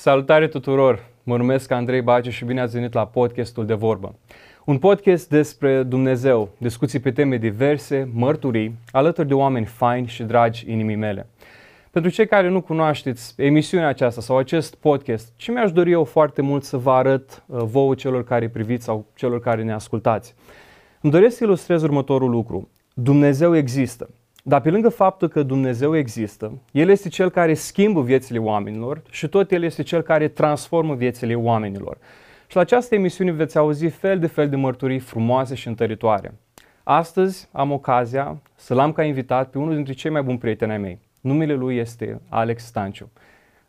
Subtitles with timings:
[0.00, 1.06] Salutare tuturor!
[1.22, 4.14] Mă numesc Andrei Baciu și bine ați venit la podcastul de vorbă.
[4.64, 10.70] Un podcast despre Dumnezeu, discuții pe teme diverse, mărturii, alături de oameni faini și dragi
[10.70, 11.26] inimii mele.
[11.90, 16.42] Pentru cei care nu cunoașteți emisiunea aceasta sau acest podcast, ce mi-aș dori eu foarte
[16.42, 20.34] mult să vă arăt uh, vouă celor care priviți sau celor care ne ascultați.
[21.00, 22.68] Îmi doresc să ilustrez următorul lucru.
[22.94, 24.08] Dumnezeu există.
[24.42, 29.28] Dar pe lângă faptul că Dumnezeu există, El este Cel care schimbă viețile oamenilor și
[29.28, 31.98] tot El este Cel care transformă viețile oamenilor.
[32.46, 36.34] Și la această emisiune veți auzi fel de fel de mărturii frumoase și întăritoare.
[36.82, 40.78] Astăzi am ocazia să-l am ca invitat pe unul dintre cei mai buni prieteni ai
[40.78, 40.98] mei.
[41.20, 43.10] Numele lui este Alex Stanciu.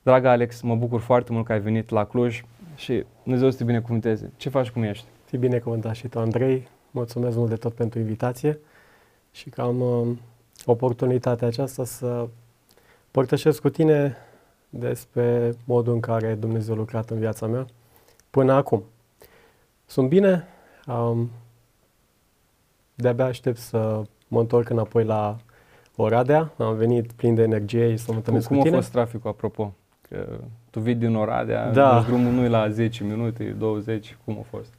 [0.02, 2.44] Dragă Alex, mă bucur foarte mult că ai venit la Cluj
[2.76, 4.32] și Dumnezeu să te binecuvânteze.
[4.38, 5.06] Ce faci, cum ești?
[5.26, 6.68] Fi binecuvântat și tu, Andrei.
[6.92, 8.60] Mulțumesc mult de tot pentru invitație
[9.32, 10.08] și că am uh,
[10.66, 12.28] oportunitatea aceasta să
[13.12, 14.18] părtășesc cu tine
[14.70, 17.66] despre modul în care Dumnezeu a lucrat în viața mea
[18.30, 18.84] până acum.
[19.86, 20.48] Sunt bine,
[20.88, 21.30] um,
[22.96, 25.38] de-abia aștept să mă întorc înapoi la
[25.96, 26.54] Oradea.
[26.58, 28.76] Am venit plin de energie și să mă întâlnesc cum cu tine.
[28.76, 29.74] Cum a fost traficul, apropo?
[30.10, 30.26] Că
[30.70, 32.04] tu vii din Oradea, da.
[32.08, 34.74] drumul nu la 10 minute, 20, cum a fost?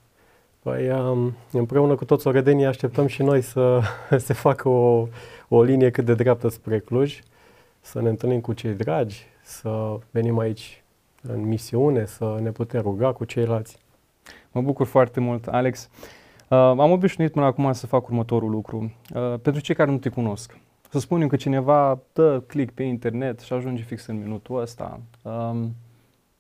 [0.62, 3.80] Păi, um, împreună cu toți orădenii așteptăm și noi să
[4.26, 5.06] se facă o,
[5.54, 7.20] o linie cât de dreaptă spre Cluj,
[7.80, 10.82] să ne întâlnim cu cei dragi, să venim aici
[11.22, 13.78] în misiune, să ne putem ruga cu ceilalți.
[14.52, 15.88] Mă bucur foarte mult, Alex.
[16.48, 18.92] Uh, am obișnuit până acum să fac următorul lucru.
[19.14, 20.58] Uh, pentru cei care nu te cunosc,
[20.90, 25.74] să spunem că cineva dă click pe internet și ajunge fix în minutul ăsta um,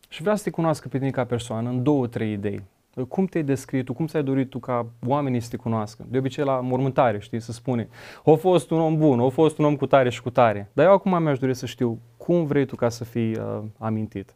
[0.08, 2.62] și vrea să te cunoască pe tine ca persoană în două, trei idei.
[3.08, 6.04] Cum te-ai descris tu, cum ți-ai dorit tu ca oamenii să te cunoască?
[6.08, 7.88] De obicei la mormântare, știi, să spune,
[8.24, 10.70] a fost un om bun, a fost un om cu tare și cu tare.
[10.72, 14.34] Dar eu acum mi-aș dori să știu cum vrei tu ca să fii uh, amintit.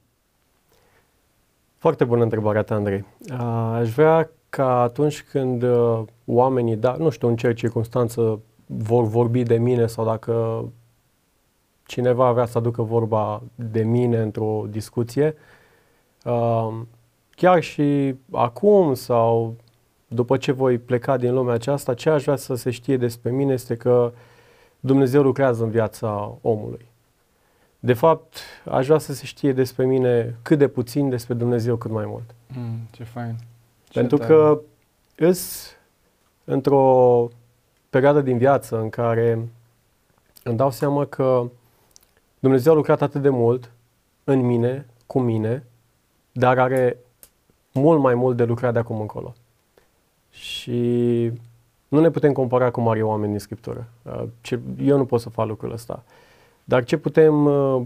[1.77, 3.05] Foarte bună întrebarea ta, Andrei.
[3.31, 9.05] Uh, aș vrea ca atunci când uh, oamenii, da, nu știu în ce circunstanță vor
[9.05, 10.65] vorbi de mine sau dacă
[11.87, 15.35] cineva vrea să aducă vorba de mine într-o discuție,
[16.25, 16.81] uh,
[17.37, 19.57] chiar și acum sau
[20.09, 23.53] după ce voi pleca din lumea aceasta, ce aș vrea să se știe despre mine
[23.53, 24.13] este că
[24.81, 26.87] Dumnezeu lucrează în viața omului.
[27.79, 28.37] De fapt,
[28.71, 32.35] aș vrea să se știe despre mine cât de puțin, despre Dumnezeu cât mai mult.
[32.47, 33.37] Mm, ce fain.
[33.89, 34.33] Ce Pentru tare.
[34.33, 34.61] că
[35.17, 35.71] îs
[36.45, 37.29] într-o
[37.91, 39.49] perioadă din viață în care
[40.43, 41.51] îmi dau seama că
[42.39, 43.71] Dumnezeu a lucrat atât de mult
[44.25, 45.65] în mine, cu mine,
[46.33, 46.97] dar are
[47.77, 49.35] mult mai mult de lucrat de acum încolo.
[50.31, 51.33] Și
[51.89, 53.89] nu ne putem compara cu mari oameni din Scriptură.
[54.03, 54.23] Uh,
[54.83, 56.05] eu nu pot să fac lucrul ăsta.
[56.65, 57.83] Dar ce putem uh,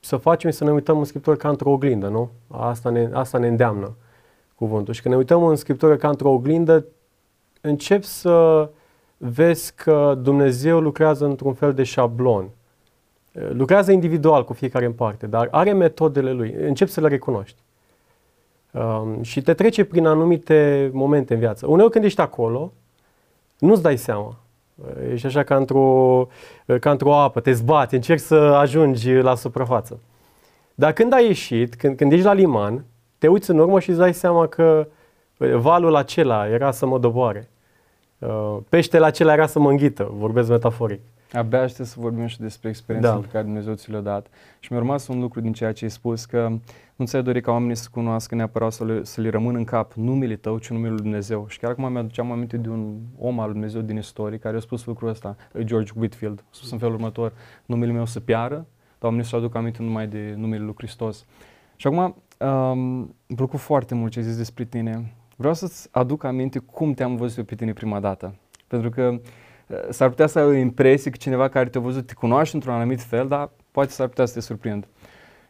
[0.00, 2.30] să facem să ne uităm în Scriptură ca într-o oglindă, nu?
[2.48, 3.96] Asta ne, asta ne îndeamnă
[4.54, 4.94] cuvântul.
[4.94, 6.84] Și când ne uităm în Scriptură ca într-o oglindă,
[7.60, 8.68] încep să
[9.16, 12.50] vezi că Dumnezeu lucrează într-un fel de șablon.
[13.32, 16.52] Uh, lucrează individual cu fiecare în parte, dar are metodele lui.
[16.52, 17.62] Încep să le recunoști.
[18.70, 21.66] Um, și te trece prin anumite momente în viață.
[21.66, 22.72] Uneori când ești acolo,
[23.58, 24.36] nu-ți dai seama.
[25.12, 26.28] Ești așa ca într-o,
[26.80, 30.00] ca într-o apă, te zbați, încerci să ajungi la suprafață.
[30.74, 32.84] Dar când ai ieșit, când, când ești la liman,
[33.18, 34.88] te uiți în urmă și îți dai seama că
[35.36, 37.48] valul acela era să mă doboare.
[38.18, 41.00] Uh, peștele acela era să mă înghită, vorbesc metaforic.
[41.32, 43.18] Abia aștept să vorbim și despre experiența da.
[43.18, 44.26] pe care Dumnezeu ți le-a dat.
[44.60, 46.48] Și mi-a rămas un lucru din ceea ce ai spus, că
[46.96, 49.92] nu ți-ai dorit ca oamenii să cunoască neapărat să le, să le rămână în cap
[49.92, 51.46] numele tău, ci numele lui Dumnezeu.
[51.48, 54.60] Și chiar acum mi-aduceam aminte de un om al lui Dumnezeu din istorie care a
[54.60, 56.38] spus lucrul ăsta, George Whitfield.
[56.40, 57.32] A spus în felul următor,
[57.66, 58.66] numele meu să piară, dar
[59.10, 61.24] oamenii să aduc aminte numai de numele lui Hristos.
[61.76, 62.88] Și acum, um,
[63.26, 65.14] îmi plăcut foarte mult ce ai zis despre tine.
[65.36, 68.34] Vreau să-ți aduc aminte cum te-am văzut eu pe tine prima dată.
[68.66, 69.20] Pentru că
[69.90, 73.00] s-ar putea să ai o impresie că cineva care te-a văzut te cunoaște într-un anumit
[73.00, 74.86] fel, dar poate s-ar putea să te surprind.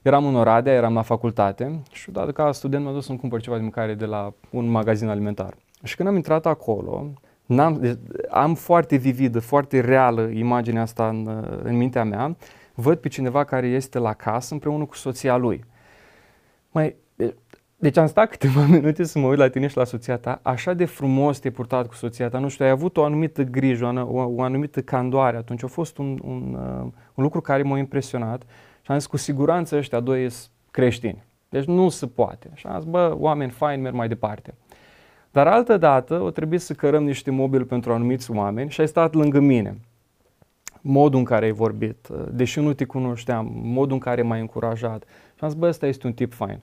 [0.03, 3.57] Eram în Oradea, eram la facultate și odată ca student m-am dus să-mi cumpăr ceva
[3.57, 5.55] de mâncare de la un magazin alimentar.
[5.83, 7.11] Și când am intrat acolo,
[7.57, 7.99] am deci,
[8.31, 12.37] am foarte vividă, foarte reală imaginea asta în, în mintea mea,
[12.75, 15.65] văd pe cineva care este la casă împreună cu soția lui.
[16.71, 16.97] Mai,
[17.81, 20.75] deci am stat câteva minute să mă uit la tine și la soția ta, așa
[20.75, 24.23] de frumos te-ai purtat cu soția ta, nu știu, ai avut o anumită grijă, o,
[24.37, 28.43] o anumită candoare atunci, a fost un, un, uh, un lucru care m-a impresionat
[28.83, 31.25] și am zis, cu siguranță ăștia doi sunt creștini.
[31.49, 32.51] Deci nu se poate.
[32.55, 34.55] Și am zis, bă, oameni faini, merg mai departe.
[35.31, 39.15] Dar altă dată o trebuie să cărăm niște mobil pentru anumiți oameni și ai stat
[39.15, 39.81] lângă mine.
[40.81, 45.05] Modul în care ai vorbit, uh, deși nu te cunoșteam, modul în care m-ai încurajat
[45.35, 46.61] Și am zis, bă, ăsta este un tip fain.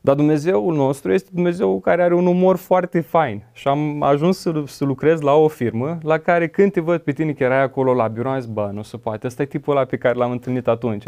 [0.00, 3.42] Dar Dumnezeul nostru este Dumnezeu care are un umor foarte fain.
[3.52, 7.12] Și am ajuns să, să lucrez la o firmă la care când te văd pe
[7.12, 9.76] tine că erai acolo la birou, am zis, bă, nu se poate, ăsta e tipul
[9.76, 11.04] ăla pe care l-am întâlnit atunci.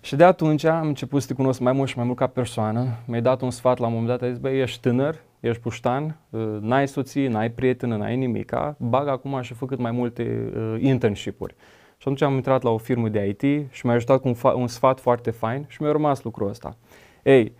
[0.00, 2.86] Și de atunci am început să te cunosc mai mult și mai mult ca persoană.
[3.06, 6.16] Mi-ai dat un sfat la un moment dat, ai zis, băi, ești tânăr, ești puștan,
[6.30, 10.76] uh, n-ai soție, n-ai prietenă, n-ai nimica, bag acum și fă cât mai multe uh,
[10.80, 11.54] internship-uri.
[11.88, 14.54] Și atunci am intrat la o firmă de IT și mi-a ajutat cu un, fa-
[14.54, 16.76] un sfat foarte fain și mi-a rămas lucrul ăsta.
[17.22, 17.52] Ei,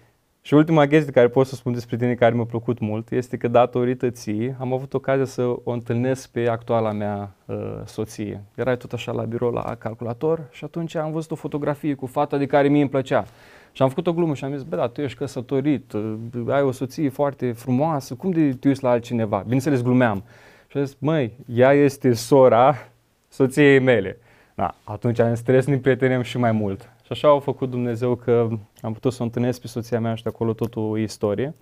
[0.46, 3.48] și ultima chestie care pot să spun despre tine care mi-a plăcut mult este că
[3.48, 8.42] datorită ție am avut ocazia să o întâlnesc pe actuala mea uh, soție.
[8.54, 12.36] Erai tot așa la birou la calculator și atunci am văzut o fotografie cu fata
[12.36, 13.24] de care mie îmi plăcea.
[13.72, 16.14] Și am făcut o glumă și am zis, bă, da, tu ești căsătorit, uh,
[16.48, 19.40] ai o soție foarte frumoasă, cum de te uiți la altcineva?
[19.42, 20.22] Bineînțeles, glumeam.
[20.66, 22.88] Și am zis, măi, ea este sora
[23.28, 24.18] soției mele.
[24.54, 26.90] Da, atunci am stres, ne prietenem și mai mult.
[27.06, 28.48] Și așa au făcut Dumnezeu că
[28.80, 31.54] am putut să o întâlnesc pe soția mea și de acolo tot o istorie.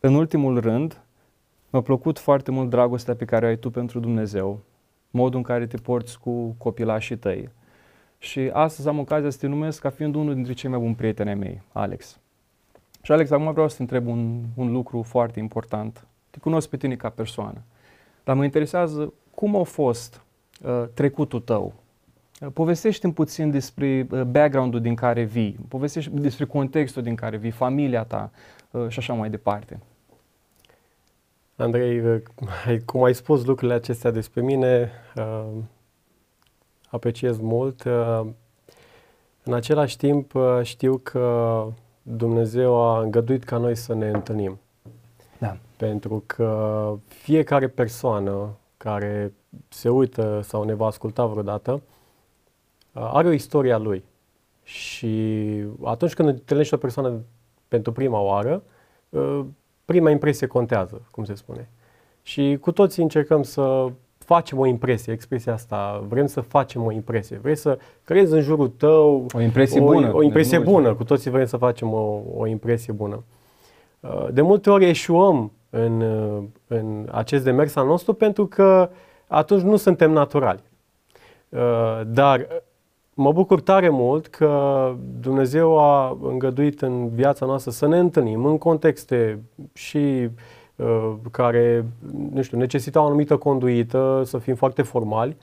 [0.00, 1.00] În ultimul rând,
[1.70, 4.60] mi-a plăcut foarte mult dragostea pe care o ai tu pentru Dumnezeu,
[5.10, 7.50] modul în care te porți cu copilașii tăi.
[8.18, 11.34] Și astăzi am ocazia să te numesc ca fiind unul dintre cei mai buni prieteni
[11.34, 12.18] mei, Alex.
[13.02, 16.06] Și Alex, acum vreau să te întreb un, un lucru foarte important.
[16.30, 17.62] Te cunosc pe tine ca persoană,
[18.24, 20.22] dar mă interesează cum a fost
[20.62, 21.74] uh, trecutul tău,
[22.48, 28.04] Povestește-mi puțin despre uh, background-ul din care vii, povestește despre contextul din care vii, familia
[28.04, 28.30] ta
[28.70, 29.80] uh, și așa mai departe.
[31.56, 32.22] Andrei, uh,
[32.84, 34.90] cum ai spus lucrurile acestea despre mine,
[36.88, 37.82] apreciez mult.
[39.42, 40.32] În același timp
[40.62, 41.66] știu că
[42.02, 44.58] Dumnezeu a îngăduit ca noi să ne întâlnim.
[45.38, 45.56] Da.
[45.76, 49.32] Pentru că fiecare persoană care
[49.68, 51.89] se uită sau ne va asculta vreodată, Uh,
[52.92, 54.04] are o istorie a lui.
[54.62, 55.44] Și
[55.84, 57.20] atunci când întâlnești o persoană
[57.68, 58.62] pentru prima oară,
[59.08, 59.40] uh,
[59.84, 61.68] prima impresie contează, cum se spune.
[62.22, 63.86] Și cu toții încercăm să
[64.18, 68.68] facem o impresie, expresia asta, vrem să facem o impresie, vrei să creezi în jurul
[68.68, 70.14] tău o impresie o, bună.
[70.14, 73.22] O impresie bună, cu toții vrem să facem o, o impresie bună.
[74.00, 76.00] Uh, de multe ori eșuăm în,
[76.66, 78.90] în acest demers al nostru pentru că
[79.26, 80.62] atunci nu suntem naturali.
[82.06, 82.46] Dar
[83.20, 88.58] mă bucur tare mult că Dumnezeu a îngăduit în viața noastră să ne întâlnim în
[88.58, 89.38] contexte
[89.72, 90.28] și
[90.76, 91.84] uh, care,
[92.32, 95.36] nu știu, necesitau o anumită conduită, să fim foarte formali,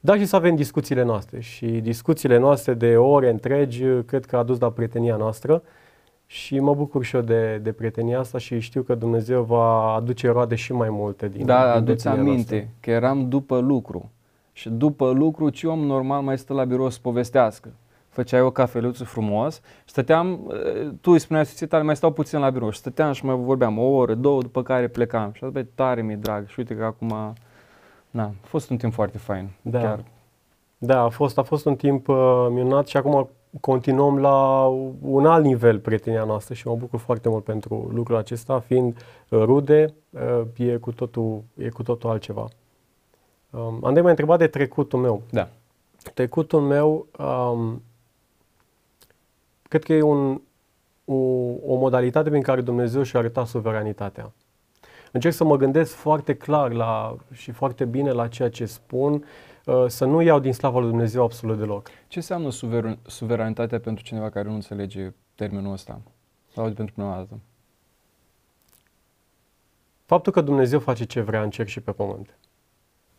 [0.00, 1.40] dar și să avem discuțiile noastre.
[1.40, 5.62] Și discuțiile noastre de ore întregi, cred că a dus la prietenia noastră
[6.26, 10.28] și mă bucur și eu de, de prietenia asta și știu că Dumnezeu va aduce
[10.30, 12.68] roade și mai multe din Da, aduți aminte noastră.
[12.80, 14.10] că eram după lucru.
[14.58, 17.68] Și după lucru, ce om normal mai stă la birou să povestească?
[18.08, 22.38] Făceai o cafeluță frumos și stăteam, eh, tu îi spuneai soției tale, mai stau puțin
[22.38, 25.32] la birou și stăteam și mai vorbeam o oră, două, după care plecam.
[25.32, 27.34] Și bă, tare mi-e drag și uite că acum,
[28.10, 29.48] na, a fost un timp foarte fain.
[29.62, 30.04] Da, chiar.
[30.78, 33.28] da a, fost, a fost un timp uh, minunat și acum
[33.60, 34.66] continuăm la
[35.00, 38.96] un alt nivel prietenia noastră și mă bucur foarte mult pentru lucrul acesta, fiind
[39.28, 42.48] uh, rude, uh, e, cu totul, e cu totul altceva.
[43.50, 45.22] Um, Andrei m-a întrebat de trecutul meu.
[45.30, 45.48] Da.
[46.14, 47.82] Trecutul meu, um,
[49.62, 50.40] cred că e un,
[51.04, 51.14] o,
[51.66, 54.32] o modalitate prin care Dumnezeu și-a arătat suveranitatea.
[55.12, 59.24] Încerc să mă gândesc foarte clar la, și foarte bine la ceea ce spun,
[59.64, 61.88] uh, să nu iau din slava lui Dumnezeu absolut deloc.
[62.08, 66.00] Ce înseamnă suver- suveranitatea pentru cineva care nu înțelege termenul ăsta?
[66.54, 67.38] Sau pentru prima dată?
[70.04, 72.38] Faptul că Dumnezeu face ce vrea în cer și pe pământ.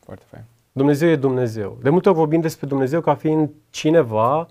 [0.09, 0.43] Foarte fain.
[0.71, 1.77] Dumnezeu e Dumnezeu.
[1.81, 4.47] De multe ori vorbim despre Dumnezeu ca fiind cineva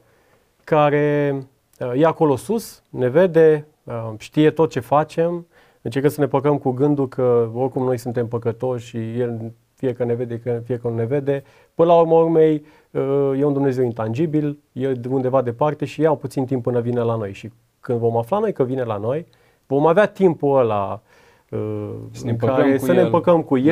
[0.64, 1.36] care
[1.80, 5.46] uh, e acolo sus, ne vede, uh, știe tot ce facem,
[5.82, 10.04] încercăm să ne păcăm cu gândul că oricum noi suntem păcătoși și El fie că
[10.04, 11.44] ne vede, fie că nu ne vede.
[11.74, 16.14] Până la urmă urmei, uh, e un Dumnezeu intangibil, e de undeva departe și ia
[16.14, 17.32] puțin timp până vine la noi.
[17.32, 19.26] Și când vom afla noi că vine la noi,
[19.66, 21.00] vom avea timpul ăla
[22.10, 22.96] să ne împăcăm care cu să el.
[22.96, 23.62] ne împăcăm cu da.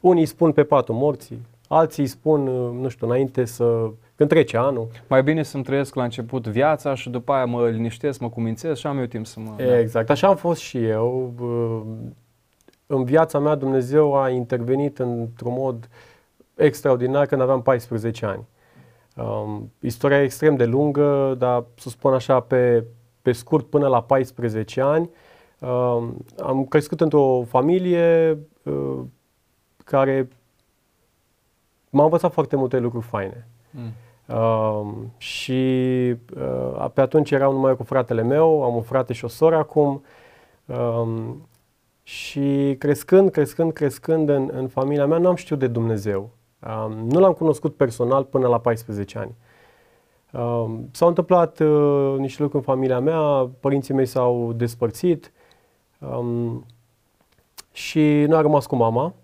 [0.00, 2.42] El, unii spun pe patul morții, alții spun,
[2.80, 4.88] nu știu, înainte să când trece anul.
[5.06, 8.86] Mai bine să-mi trăiesc la început viața și după aia mă liniștesc, mă cumințez și
[8.86, 9.62] am eu timp să mă...
[9.62, 11.32] Exact, așa am fost și eu.
[12.86, 15.88] În viața mea Dumnezeu a intervenit într-un mod
[16.54, 18.46] extraordinar când aveam 14 ani.
[19.16, 22.84] Um, istoria e extrem de lungă, dar să spun așa pe,
[23.22, 25.10] pe scurt până la 14 ani.
[25.58, 28.98] Um, am crescut într-o familie uh,
[29.90, 30.28] care
[31.90, 33.46] m-a învățat foarte multe lucruri faine.
[33.70, 33.92] Mm.
[34.36, 35.60] Uh, și
[36.36, 40.02] uh, pe atunci eram numai cu fratele meu, am un frate și o soră acum.
[40.66, 41.34] Uh,
[42.02, 46.30] și crescând, crescând, crescând în, în familia mea, nu am știut de Dumnezeu.
[46.66, 49.34] Uh, nu l-am cunoscut personal până la 14 ani.
[50.32, 55.32] Uh, s-au întâmplat uh, niște lucruri în familia mea, părinții mei s-au despărțit
[55.98, 56.64] um,
[57.72, 59.14] și nu a rămas cu mama.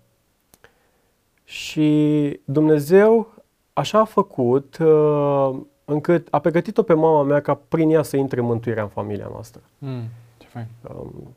[1.49, 3.33] Și Dumnezeu
[3.73, 8.41] așa a făcut uh, încât a pregătit-o pe mama mea ca prin ea să intre
[8.41, 9.61] mântuirea în familia noastră.
[9.77, 10.03] Mm,
[10.37, 10.65] ce fain.
[10.81, 11.35] Um,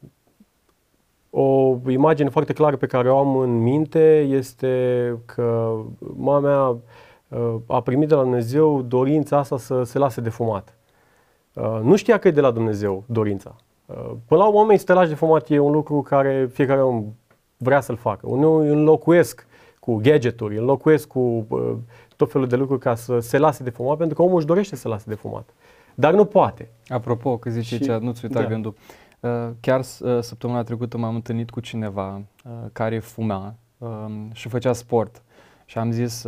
[1.31, 5.77] o imagine foarte clară pe care o am în minte este că
[6.17, 6.77] mama mea
[7.29, 10.75] uh, a primit de la Dumnezeu dorința asta să se lase de fumat.
[11.55, 13.57] Uh, nu știa că e de la Dumnezeu dorința.
[13.87, 16.83] Uh, până la urmă, oamenii să te lași de fumat e un lucru care fiecare
[16.83, 17.05] om
[17.57, 18.27] vrea să-l facă.
[18.29, 19.49] Unii înlocuiesc
[19.91, 21.47] cu gadgeturi, înlocuiesc cu
[22.17, 24.75] tot felul de lucruri ca să se lase de fumat, pentru că omul își dorește
[24.75, 25.49] să se lase de fumat.
[25.95, 26.69] Dar nu poate.
[26.89, 28.47] Apropo, că zici și, nu-ți uita da.
[28.47, 28.75] gândul.
[29.21, 29.31] Uh,
[29.61, 35.23] chiar uh, săptămâna trecută m-am întâlnit cu cineva uh, care fumea um, și făcea sport.
[35.65, 36.25] Și am zis,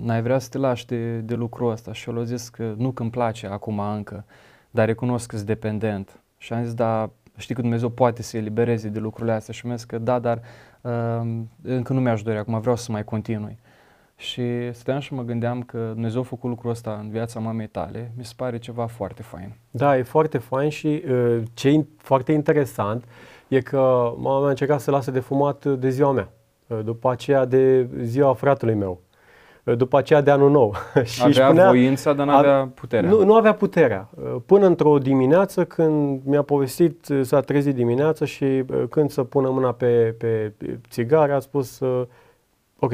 [0.00, 1.92] n-ai vrea să te lași de, de lucrul ăsta?
[1.92, 4.24] Și el a zis că nu că îmi place acum încă,
[4.70, 6.20] dar recunosc că sunt dependent.
[6.38, 9.54] Și am zis, da, știi că Dumnezeu poate să elibereze de lucrurile astea.
[9.54, 10.42] Și mi-a zis că da, dar uh,
[11.62, 13.58] încă nu mi-aș dori, acum vreau să mai continui.
[14.16, 18.12] Și stăteam și mă gândeam că Dumnezeu a făcut lucrul ăsta în viața mamei tale.
[18.16, 19.54] Mi se pare ceva foarte fain.
[19.70, 23.04] Da, e foarte fain și uh, ce e foarte interesant
[23.48, 26.28] e că mama mea a încercat să lase de fumat de ziua mea.
[26.66, 29.00] Uh, după aceea de ziua fratelui meu.
[29.68, 30.74] Uh, după aceea de anul nou.
[31.04, 33.10] și avea spunea, voința, dar nu avea puterea.
[33.10, 34.08] Nu, nu avea puterea.
[34.14, 39.72] Uh, până într-o dimineață când mi-a povestit, s-a trezit dimineața și când să pună mâna
[39.72, 40.52] pe, pe
[40.90, 41.80] țigară, a spus,
[42.78, 42.92] ok,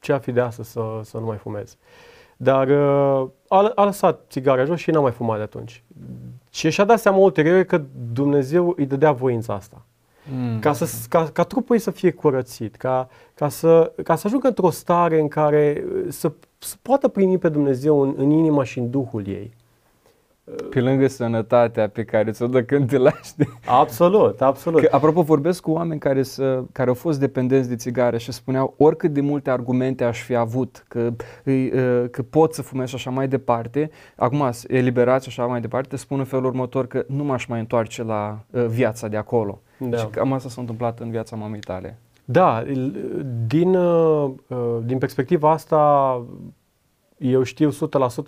[0.00, 1.76] ce a fi de astăzi să, să nu mai fumez.
[2.36, 5.82] Dar uh, a, a lăsat țigara jos și n-a mai fumat de atunci.
[6.50, 7.82] Și și-a dat seama ulterior că
[8.12, 9.84] Dumnezeu îi dădea voința asta.
[10.30, 10.58] Mm.
[10.58, 14.46] Ca, să, ca, ca trupul ei să fie curățit, ca, ca, să, ca să ajungă
[14.46, 18.90] într-o stare în care să, să poată primi pe Dumnezeu în, în inima și în
[18.90, 19.54] Duhul ei.
[20.70, 23.44] Pe lângă sănătatea pe care ți-o dă când te lași de...
[23.66, 24.80] Absolut, absolut.
[24.80, 28.74] Că, apropo, vorbesc cu oameni care, să, care au fost dependenți de țigare și spuneau
[28.76, 31.12] oricât de multe argumente aș fi avut, că,
[32.10, 36.18] că pot să fumez și așa mai departe, acum eliberați și așa mai departe, spun
[36.18, 38.38] în felul următor că nu m-aș mai întoarce la
[38.68, 39.60] viața de acolo.
[39.90, 39.96] Da.
[39.96, 41.98] Și cam asta s-a întâmplat în viața mamei tale.
[42.24, 42.64] Da,
[43.46, 43.76] din,
[44.84, 46.22] din perspectiva asta
[47.22, 47.74] eu știu 100%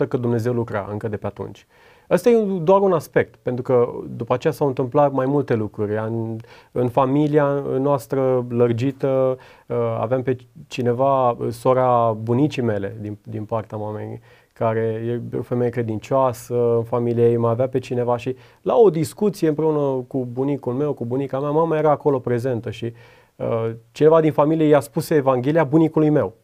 [0.09, 1.67] că Dumnezeu lucra încă de pe atunci.
[2.11, 5.97] Ăsta e doar un aspect, pentru că după aceea s-au întâmplat mai multe lucruri.
[5.97, 6.37] În,
[6.73, 7.45] în familia
[7.79, 14.21] noastră lărgită uh, avem pe cineva, sora bunicii mele din, din partea mamei,
[14.59, 18.91] care e o femeie credincioasă, în familia ei mai avea pe cineva și la o
[18.91, 22.93] discuție împreună cu bunicul meu, cu bunica mea, mama era acolo prezentă și
[23.37, 26.35] uh, cineva din familie i-a spus Evanghelia bunicului meu.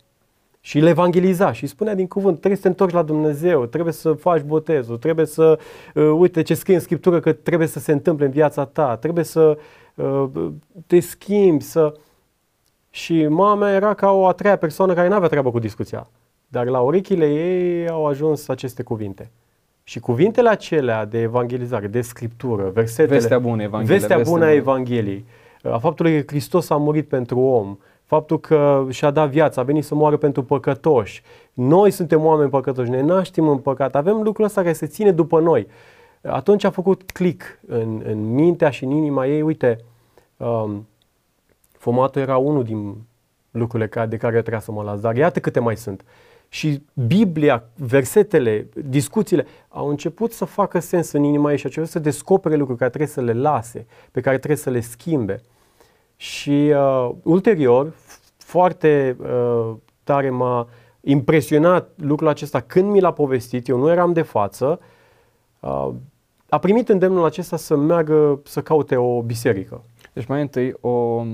[0.61, 4.13] Și le evangeliza și spunea din cuvânt, trebuie să te întorci la Dumnezeu, trebuie să
[4.13, 5.59] faci botezul, trebuie să,
[5.95, 9.25] uh, uite ce scrie în Scriptură că trebuie să se întâmple în viața ta, trebuie
[9.25, 9.59] să
[9.95, 10.25] uh,
[10.87, 11.95] te schimbi, să...
[12.93, 16.09] Și mama mea era ca o a treia persoană care nu avea treabă cu discuția.
[16.53, 19.31] Dar la urechile ei au ajuns aceste cuvinte.
[19.83, 23.19] Și cuvintele acelea de evangelizare, de scriptură, versetele...
[23.19, 23.97] Vestea bună, Evanghelia.
[23.97, 25.25] Vestea bună a Evangheliei.
[25.63, 29.85] A faptului că Hristos a murit pentru om, faptul că și-a dat viața, a venit
[29.85, 31.23] să moară pentru păcătoși.
[31.53, 35.41] Noi suntem oameni păcătoși, ne naștem în păcat, avem lucrul ăsta care se ține după
[35.41, 35.67] noi.
[36.23, 39.79] Atunci a făcut click în, în mintea și în inima ei, uite,
[40.37, 40.87] um,
[41.71, 42.97] fumatul era unul din
[43.51, 46.05] lucrurile care, de care eu trebuia să mă las, dar iată câte mai sunt.
[46.53, 51.99] Și Biblia, versetele, discuțiile au început să facă sens în inima ei și au să
[51.99, 55.41] descopere lucruri care trebuie să le lase, pe care trebuie să le schimbe.
[56.17, 57.93] Și uh, ulterior,
[58.37, 60.69] foarte uh, tare m-a
[61.01, 64.81] impresionat lucrul acesta când mi l-a povestit, eu nu eram de față,
[65.61, 65.89] uh,
[66.49, 69.83] a primit îndemnul acesta să meargă să caute o biserică.
[70.13, 71.25] Deci mai întâi o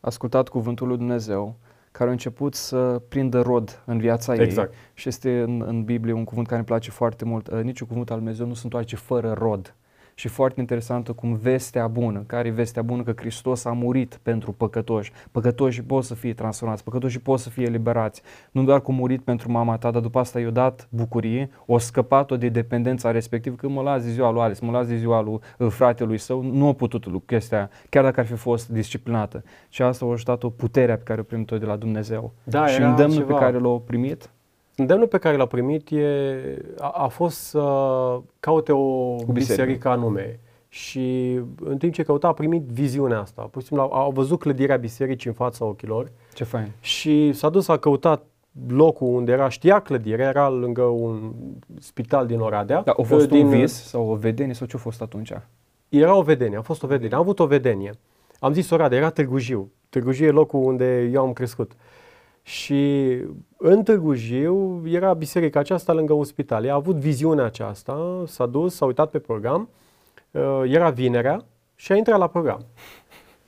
[0.00, 1.54] ascultat cuvântul lui Dumnezeu,
[1.92, 4.72] care a început să prindă rod în viața exact.
[4.72, 4.78] ei.
[4.94, 7.48] Și este în, în Biblie un cuvânt care îmi place foarte mult.
[7.48, 9.74] Uh, niciun cuvânt al Dumnezeu nu se întoarce fără rod
[10.14, 14.52] și foarte interesantă cum vestea bună, care e vestea bună că Hristos a murit pentru
[14.52, 15.12] păcătoși.
[15.30, 18.22] Păcătoșii pot să fie transformați, păcătoșii pot să fie eliberați.
[18.50, 21.78] Nu doar cum a murit pentru mama ta, dar după asta i-a dat bucurie, o
[21.78, 25.20] scăpat-o de dependența respectivă, că mă las de ziua lui Alice, mă las de ziua
[25.20, 29.44] lui uh, fratelui său, nu a putut chestia chiar dacă ar fi fost disciplinată.
[29.68, 32.32] Și asta a ajutat-o puterea pe care o primit-o de la Dumnezeu.
[32.44, 33.38] Da, și îndemnul ceva.
[33.38, 34.30] pe care l-a primit
[34.76, 36.36] Îndemnul pe care l-a primit e,
[36.78, 37.60] a, a fost să
[38.40, 40.40] caute o biserică anume.
[40.68, 43.42] Și în timp ce căuta, a primit viziunea asta.
[43.42, 46.10] Pur și simplu, a, a văzut clădirea bisericii în fața ochilor.
[46.34, 46.70] Ce fain.
[46.80, 48.24] Și s-a dus, a căutat
[48.68, 51.32] locul unde era, știa clădirea, era lângă un
[51.78, 52.82] spital din Oradea.
[52.82, 55.32] Da, a fost din, un vis sau o vedenie sau ce a fost atunci?
[55.88, 57.14] Era o vedenie, a fost o vedenie.
[57.14, 57.92] Am avut o vedenie.
[58.38, 59.70] Am zis Oradea, era Târgu Jiu.
[59.88, 61.72] Târgu Jiu e locul unde eu am crescut.
[62.42, 63.18] Și
[63.56, 66.64] în Târgu Jiu era biserica aceasta lângă un spital.
[66.64, 69.68] Ea a avut viziunea aceasta, s-a dus, s-a uitat pe program,
[70.30, 71.44] uh, era vinerea
[71.74, 72.64] și a intrat la program.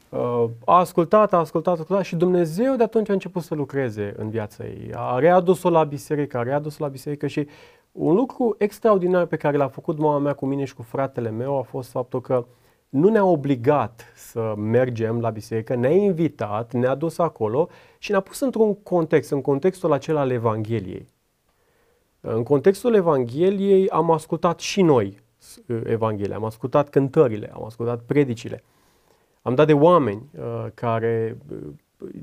[0.08, 4.14] Uh, a ascultat, a ascultat, a ascultat și Dumnezeu de atunci a început să lucreze
[4.16, 4.90] în viața ei.
[4.94, 7.48] A readus-o la biserică, a readus-o la biserică și
[7.92, 11.58] un lucru extraordinar pe care l-a făcut mama mea cu mine și cu fratele meu
[11.58, 12.44] a fost faptul că
[12.94, 18.40] nu ne-a obligat să mergem la biserică, ne-a invitat, ne-a dus acolo și ne-a pus
[18.40, 21.06] într-un context, în contextul acela al Evangheliei.
[22.20, 25.20] În contextul Evangheliei am ascultat și noi
[25.84, 28.64] Evanghelia, am ascultat cântările, am ascultat predicile.
[29.42, 31.58] Am dat de oameni uh, care uh,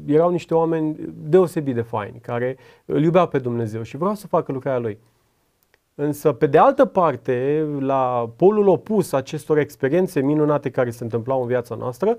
[0.05, 4.51] erau niște oameni deosebit de faini, care îl iubeau pe Dumnezeu și vreau să facă
[4.51, 4.97] lucrarea Lui.
[5.95, 11.47] Însă, pe de altă parte, la polul opus acestor experiențe minunate care se întâmplau în
[11.47, 12.17] viața noastră,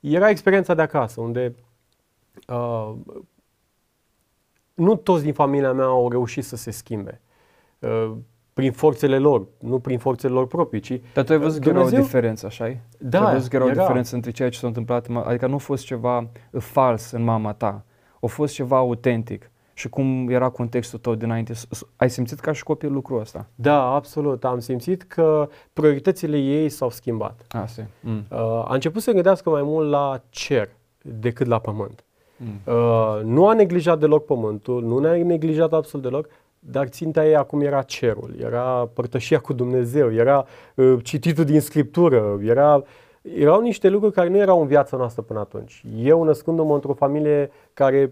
[0.00, 1.54] era experiența de acasă, unde
[2.48, 2.92] uh,
[4.74, 7.20] nu toți din familia mea au reușit să se schimbe.
[7.78, 8.12] Uh,
[8.52, 11.88] prin forțele lor, nu prin forțele lor proprii, ci Dar tu ai văzut Dumnezeu...
[11.88, 14.30] că era o diferență, așa Da, tu ai văzut că era, era o diferență între
[14.30, 16.28] ceea ce s-a întâmplat, adică nu a fost ceva
[16.58, 17.84] fals în mama ta,
[18.20, 19.50] a fost ceva autentic.
[19.74, 21.52] Și cum era contextul tău dinainte?
[21.96, 23.46] Ai simțit ca și copil lucrul ăsta?
[23.54, 24.44] Da, absolut.
[24.44, 27.40] Am simțit că prioritățile ei s-au schimbat.
[27.48, 28.24] Asta mm.
[28.30, 30.68] uh, a început să gândească mai mult la cer
[31.02, 32.04] decât la pământ.
[32.36, 32.74] Mm.
[32.74, 36.28] Uh, nu a neglijat deloc pământul, nu ne-a neglijat absolut deloc,
[36.58, 42.38] dar ținta ei acum era cerul, era părtășia cu Dumnezeu, era uh, cititul din Scriptură,
[42.42, 42.82] era,
[43.22, 45.84] erau niște lucruri care nu erau în viața noastră până atunci.
[45.96, 48.10] Eu născându-mă într-o familie care uh,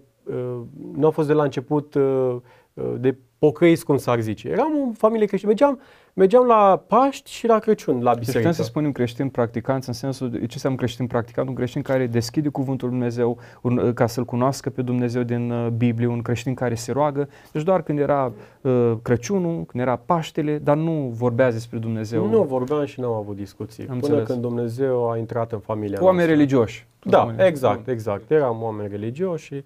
[0.95, 2.37] nu a fost de la început uh,
[2.75, 4.49] uh de pocăiți, cum s-ar zice.
[4.49, 5.53] Eram o familie creștină.
[5.53, 5.81] Mergeam,
[6.13, 8.49] mergeam la Paști și la Crăciun, la biserică.
[8.49, 11.49] Deci să spunem creștin practicant, în sensul, de, ce înseamnă creștin practicant?
[11.49, 15.51] Un creștin care deschide cuvântul lui Dumnezeu un, uh, ca să-L cunoască pe Dumnezeu din
[15.51, 17.29] uh, Biblie, un creștin care se roagă.
[17.53, 22.29] Deci doar când era uh, Crăciunul, când era Paștele, dar nu vorbea despre Dumnezeu.
[22.29, 23.83] Nu vorbeam și nu am avut discuții.
[23.83, 24.27] Am până înțeles.
[24.27, 26.35] când Dumnezeu a intrat în familia Oameni noastră.
[26.35, 26.87] religioși.
[27.03, 28.31] Da, exact, exact.
[28.31, 29.63] Eram oameni religioși și um,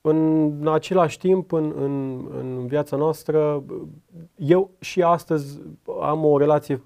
[0.00, 3.62] în același timp, în, în, în viața noastră,
[4.36, 5.60] eu și astăzi
[6.00, 6.82] am o relație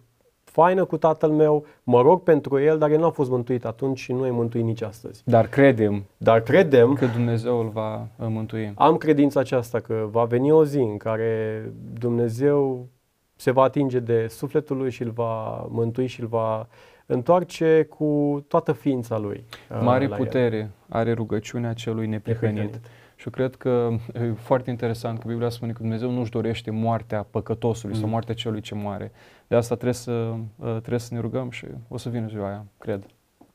[0.57, 3.99] faină cu tatăl meu, mă rog pentru el, dar el nu a fost mântuit atunci
[3.99, 5.23] și nu e mântuit nici astăzi.
[5.25, 8.73] Dar credem, dar credem că Dumnezeu îl va uh, mântui.
[8.75, 11.63] Am credința aceasta că va veni o zi în care
[11.99, 12.87] Dumnezeu
[13.35, 16.69] se va atinge de sufletul lui și îl va mântui și îl va
[17.07, 19.45] întoarce cu toată ființa lui.
[19.71, 20.71] Uh, Mare putere el.
[20.89, 22.81] are rugăciunea celui neprihănit.
[23.17, 27.23] Și eu cred că e foarte interesant că Biblia spune că Dumnezeu nu-și dorește moartea
[27.31, 28.01] păcătosului mm.
[28.01, 29.13] sau moartea celui ce moare.
[29.47, 32.65] De asta trebuie să, ă, trebuie să ne rugăm și o să vină ziua aia,
[32.79, 33.07] cred.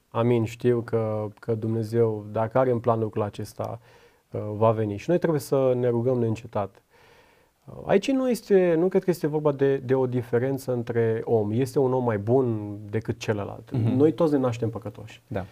[0.10, 0.44] Amin.
[0.44, 3.80] Știu că, că Dumnezeu, dacă are în plan lucrul acesta,
[4.34, 4.98] ă, va veni.
[4.98, 6.82] Și noi trebuie să ne rugăm neîncetat.
[7.86, 11.52] Aici nu, este, nu cred că este vorba de, de o diferență între om.
[11.52, 13.72] Este un om mai bun decât celălalt.
[13.72, 13.96] Mm-hmm.
[13.96, 15.22] Noi toți ne naștem păcătoși.
[15.28, 15.46] Da.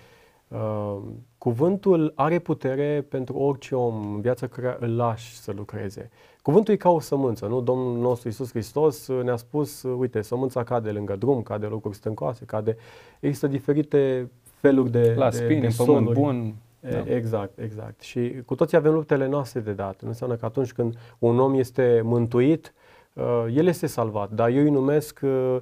[0.48, 0.98] Uh,
[1.38, 6.10] cuvântul are putere pentru orice om în viața care îl lași să lucreze.
[6.42, 7.62] Cuvântul e ca o sămânță, nu?
[7.62, 12.78] Domnul nostru Iisus Hristos ne-a spus, uite, sămânța cade lângă drum, cade locuri stâncoase, cade...
[13.20, 16.56] Există diferite feluri de La spine, de pământ bun.
[16.80, 17.04] Da.
[17.16, 18.02] Exact, exact.
[18.02, 20.02] Și cu toții avem luptele noastre de dat.
[20.02, 22.74] Nu înseamnă că atunci când un om este mântuit,
[23.14, 25.58] uh, el este salvat, dar eu îi numesc uh,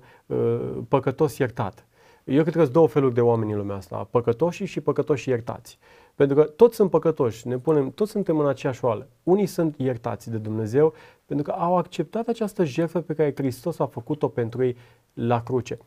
[0.87, 1.87] păcătos iertat.
[2.23, 5.79] Eu cred că sunt două feluri de oameni în lumea asta, păcătoși și păcătoși iertați.
[6.15, 9.07] Pentru că toți sunt păcătoși, ne punem, toți suntem în aceeași oală.
[9.23, 10.93] Unii sunt iertați de Dumnezeu
[11.25, 14.77] pentru că au acceptat această jertfă pe care Hristos a făcut-o pentru ei
[15.13, 15.77] la cruce.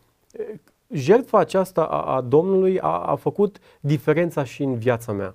[0.92, 5.34] Jertfa aceasta a, a Domnului a, a făcut diferența și în viața mea.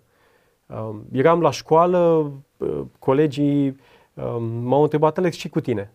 [0.65, 3.79] Um, eram la școală, uh, colegii
[4.13, 5.91] um, m-au întrebat, Alex, ce cu tine?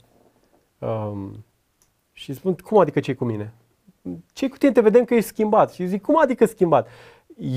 [0.79, 1.45] Um,
[2.13, 3.55] și spun, cum adică ce cu mine?
[4.33, 5.73] ce cu tine te vedem că ești schimbat?
[5.73, 6.89] Și zic, cum adică schimbat?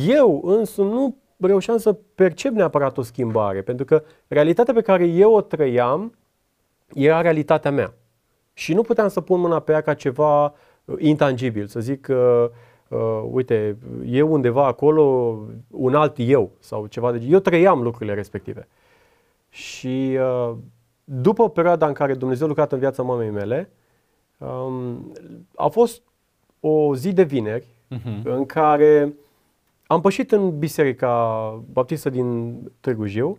[0.08, 5.34] Eu însă nu reușeam să percep neapărat o schimbare, pentru că realitatea pe care eu
[5.34, 6.18] o trăiam
[6.94, 7.94] era realitatea mea.
[8.54, 10.52] Și nu puteam să pun mâna pe ea ca ceva uh,
[10.98, 17.12] intangibil, să zic că, uh, uh, uite, eu undeva acolo, un alt eu sau ceva
[17.12, 18.67] de Eu trăiam lucrurile respective.
[19.50, 20.56] Și uh,
[21.04, 23.69] după perioada în care Dumnezeu a lucrat în viața mamei mele,
[24.38, 25.13] um,
[25.56, 26.02] a fost
[26.60, 28.24] o zi de vineri uh-huh.
[28.24, 29.13] în care
[29.88, 33.38] am pășit în biserica baptistă din Târgu Jiu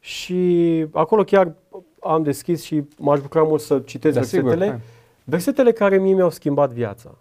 [0.00, 1.54] și acolo chiar
[2.00, 4.80] am deschis și m-aș bucura mult să citesc da, versetele, sigur,
[5.24, 7.18] versetele care mie mi-au schimbat viața.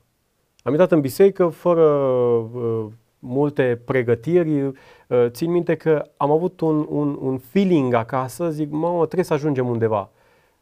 [0.64, 2.86] Am intrat în biserică fără uh,
[3.20, 4.64] multe pregătiri.
[4.64, 4.74] Uh,
[5.28, 9.68] țin minte că am avut un, un, un feeling acasă, zic, mamă, trebuie să ajungem
[9.68, 10.10] undeva.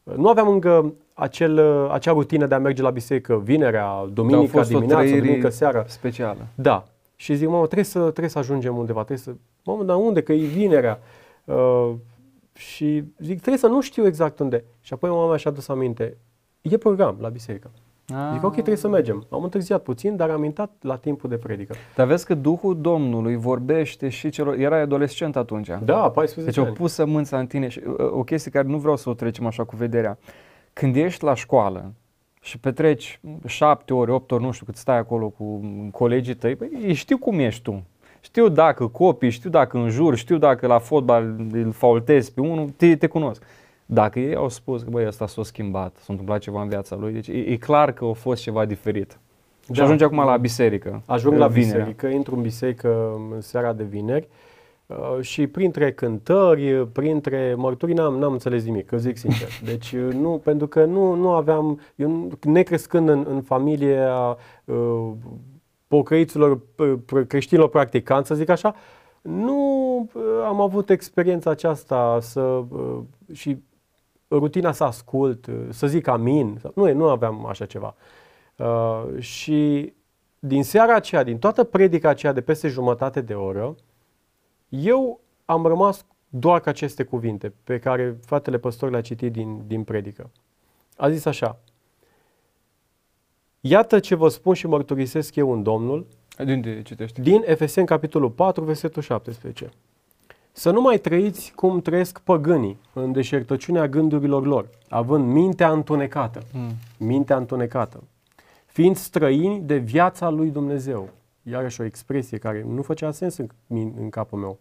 [0.04, 4.63] Uh, nu aveam încă acel, uh, acea rutină de a merge la biserică vinerea, duminica
[4.63, 5.84] dimineața, duminica seara.
[5.88, 6.47] specială.
[6.56, 6.86] Da.
[7.15, 9.34] Și zic, mamă, trebuie să, trebuie să ajungem undeva, trebuie să...
[9.63, 10.21] Mamă, dar unde?
[10.21, 10.99] Că e vinerea.
[11.45, 11.91] Uh,
[12.54, 14.63] și zic, trebuie să nu știu exact unde.
[14.82, 16.17] Și apoi mama și-a dus aminte.
[16.62, 17.71] E program la biserică.
[18.13, 18.30] Ah.
[18.34, 19.26] Zic, ok, trebuie să mergem.
[19.30, 21.76] Am întârziat puțin, dar am intrat la timpul de predică.
[21.95, 24.56] Dar vezi că Duhul Domnului vorbește și celor...
[24.58, 25.67] Era adolescent atunci.
[25.84, 27.67] Da, 14 Deci au pus sămânța în tine.
[27.67, 30.17] Și, uh, o chestie care nu vreau să o trecem așa cu vederea.
[30.74, 31.93] Când ești la școală
[32.41, 36.93] și petreci șapte ori, opt ori, nu știu cât stai acolo cu colegii tăi, păi,
[36.93, 37.84] știu cum ești tu.
[38.19, 42.95] Știu dacă copii, știu dacă înjur, știu dacă la fotbal îl faultezi pe unul, te,
[42.95, 43.43] te cunosc.
[43.93, 47.13] Dacă ei au spus că băi, ăsta s-a schimbat, s-a întâmplat ceva în viața lui,
[47.13, 49.19] deci e, e clar că a fost ceva diferit.
[49.67, 49.73] Da.
[49.73, 51.01] Și ajunge acum la biserică.
[51.06, 51.77] Ajung la vinerea.
[51.77, 54.27] biserică, intru în biserică în seara de vineri
[54.86, 59.47] uh, și printre cântări, printre mărturii n-am, n-am înțeles nimic, că zic sincer.
[59.71, 64.08] Deci uh, nu, pentru că nu, nu aveam, eu necrescând în, în familie
[64.65, 65.12] uh,
[65.88, 66.60] pocăiților
[67.27, 68.75] creștinilor practicanți, să zic așa,
[69.21, 70.10] nu
[70.47, 72.63] am avut experiența aceasta să
[73.32, 73.58] și
[74.31, 76.61] rutina să ascult, să zic amin.
[76.75, 77.95] Nu, nu aveam așa ceva.
[78.55, 79.93] Uh, și
[80.39, 83.75] din seara aceea, din toată predica aceea de peste jumătate de oră,
[84.69, 89.83] eu am rămas doar cu aceste cuvinte pe care fratele păstor le-a citit din, din
[89.83, 90.29] predică.
[90.97, 91.59] A zis așa,
[93.61, 96.07] Iată ce vă spun și mărturisesc eu în Domnul.
[96.45, 97.21] De unde citești?
[97.21, 99.69] Din Efeseni, capitolul 4, versetul 17.
[100.53, 106.43] Să nu mai trăiți cum trăiesc păgânii în deșertăciunea gândurilor lor, având mintea întunecată.
[106.53, 106.71] Mm.
[106.97, 108.03] Mintea întunecată.
[108.65, 111.09] Fiind străini de viața lui Dumnezeu.
[111.43, 113.47] Iarăși o expresie care nu făcea sens în,
[113.97, 114.59] în capul meu.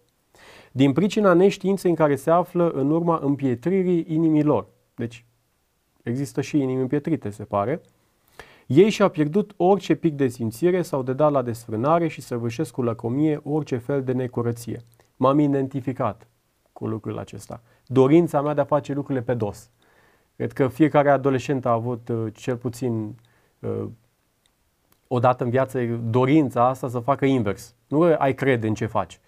[0.73, 4.67] Din pricina neștiinței în care se află în urma împietririi inimilor.
[4.95, 5.25] Deci,
[6.03, 7.81] există și inimi împietrite, se pare.
[8.67, 12.83] Ei și-au pierdut orice pic de simțire sau de dat la desfrânare și săvârșesc cu
[12.83, 14.85] lăcomie orice fel de necurăție
[15.21, 16.27] m-am identificat
[16.73, 17.61] cu lucrul acesta.
[17.87, 19.71] Dorința mea de a face lucrurile pe dos.
[20.37, 23.15] Cred că fiecare adolescent a avut uh, cel puțin
[23.59, 23.87] uh,
[25.07, 27.75] odată în viață dorința asta să facă invers.
[27.89, 29.21] Nu ai crede în ce faci,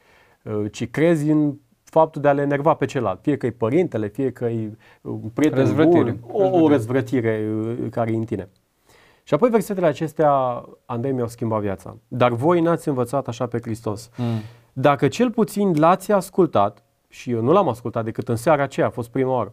[0.43, 3.21] uh, ci crezi în faptul de a le enerva pe celălalt.
[3.23, 6.11] Fie că e părintele, fie că e un prieten răzvrătire.
[6.11, 8.49] bun, o, o răzvrătire uh, care e în tine.
[9.23, 11.97] Și apoi versetele acestea, Andrei, mi-au schimbat viața.
[12.09, 14.11] Dar voi n-ați învățat așa pe Hristos.
[14.17, 14.41] Mm.
[14.73, 18.91] Dacă cel puțin l-ați ascultat, și eu nu l-am ascultat decât în seara aceea, a
[18.91, 19.53] fost prima oară,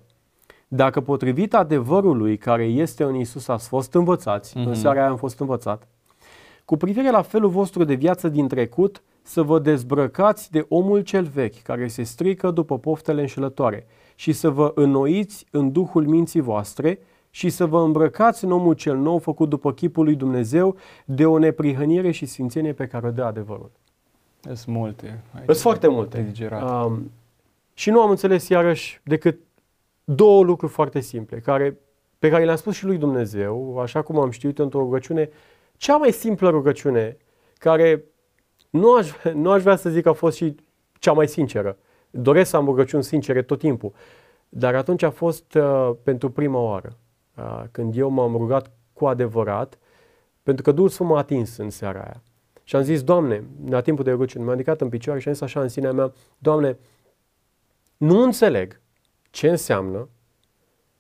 [0.68, 4.64] dacă potrivit adevărului care este în Isus ați fost învățați, mm-hmm.
[4.64, 4.80] în mhm.
[4.80, 5.88] seara aia am fost învățat,
[6.66, 11.24] cu privire la felul vostru de viață din trecut, să vă dezbrăcați de omul cel
[11.24, 17.00] vechi, care se strică după poftele înșelătoare, și să vă înnoiți în duhul minții voastre
[17.30, 21.38] și să vă îmbrăcați în omul cel nou făcut după chipul lui Dumnezeu de o
[21.38, 23.72] neprihănire și sfințenie pe care o dă adevărul.
[24.42, 25.24] Sunt multe.
[25.46, 26.32] Sunt foarte multe.
[26.62, 27.12] Um,
[27.74, 29.40] și nu am înțeles iarăși decât
[30.04, 31.78] două lucruri foarte simple, care,
[32.20, 35.30] pe care le-am spus și lui Dumnezeu, așa cum am știut într-o rugăciune,
[35.78, 37.18] cea mai simplă rugăciune,
[37.58, 38.04] care
[38.70, 40.56] nu aș, nu aș vrea să zic că a fost și
[41.00, 41.78] cea mai sinceră.
[42.10, 43.94] Doresc să am rugăciuni sincere tot timpul.
[44.50, 46.98] Dar atunci a fost uh, pentru prima oară,
[47.38, 49.78] uh, când eu m-am rugat cu adevărat,
[50.44, 52.22] pentru că Duhul Sfânt m-a atins în seara aia.
[52.70, 55.44] Și am zis, Doamne, la timpul de rugăciune, m-am ridicat în picioare și am zis
[55.44, 56.78] așa în sinea mea, Doamne,
[57.98, 58.82] nu înțeleg
[59.30, 60.10] ce înseamnă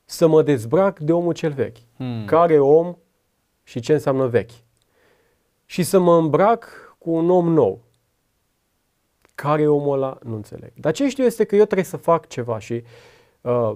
[0.05, 1.77] să mă dezbrac de omul cel vechi.
[1.95, 2.25] Hmm.
[2.25, 2.95] Care om
[3.63, 4.51] și ce înseamnă vechi.
[5.65, 7.83] Și să mă îmbrac cu un om nou.
[9.35, 10.17] Care e omul ăla?
[10.23, 10.71] Nu înțeleg.
[10.75, 12.83] Dar ce știu este că eu trebuie să fac ceva și
[13.41, 13.73] uh,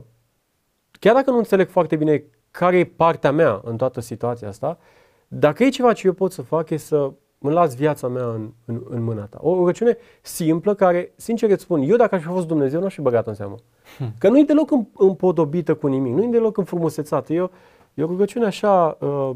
[0.99, 4.79] chiar dacă nu înțeleg foarte bine care e partea mea în toată situația asta,
[5.27, 8.49] dacă e ceva ce eu pot să fac e să îmi las viața mea în,
[8.65, 9.37] în, în mâna ta.
[9.41, 12.93] O rugăciune simplă care, sincer îți spun, eu dacă aș fi fost Dumnezeu, nu aș
[12.93, 13.55] fi băgat în seamă.
[13.97, 14.13] Hmm.
[14.17, 17.33] Că nu e deloc împodobită cu nimic, nu e deloc înfrumusețată.
[17.33, 17.49] E o,
[17.93, 19.31] e o rugăciune așa uh,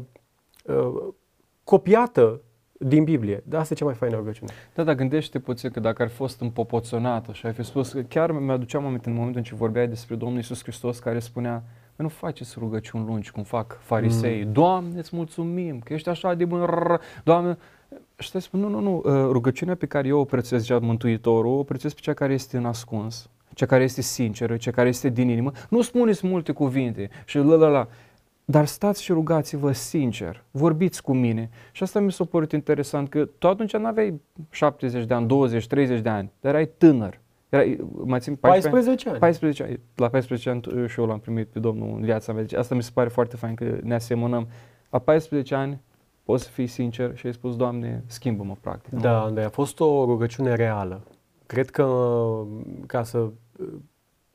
[0.64, 1.02] uh,
[1.64, 2.40] copiată
[2.72, 3.42] din Biblie.
[3.46, 4.52] Dar asta e cea mai faină rugăciune.
[4.74, 8.00] Da, dar gândește puțin că dacă ar fi fost împopoțonată și ai fi spus, că
[8.00, 11.62] chiar mi-aduceam aminte în momentul în ce vorbeai despre Domnul Isus Hristos care spunea,
[11.96, 14.44] nu faceți rugăciuni lungi cum fac farisei.
[14.44, 14.52] Mm.
[14.52, 16.66] Doamne, îți mulțumim că ești așa de bun.
[17.24, 17.58] Doamne,
[18.18, 21.58] și te spun, nu, nu, nu, uh, rugăciunea pe care eu o prețuiesc, zicea Mântuitorul,
[21.58, 25.08] o prețuiesc pe cea care este în ascuns, cea care este sinceră, cea care este
[25.08, 25.52] din inimă.
[25.68, 27.88] Nu spuneți multe cuvinte și la la la.
[28.44, 31.50] Dar stați și rugați-vă sincer, vorbiți cu mine.
[31.72, 34.20] Și asta mi s-a părut interesant, că tu atunci nu aveai
[34.50, 37.20] 70 de ani, 20, 30 de ani, dar erai tânăr.
[37.48, 37.62] Era,
[38.04, 39.18] mai țin 14, 14 ani.
[39.18, 39.80] 14 ani.
[39.94, 42.42] La 14 ani și eu l-am primit pe Domnul în viața mea.
[42.42, 44.48] Deci asta mi se pare foarte fain că ne asemănăm.
[44.90, 45.80] La 14 ani
[46.28, 48.92] poți să fii sincer și ai spus, Doamne, schimbă-mă practic.
[48.92, 51.00] Da, da, a fost o rugăciune reală.
[51.46, 52.16] Cred că
[52.86, 53.32] ca să uh,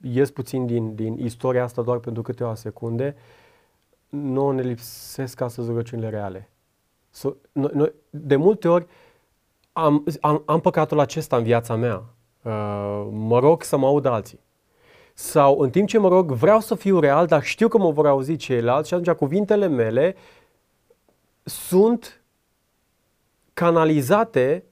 [0.02, 3.16] ies puțin din, din istoria asta doar pentru câteva secunde,
[4.10, 6.50] nu ne lipsesc astăzi rugăciunile reale.
[7.10, 8.86] So, noi, noi, de multe ori
[9.72, 12.04] am, am, am păcatul acesta în viața mea.
[12.42, 14.40] Uh, mă rog să mă audă alții.
[15.14, 18.08] Sau în timp ce mă rog, vreau să fiu real, dar știu că mă vor
[18.08, 20.16] auzi ceilalți și atunci cuvintele mele
[21.44, 22.22] sunt
[23.54, 24.64] canalizate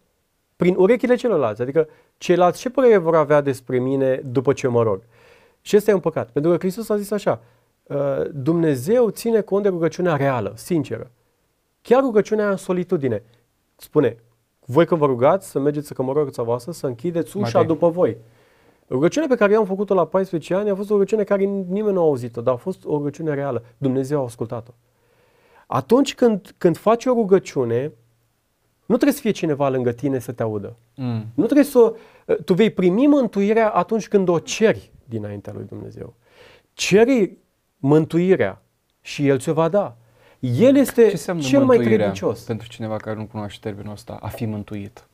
[0.56, 1.62] prin urechile celorlalți.
[1.62, 5.02] Adică ceilalți ce părere vor avea despre mine după ce mă rog?
[5.62, 6.30] Și este un păcat.
[6.30, 7.42] Pentru că Hristos a zis așa,
[7.84, 7.98] uh,
[8.34, 11.12] Dumnezeu ține cont de rugăciunea reală, sinceră.
[11.82, 13.24] Chiar rugăciunea în solitudine.
[13.76, 14.18] Spune,
[14.66, 17.74] voi când vă rugați să mergeți să cămăroața voastră, să închideți ușa Matei.
[17.74, 18.18] după voi.
[18.90, 21.94] Rugăciunea pe care eu am făcut-o la 14 ani a fost o rugăciune care nimeni
[21.94, 23.64] nu a auzit-o, dar a fost o rugăciune reală.
[23.78, 24.72] Dumnezeu a ascultat-o.
[25.74, 27.92] Atunci când, când faci o rugăciune,
[28.86, 30.76] nu trebuie să fie cineva lângă tine să te audă.
[30.96, 31.26] Mm.
[31.34, 31.96] Nu trebuie să...
[32.46, 36.14] Tu vei primi mântuirea atunci când o ceri dinaintea lui Dumnezeu.
[36.74, 37.38] Ceri
[37.78, 38.62] mântuirea
[39.02, 39.98] și El ți-o va da.
[40.40, 42.40] El este Ce cel mai credincios.
[42.40, 45.08] pentru cineva care nu cunoaște termenul ăsta, a fi mântuit?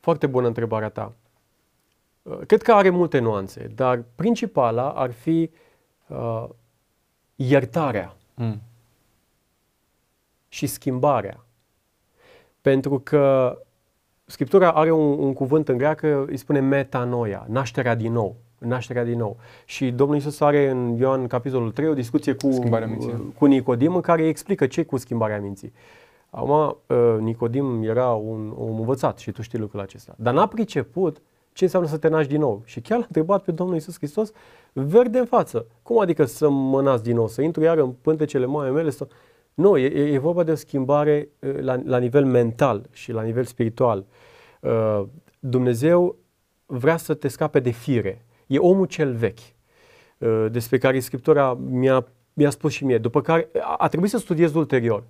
[0.00, 1.12] Foarte bună întrebarea ta.
[2.22, 5.50] Uh, cred că are multe nuanțe, dar principala ar fi
[6.06, 6.44] uh,
[7.36, 8.60] iertarea mm.
[10.52, 11.44] Și schimbarea.
[12.60, 13.56] Pentru că
[14.24, 19.18] Scriptura are un, un cuvânt în greacă, îi spune metanoia, nașterea din nou nașterea din
[19.18, 19.36] nou.
[19.64, 22.48] Și Domnul Isus are în Ioan capitolul 3 o discuție cu,
[23.38, 25.72] cu Nicodim în care explică ce cu schimbarea minții.
[26.30, 26.50] Acum,
[26.86, 30.14] uh, Nicodim era un om învățat și tu știi lucrul acesta.
[30.16, 32.62] Dar n-a priceput ce înseamnă să te naști din nou.
[32.64, 34.32] Și chiar l-a întrebat pe Domnul Isus Hristos
[34.72, 35.66] verde în față.
[35.82, 37.28] Cum adică să mă nasc din nou?
[37.28, 38.90] Să intru iar în pântecele mamei mele?
[38.90, 39.06] Să...
[39.54, 43.44] Nu, e, e vorba de o schimbare uh, la, la nivel mental și la nivel
[43.44, 44.04] spiritual.
[44.60, 45.02] Uh,
[45.38, 46.16] Dumnezeu
[46.66, 49.38] vrea să te scape de fire e omul cel vechi,
[50.18, 54.54] uh, despre care Scriptura mi-a, mi-a spus și mie, după care a trebuit să studiez
[54.54, 55.04] ulterior.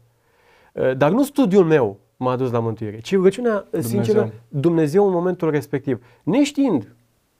[0.73, 5.51] Uh, dar nu studiul meu m-a dus la mântuire, ci rugăciunea sinceră Dumnezeu în momentul
[5.51, 6.05] respectiv.
[6.23, 6.95] Neștiind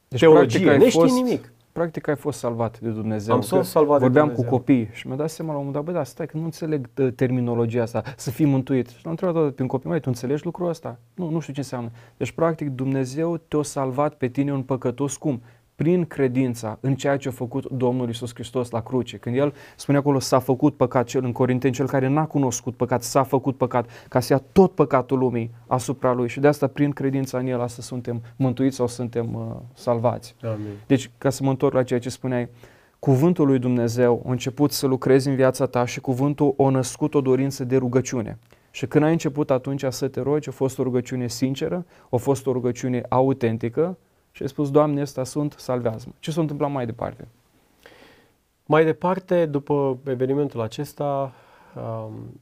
[0.09, 1.53] deci, teologie, neștiind fost, nimic.
[1.73, 3.35] Practic ai fost salvat de Dumnezeu.
[3.35, 4.51] Am fost salvat Vorbeam de Dumnezeu.
[4.51, 6.45] cu copii și mi-a dat seama la un moment dat, bă, da, stai că nu
[6.45, 8.89] înțeleg uh, terminologia asta, să fii mântuit.
[8.89, 10.99] Și l-am întrebat prin copii, mai tu înțelegi lucrul ăsta?
[11.15, 11.91] Nu, nu știu ce înseamnă.
[12.17, 15.43] Deci, practic, Dumnezeu te-a salvat pe tine un păcătos cum?
[15.83, 19.17] Prin credința în ceea ce a făcut Domnul Isus Hristos la cruce.
[19.17, 23.03] Când El spune acolo s-a făcut păcat, cel în Corinteni, cel care n-a cunoscut păcat,
[23.03, 26.29] s-a făcut păcat, ca să ia tot păcatul lumii asupra Lui.
[26.29, 29.43] Și de asta, prin credința în El, asta suntem mântuiți sau suntem uh,
[29.75, 30.35] salvați.
[30.43, 30.73] Amin.
[30.87, 32.49] Deci, ca să mă întorc la ceea ce spuneai,
[32.99, 37.21] cuvântul lui Dumnezeu a început să lucrezi în viața ta și cuvântul a născut o
[37.21, 38.39] dorință de rugăciune.
[38.71, 42.47] Și când ai început atunci să te rogi, a fost o rugăciune sinceră, a fost
[42.47, 43.97] o rugăciune autentică,
[44.33, 46.13] și ai spus, Doamne, ăsta sunt, salvează-mă.
[46.19, 47.29] Ce s-a întâmplat mai departe?
[48.67, 51.33] Mai departe, după evenimentul acesta,
[51.77, 52.41] um,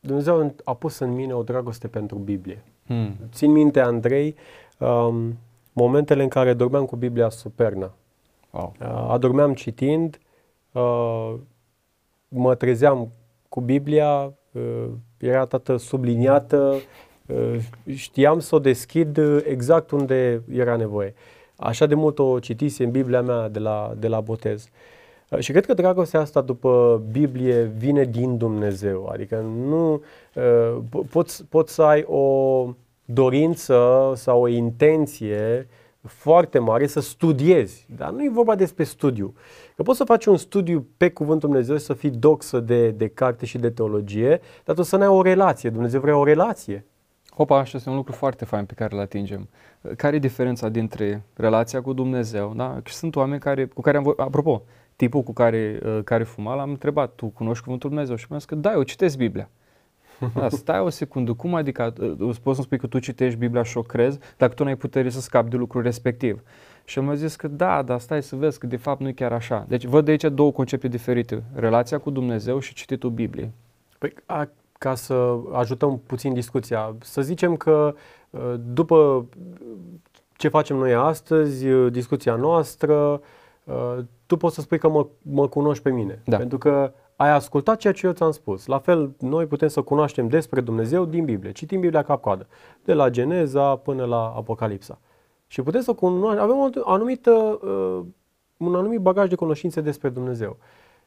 [0.00, 2.64] Dumnezeu a pus în mine o dragoste pentru Biblie.
[2.86, 3.16] Hmm.
[3.32, 4.34] Țin minte, Andrei,
[4.78, 5.38] um,
[5.72, 7.92] momentele în care dormeam cu Biblia sub pernă.
[8.50, 8.74] Wow.
[8.80, 10.20] Uh, adormeam citind,
[10.72, 11.34] uh,
[12.28, 13.12] mă trezeam
[13.48, 16.80] cu Biblia, uh, era tată subliniată, Uh,
[17.94, 21.14] știam să o deschid uh, exact unde era nevoie.
[21.56, 24.68] Așa de mult o citise în Biblia mea de la, de la botez.
[25.30, 29.06] Uh, și cred că dragostea asta după Biblie vine din Dumnezeu.
[29.12, 30.02] Adică nu
[31.10, 32.66] poți, poți să ai o
[33.04, 35.68] dorință sau o intenție
[36.06, 37.86] foarte mare să studiezi.
[37.96, 39.34] Dar nu e vorba despre studiu.
[39.76, 43.46] Că poți să faci un studiu pe Cuvântul Dumnezeu, să fii doxă de, de carte
[43.46, 45.70] și de teologie, dar tu să nu ai o relație.
[45.70, 46.86] Dumnezeu vrea o relație.
[47.34, 49.48] Hopa, așa este un lucru foarte fain pe care îl atingem.
[49.96, 52.52] Care e diferența dintre relația cu Dumnezeu?
[52.56, 52.80] Da?
[52.84, 54.62] Și sunt oameni care, cu care am vorbit, apropo,
[54.96, 58.16] tipul cu care, uh, care fuma, l-am întrebat, tu cunoști Cuvântul Dumnezeu?
[58.16, 59.48] Și mi-a zis că da, eu citesc Biblia.
[60.34, 63.78] Da, stai o secundă, cum adică, uh, poți să spui că tu citești Biblia și
[63.78, 66.42] o crezi, dacă tu n-ai putere să scapi de lucrul respectiv.
[66.84, 69.12] Și el mi-a zis că da, dar stai să vezi că de fapt nu e
[69.12, 69.64] chiar așa.
[69.68, 73.50] Deci văd de aici două concepte diferite, relația cu Dumnezeu și cititul Bibliei.
[73.98, 74.48] Păi, a,
[74.82, 77.94] ca să ajutăm puțin discuția, să zicem că
[78.30, 79.26] uh, după
[80.36, 83.20] ce facem noi astăzi, uh, discuția noastră,
[84.26, 86.22] tu poți să spui că mă, mă cunoști pe mine.
[86.24, 86.36] Da.
[86.36, 88.66] Pentru că ai ascultat ceea ce eu ți-am spus.
[88.66, 91.52] La fel, noi putem să cunoaștem despre Dumnezeu din Biblie.
[91.52, 92.46] Citim Biblia cap-coadă,
[92.84, 94.98] de la Geneza până la Apocalipsa.
[95.46, 97.30] Și putem să cunoaștem, avem o anumită,
[97.62, 98.00] uh,
[98.56, 100.56] un anumit bagaj de cunoștințe despre Dumnezeu.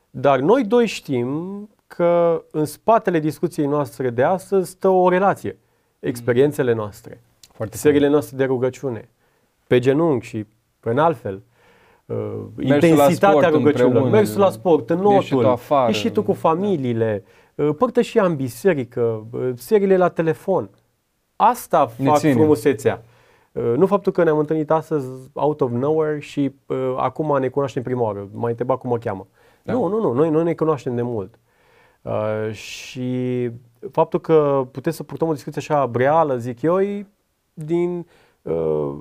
[0.09, 5.57] Dar noi doi știm că în spatele discuției noastre de astăzi stă o relație.
[5.99, 7.21] Experiențele noastre,
[7.53, 9.09] Foarte seriile noastre de rugăciune,
[9.67, 10.45] pe genunchi și
[10.79, 11.41] în altfel,
[12.05, 12.15] uh,
[12.59, 17.23] intensitatea rugăciunilor, mersul la sport, în notul, afară, ieșitul cu familiile,
[17.55, 20.69] uh, părtășia în biserică, uh, seriile la telefon.
[21.35, 23.03] Asta fac frumusețea.
[23.51, 27.83] Uh, nu faptul că ne-am întâlnit astăzi out of nowhere și uh, acum ne cunoaștem
[27.83, 29.27] prima oară, mai întreba cum mă cheamă.
[29.63, 29.73] Da.
[29.73, 31.39] Nu, nu, nu, noi, noi ne cunoaștem de mult.
[32.05, 33.49] Uh, și
[33.91, 37.07] faptul că putem să purtăm o discuție așa reală, zic eu, e
[37.53, 38.07] din
[38.41, 38.95] uh,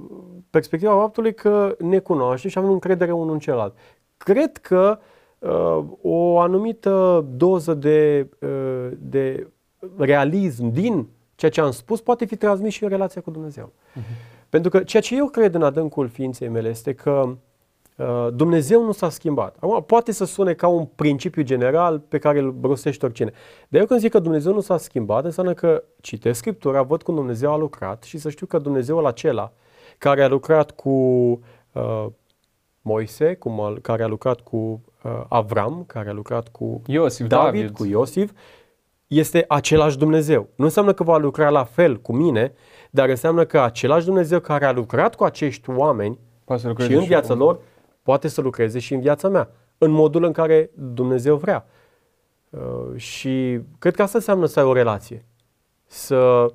[0.51, 3.75] perspectiva faptului că ne cunoaștem și avem încredere unul în celălalt.
[4.17, 4.99] Cred că
[5.39, 9.49] uh, o anumită doză de, uh, de
[9.97, 13.73] realism din ceea ce am spus poate fi transmis și în relația cu Dumnezeu.
[13.73, 14.49] Uh-huh.
[14.49, 17.33] Pentru că ceea ce eu cred în adâncul ființei mele este că uh,
[18.33, 19.57] Dumnezeu nu s-a schimbat.
[19.61, 23.33] Acum, poate să sune ca un principiu general pe care îl rostește oricine.
[23.69, 27.15] Dar eu când zic că Dumnezeu nu s-a schimbat, înseamnă că citesc Scriptura, văd cum
[27.15, 29.53] Dumnezeu a lucrat și să știu că Dumnezeul acela
[29.99, 32.07] care a lucrat cu uh,
[32.81, 34.57] Moise, cum a, care a lucrat cu
[35.03, 38.31] uh, Avram, care a lucrat cu Iosif, David, David, cu Iosif,
[39.07, 40.49] este același Dumnezeu.
[40.57, 42.53] Nu înseamnă că va lucra la fel cu mine,
[42.91, 46.19] dar înseamnă că același Dumnezeu care a lucrat cu acești oameni
[46.79, 47.59] și în viața și lor,
[48.05, 51.67] poate să lucreze și în viața mea, în modul în care Dumnezeu vrea.
[52.51, 55.25] Uh, și cred că asta înseamnă să ai o relație.
[55.87, 56.53] Să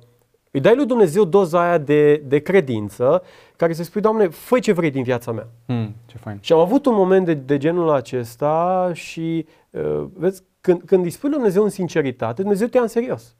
[0.50, 3.22] îi dai lui Dumnezeu doza aia de, de credință
[3.56, 5.48] care să spui, Doamne, fă ce vrei din viața mea.
[5.66, 6.38] Mm, ce fain.
[6.40, 11.10] Și am avut un moment de, de genul acesta și, uh, vezi, când, când îi
[11.10, 13.36] spui lui Dumnezeu în sinceritate, Dumnezeu te ia în serios.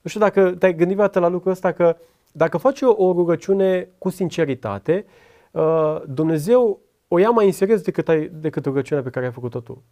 [0.00, 1.96] Nu știu dacă te-ai gândit la lucrul ăsta că
[2.32, 5.04] dacă faci o, o rugăciune cu sinceritate,
[5.50, 9.60] uh, Dumnezeu o ia mai în serios decât, ai, decât rugăciunea pe care ai făcut-o
[9.60, 9.82] tu.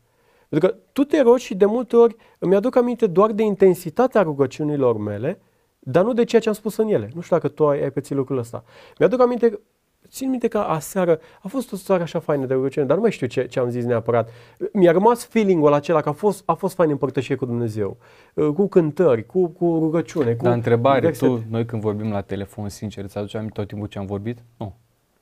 [0.48, 4.22] Pentru că tu te rogi și de multe ori îmi aduc aminte doar de intensitatea
[4.22, 5.40] rugăciunilor mele,
[5.78, 7.10] dar nu de ceea ce am spus în ele.
[7.14, 8.64] Nu știu dacă tu ai, ai pățit lucrul ăsta.
[8.98, 9.60] Mi-aduc aminte
[10.08, 13.12] Țin minte că aseară a fost o soare așa faină de rugăciune, dar nu mai
[13.12, 14.30] știu ce, ce am zis neapărat.
[14.72, 17.96] Mi-a rămas feeling-ul acela că a fost, a fost fain împărtășie cu Dumnezeu,
[18.34, 20.34] uh, cu cântări, cu, cu rugăciune.
[20.34, 21.28] Cu dar întrebare, verset.
[21.28, 24.38] tu, noi când vorbim la telefon, sincer, îți aduce aminte tot timpul ce am vorbit?
[24.56, 24.74] Nu.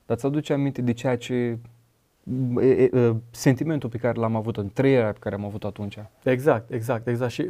[0.05, 1.59] Dar îți aduce aminte de ceea ce e, e,
[3.31, 5.97] sentimentul pe care l-am avut, întreierea pe care am avut atunci.
[6.23, 7.31] Exact, exact, exact.
[7.31, 7.45] Și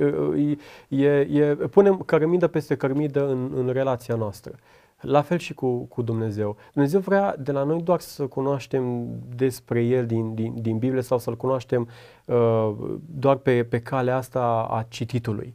[0.88, 4.55] e, e, punem cărămidă peste cărămidă în, în relația noastră.
[5.01, 6.57] La fel și cu, cu Dumnezeu.
[6.73, 11.17] Dumnezeu vrea de la noi doar să cunoaștem despre El din, din, din Biblie sau
[11.17, 11.88] să-L cunoaștem
[12.25, 12.71] uh,
[13.05, 15.53] doar pe, pe calea asta a cititului.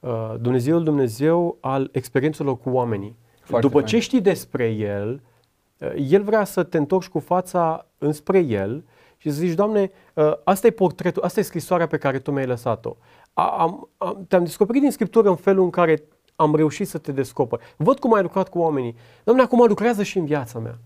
[0.00, 3.16] Uh, Dumnezeu Dumnezeu al experiențelor cu oamenii.
[3.40, 3.86] Foarte După fain.
[3.86, 5.22] ce știi despre El,
[5.78, 8.84] uh, El vrea să te întorci cu fața înspre El
[9.16, 12.46] și să zici, Doamne, uh, asta e portretul, asta e scrisoarea pe care Tu mi-ai
[12.46, 12.96] lăsat-o.
[13.32, 16.02] Am, am, te-am descoperit din Scriptură în felul în care
[16.36, 17.60] am reușit să te descoper.
[17.76, 18.96] Văd cum ai lucrat cu oamenii.
[19.24, 20.78] Doamne, acum lucrează și în viața mea.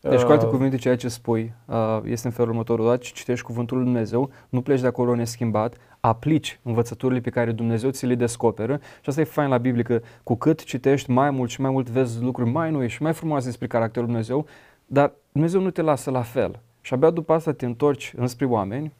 [0.00, 2.78] Deci, cu alte uh, cuvinte, ceea ce spui uh, este în felul următor.
[2.78, 7.52] Odată ce citești Cuvântul Lui Dumnezeu, nu pleci de acolo neschimbat, aplici învățăturile pe care
[7.52, 11.30] Dumnezeu ți le descoperă și asta e fain la Biblie, că cu cât citești mai
[11.30, 14.46] mult și mai mult vezi lucruri mai noi și mai frumoase despre caracterul Dumnezeu,
[14.92, 16.60] dar Dumnezeu nu te lasă la fel.
[16.80, 18.92] Și abia după asta te întorci înspre oameni.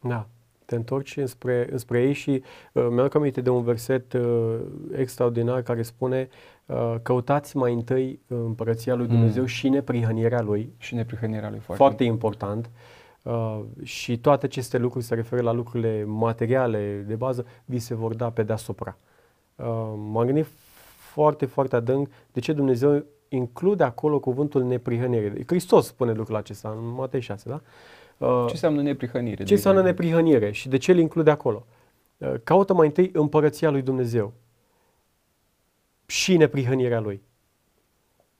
[0.00, 0.26] Da
[0.66, 4.56] te întorci înspre, înspre ei și uh, mi-am aminte de un verset uh,
[4.96, 6.28] extraordinar care spune
[6.66, 9.48] uh, căutați mai întâi împărăția lui Dumnezeu mm.
[9.48, 10.72] și neprihănirea lui.
[10.78, 12.70] Și neprihănirea lui, foarte, foarte important.
[13.22, 18.14] Uh, și toate aceste lucruri se referă la lucrurile materiale de bază, vi se vor
[18.14, 18.96] da pe deasupra.
[19.56, 19.64] Uh,
[19.96, 20.46] m-am gândit
[21.12, 23.04] foarte, foarte adânc de ce Dumnezeu
[23.36, 25.32] include acolo cuvântul neprihănire.
[25.46, 27.54] Hristos spune lucrul acesta în Matei 6, da?
[27.54, 27.60] Uh,
[28.18, 29.44] Uh, ce înseamnă neprihănire?
[29.44, 31.66] Ce înseamnă neprihănire și de ce îl include acolo?
[32.18, 34.32] Uh, caută mai întâi împărăția lui Dumnezeu
[36.06, 37.22] și neprihănirea lui.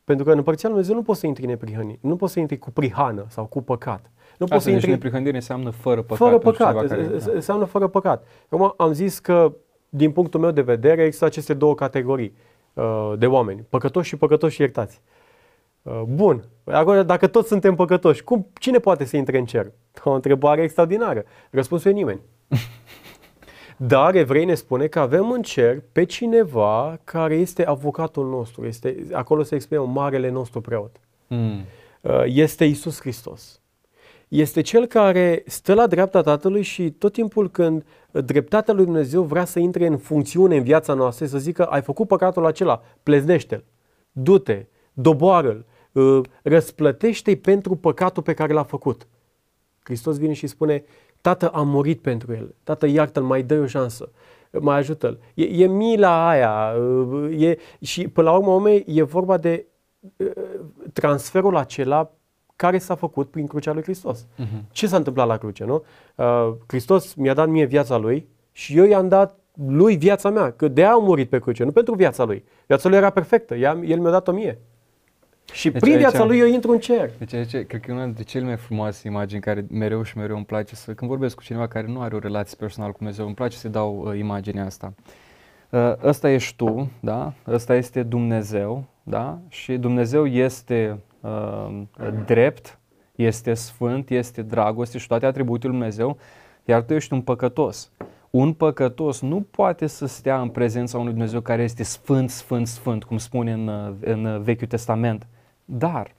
[0.04, 2.58] Pentru că în împărăția lui Dumnezeu nu poți să intri neprihănit, nu poți să intri
[2.58, 4.10] cu prihană sau cu păcat.
[4.38, 4.90] Nu poți să deci intri...
[4.90, 6.16] neprihănire înseamnă fără păcat.
[6.16, 7.10] Fără păcat, care...
[7.34, 8.26] înseamnă fără păcat.
[8.48, 9.52] Acum am zis că
[9.88, 12.55] din punctul meu de vedere, există aceste două categorii uh,
[13.18, 15.00] de oameni, păcătoși și păcătoși iertați.
[15.86, 19.72] Uh, bun, acum dacă toți suntem păcătoși, cum, cine poate să intre în cer?
[20.04, 21.24] O întrebare extraordinară.
[21.50, 22.20] Răspunsul e nimeni.
[23.76, 28.66] Dar evrei ne spune că avem în cer pe cineva care este avocatul nostru.
[28.66, 30.96] Este, acolo se exprimă marele nostru preot.
[31.26, 31.64] Mm.
[32.24, 33.60] Este Isus Hristos.
[34.28, 37.84] Este cel care stă la dreapta Tatălui și tot timpul când
[38.20, 42.06] dreptatea lui Dumnezeu vrea să intre în funcțiune în viața noastră, să zică, ai făcut
[42.06, 43.64] păcatul acela, pleznește-l,
[44.12, 49.06] du-te, doboară-l, uh, răsplătește-i pentru păcatul pe care l-a făcut.
[49.82, 50.84] Hristos vine și spune,
[51.20, 52.54] Tată, am murit pentru el.
[52.62, 54.10] Tată, iartă-l, mai dă o șansă.
[54.60, 55.18] Mai ajută-l.
[55.34, 56.74] E, e mila aia.
[57.38, 59.66] E, și până la urmă, e vorba de
[60.92, 62.10] transferul acela
[62.56, 64.26] care s-a făcut prin crucea lui Hristos.
[64.26, 64.70] Uh-huh.
[64.70, 65.84] Ce s-a întâmplat la cruce, nu?
[66.14, 70.68] Uh, Hristos mi-a dat mie viața lui și eu i-am dat lui viața mea, că
[70.68, 72.44] de aia am murit pe cruce, nu pentru viața lui.
[72.66, 74.58] Viața lui era perfectă, el mi-a dat-o mie.
[75.52, 77.10] Și deci prin aici, viața lui eu intru în cer.
[77.18, 80.36] Deci aici, cred că e una dintre cele mai frumoase imagini care mereu și mereu
[80.36, 83.26] îmi place să, când vorbesc cu cineva care nu are o relație personală cu Dumnezeu,
[83.26, 84.94] îmi place să dau uh, imaginea asta.
[85.70, 87.32] Uh, ăsta ești tu, da?
[87.48, 89.38] Ăsta este Dumnezeu, da?
[89.48, 90.98] Și Dumnezeu este uh,
[92.24, 92.78] drept,
[93.14, 96.16] este sfânt, este dragoste și toate atributele lui Dumnezeu,
[96.64, 97.90] iar tu ești un păcătos.
[98.30, 103.04] Un păcătos nu poate să stea în prezența unui Dumnezeu care este sfânt, sfânt, sfânt,
[103.04, 105.26] cum spune în, uh, în Vechiul Testament.
[105.64, 106.14] Dar,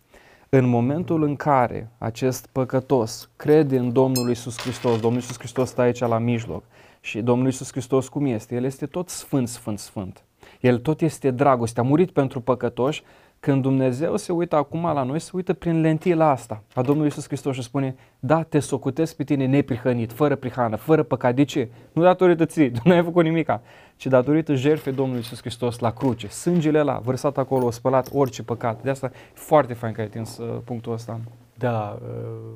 [0.49, 5.81] în momentul în care acest păcătos crede în Domnul Isus Hristos, Domnul Isus Hristos stă
[5.81, 6.63] aici la mijloc
[6.99, 8.55] și Domnul Isus Hristos cum este?
[8.55, 10.23] El este tot sfânt, sfânt, sfânt.
[10.59, 13.03] El tot este dragoste, a murit pentru păcătoși.
[13.39, 17.25] Când Dumnezeu se uită acum la noi, se uită prin lentila asta a Domnului Isus
[17.25, 21.35] Hristos și spune, da, te socutesc pe tine neprihănit, fără prihană, fără păcat.
[21.35, 21.69] De ce?
[21.91, 23.61] Nu datorită ție, nu ai făcut nimica,
[23.95, 26.27] ci datorită jertfei Domnului Isus Hristos la cruce.
[26.27, 28.83] Sângele la vărsat acolo, spălat orice păcat.
[28.83, 31.19] De asta e foarte fain că ai atins uh, punctul ăsta.
[31.53, 32.55] Da, uh,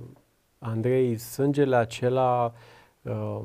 [0.60, 2.54] Andrei, sângele acela
[3.02, 3.42] uh,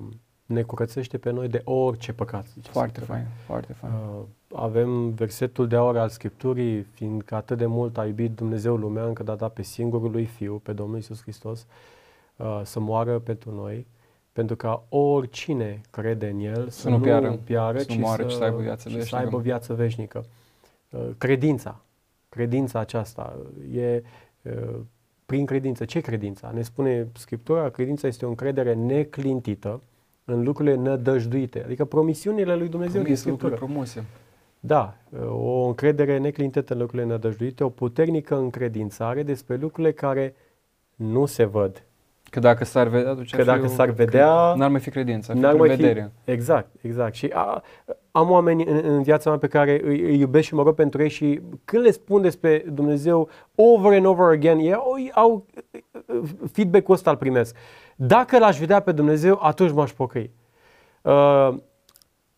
[0.46, 2.46] ne curățește pe noi de orice păcat.
[2.46, 3.92] Zice foarte fain, foarte fain.
[3.92, 4.24] Uh,
[4.54, 9.28] avem versetul de aur al Scripturii, fiindcă atât de mult a iubit Dumnezeu lumea încât
[9.28, 11.66] a dat pe singurul lui Fiu, pe Domnul Isus Hristos,
[12.36, 13.86] uh, să moară pentru noi,
[14.32, 18.28] pentru ca oricine crede în El să, să nu piară, piară să ci, moară, să,
[18.28, 19.06] ci să aibă viață veșnică.
[19.06, 20.24] Să aibă viață veșnică.
[20.90, 21.80] Uh, credința,
[22.28, 23.36] credința aceasta
[23.72, 24.02] e
[24.42, 24.78] uh,
[25.26, 25.84] prin credință.
[25.84, 26.50] Ce credința?
[26.50, 29.80] Ne spune Scriptura, credința este o încredere neclintită
[30.24, 33.54] în lucrurile nădăjduite, adică promisiunile lui Dumnezeu din Scriptură.
[33.54, 34.04] Promose.
[34.66, 34.94] Da,
[35.28, 40.34] o încredere neclintită în lucrurile nădăjduite, o puternică încredințare despre lucrurile care
[40.94, 41.84] nu se văd.
[42.30, 45.58] Că dacă s-ar vedea, atunci că dacă s-ar vedea, n-ar mai fi credință, ar fi
[45.58, 46.12] mai vedere.
[46.24, 47.14] Fi, exact, exact.
[47.14, 47.62] Și a,
[48.10, 51.02] am oameni în, în viața mea pe care îi, îi iubesc și mă rog pentru
[51.02, 55.46] ei și când le spun despre Dumnezeu over and over again, ei au, au
[56.52, 57.56] feedback-ul ăsta îl primesc.
[57.96, 60.30] Dacă l-aș vedea pe Dumnezeu, atunci m-aș pocăi.
[61.02, 61.54] Uh,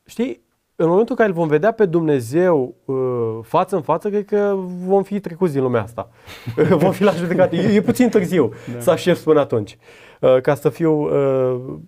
[0.07, 0.47] știi,
[0.81, 4.55] în momentul în care îl vom vedea pe Dumnezeu uh, față în față, cred că
[4.85, 6.11] vom fi trecuți din lumea asta.
[6.83, 7.57] vom fi la judecată.
[7.57, 8.81] E, e puțin târziu da.
[8.81, 9.79] să aștept până atunci.
[10.21, 11.79] Uh, ca să fiu uh,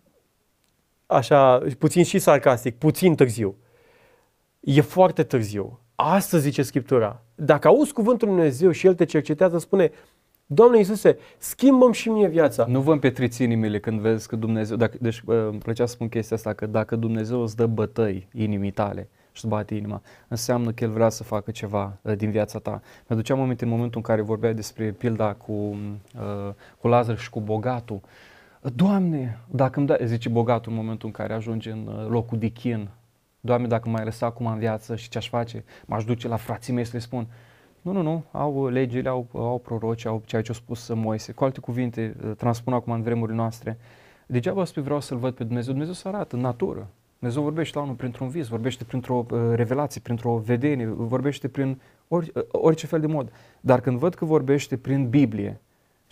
[1.06, 3.56] așa, puțin și sarcastic, puțin târziu.
[4.60, 5.80] E foarte târziu.
[5.94, 7.22] Astăzi zice Scriptura.
[7.34, 9.90] Dacă auzi cuvântul Lui Dumnezeu și El te cercetează, spune,
[10.52, 12.64] Doamne Iisuse, schimbăm și mie viața.
[12.68, 16.36] Nu vă împetriți inimile când vezi că Dumnezeu, dacă, deci îmi plăcea să spun chestia
[16.36, 20.84] asta, că dacă Dumnezeu îți dă bătăi inimii tale și îți bate inima, înseamnă că
[20.84, 22.82] El vrea să facă ceva uh, din viața ta.
[23.08, 27.40] Mi-aduceam aminte în momentul în care vorbea despre pilda cu, uh, cu Lazar și cu
[27.40, 28.00] bogatul.
[28.74, 32.48] Doamne, dacă îmi dai, zice bogatul în momentul în care ajunge în uh, locul de
[32.48, 32.88] chin,
[33.40, 36.84] Doamne, dacă m-ai lăsat acum în viață și ce-aș face, m-aș duce la frații mei
[36.84, 37.26] să le spun,
[37.82, 41.32] nu, nu, nu, au legile, au, au proroci, au ceea ce a spus Moise.
[41.32, 43.78] Cu alte cuvinte, uh, transpun acum în vremurile noastre.
[44.26, 45.70] Degeaba spui vreau să-L văd pe Dumnezeu.
[45.70, 46.88] Dumnezeu se arată în natură.
[47.18, 52.32] Dumnezeu vorbește la unul printr-un vis, vorbește printr-o uh, revelație, printr-o vedenie, vorbește prin ori,
[52.34, 53.32] uh, orice fel de mod.
[53.60, 55.60] Dar când văd că vorbește prin Biblie,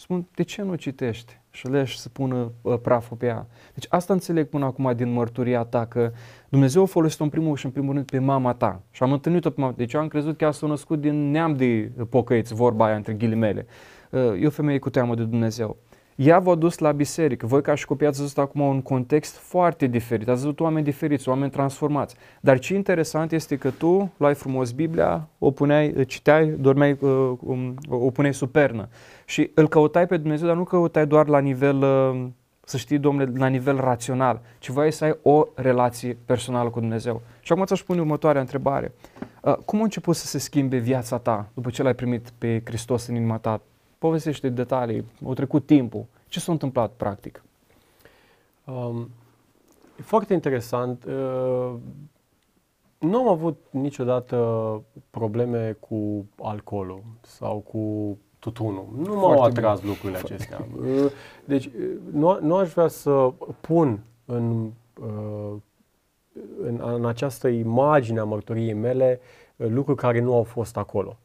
[0.00, 3.46] spun, de ce nu citești și leși să pună uh, praful pe ea?
[3.74, 6.12] Deci asta înțeleg până acum din mărturia ta, că
[6.48, 8.82] Dumnezeu a folosit-o în primul și în primul rând pe mama ta.
[8.90, 11.54] Și am întâlnit-o pe mama Deci eu am crezut că ea s-a născut din neam
[11.54, 13.66] de pocăiți, vorba aia între ghilimele.
[14.10, 15.76] Uh, e o femeie cu teamă de Dumnezeu.
[16.20, 17.46] Ea v-a dus la biserică.
[17.46, 20.28] Voi ca și copii ați văzut acum un context foarte diferit.
[20.28, 22.16] Ați văzut oameni diferiți, oameni transformați.
[22.40, 27.74] Dar ce interesant este că tu luai frumos Biblia, o puneai, citeai, dormeai, uh, um,
[27.88, 28.88] o puneai supernă.
[29.24, 32.26] Și îl căutai pe Dumnezeu, dar nu căutai doar la nivel uh,
[32.64, 37.22] să știi, domnule, la nivel rațional, ci voiai să ai o relație personală cu Dumnezeu.
[37.40, 38.92] Și acum ți-aș pune următoarea întrebare.
[39.42, 43.06] Uh, cum a început să se schimbe viața ta după ce l-ai primit pe Hristos
[43.06, 43.60] în inima ta?
[43.98, 46.06] Povestește detalii, au trecut timpul.
[46.26, 47.42] Ce s-a întâmplat practic?
[48.64, 49.10] Um,
[49.98, 51.04] e foarte interesant.
[51.04, 51.74] Uh,
[52.98, 58.86] nu am avut niciodată probleme cu alcoolul sau cu tutunul.
[58.96, 59.90] Nu m-au atras bine.
[59.92, 60.66] lucrurile acestea.
[60.78, 61.10] Uh,
[61.44, 61.72] deci uh,
[62.12, 64.70] nu, nu aș vrea să pun în,
[65.00, 65.56] uh,
[66.62, 69.20] în, în această imagine a mărturiei mele
[69.56, 71.18] lucruri care nu au fost acolo.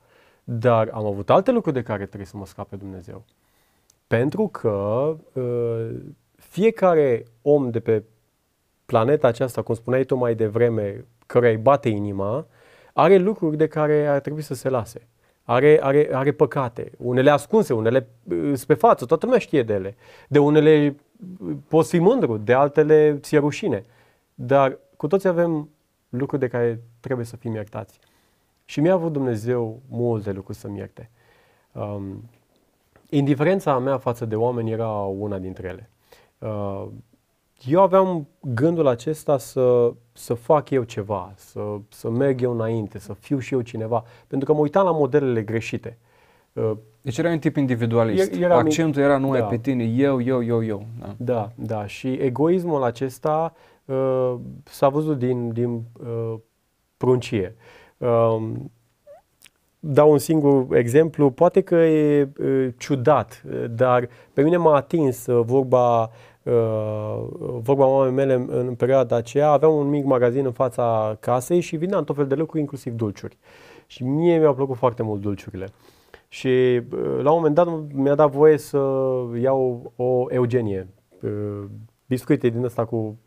[0.44, 3.26] Dar am avut alte lucruri de care trebuie să mă scape Dumnezeu.
[4.08, 5.16] Pentru că
[6.36, 8.04] fiecare om de pe
[8.86, 12.46] planeta aceasta, cum spuneai tu mai devreme, care îi bate inima,
[12.94, 15.08] are lucruri de care ar trebui să se lase.
[15.44, 19.74] Are, are, are păcate, unele ascunse, unele uh, sunt pe față, toată lumea știe de
[19.74, 19.96] ele.
[20.28, 20.96] De unele
[21.40, 23.84] uh, poți fi mândru, de altele ți-e rușine.
[24.34, 25.70] Dar cu toți avem
[26.10, 28.00] lucruri de care trebuie să fim iertați.
[28.66, 31.10] Și mi-a avut Dumnezeu multe lucruri să-mi ierte.
[31.72, 32.30] Um,
[33.10, 35.90] indiferența mea față de oameni era una dintre ele.
[36.38, 36.88] Uh,
[37.66, 41.60] eu aveam gândul acesta să, să fac eu ceva, să,
[41.90, 45.42] să merg eu înainte, să fiu și eu cineva, pentru că mă uitam la modelele
[45.42, 45.98] greșite.
[46.54, 48.34] Uh, deci era un tip individualist.
[48.34, 49.44] Era, Accentul era nu da.
[49.44, 50.86] pe tine, eu, eu, eu, eu.
[51.00, 51.86] Da, da, da.
[51.86, 53.54] și egoismul acesta
[53.86, 56.34] uh, s-a văzut din, din uh,
[56.98, 57.56] pruncie.
[57.58, 57.83] Uh,
[59.80, 65.46] dau un singur exemplu, poate că e uh, ciudat, dar pe mine m-a atins uh,
[65.46, 66.12] vorba
[66.44, 67.28] Uh,
[67.62, 72.04] vorba mamei mele în perioada aceea, aveam un mic magazin în fața casei și vineam
[72.04, 73.38] tot fel de lucruri, inclusiv dulciuri.
[73.88, 75.68] Și mie mi-au plăcut foarte mult dulciurile.
[76.28, 78.78] Și uh, la un moment dat mi-a dat voie să
[79.42, 80.88] iau o Eugenie,
[81.22, 81.64] uh,
[82.08, 83.18] biscuite din asta cu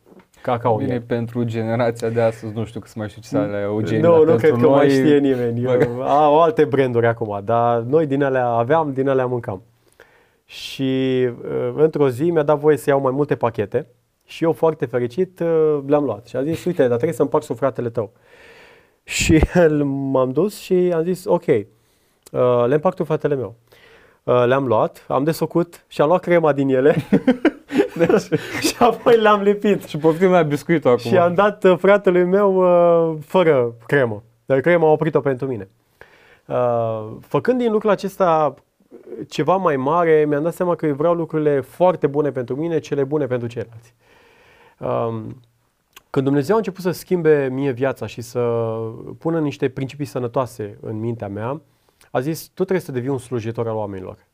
[0.42, 0.76] cacao.
[0.76, 4.00] Bine, pentru generația de astăzi, nu știu că să mai știu ce să alea Eugenie.
[4.00, 4.60] Nu, nu cred noi...
[4.60, 5.64] că mai știe nimeni.
[5.64, 9.62] Eu, au alte branduri acum, dar noi din alea aveam, din alea mâncam
[10.46, 13.86] și uh, într-o zi mi-a dat voie să iau mai multe pachete
[14.24, 16.26] și eu foarte fericit uh, le-am luat.
[16.26, 18.12] Și a zis, uite, dar trebuie să împart cu fratele tău.
[19.04, 19.40] Și
[19.84, 21.64] m-am dus și am zis, ok, uh,
[22.66, 23.54] le împart cu fratele meu.
[24.26, 26.96] Uh, le-am luat, am desfăcut și am luat crema din ele.
[27.98, 29.84] deci, și apoi le-am lipit.
[29.84, 31.10] Și poftim mai biscuitul acum.
[31.10, 34.22] Și am dat uh, fratelui meu uh, fără cremă.
[34.46, 35.68] Dar crema a oprit-o pentru mine.
[36.46, 38.54] Uh, făcând din lucrul acesta
[39.28, 43.26] ceva mai mare, mi-am dat seama că vreau lucrurile foarte bune pentru mine, cele bune
[43.26, 43.94] pentru ceilalți.
[44.78, 45.40] Um,
[46.10, 48.40] când Dumnezeu a început să schimbe mie viața și să
[49.18, 51.60] pună niște principii sănătoase în mintea mea,
[52.10, 54.26] a zis, tu trebuie să devii un slujitor al oamenilor.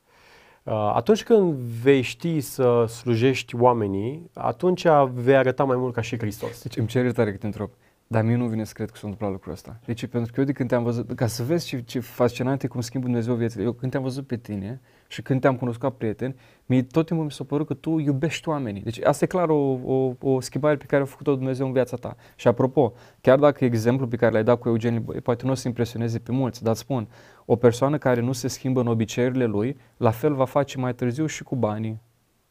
[0.62, 6.18] Uh, atunci când vei ști să slujești oamenii, atunci vei arăta mai mult ca și
[6.18, 6.62] Hristos.
[6.62, 7.70] Deci îmi cer iertare că te întreb.
[8.12, 9.80] Dar mie nu vine să cred că s-a întâmplat lucrul ăsta.
[9.84, 12.66] Deci pentru că eu de când te-am văzut, ca să vezi ce, ce fascinant e
[12.66, 16.36] cum schimbă Dumnezeu viețile, eu când te-am văzut pe tine și când te-am cunoscut prieten,
[16.66, 18.82] mie tot timpul mi s-a părut că tu iubești oamenii.
[18.82, 21.96] Deci asta e clar o, o, o schimbare pe care a făcut-o Dumnezeu în viața
[21.96, 22.16] ta.
[22.36, 25.68] Și apropo, chiar dacă exemplul pe care l-ai dat cu Eugen poate nu o să
[25.68, 27.08] impresioneze pe mulți, dar spun,
[27.52, 31.26] o persoană care nu se schimbă în obiceiurile lui, la fel va face mai târziu
[31.26, 32.00] și cu banii,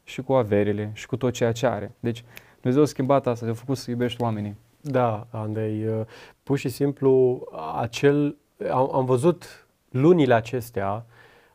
[0.03, 1.95] și cu averile, și cu tot ceea ce are.
[1.99, 2.23] Deci
[2.59, 4.57] Dumnezeu a schimbat asta, te-a făcut să iubești oamenii.
[4.81, 6.05] Da, Andrei, uh,
[6.43, 7.41] pur și simplu
[7.79, 8.37] acel,
[8.71, 11.05] am, am văzut lunile acestea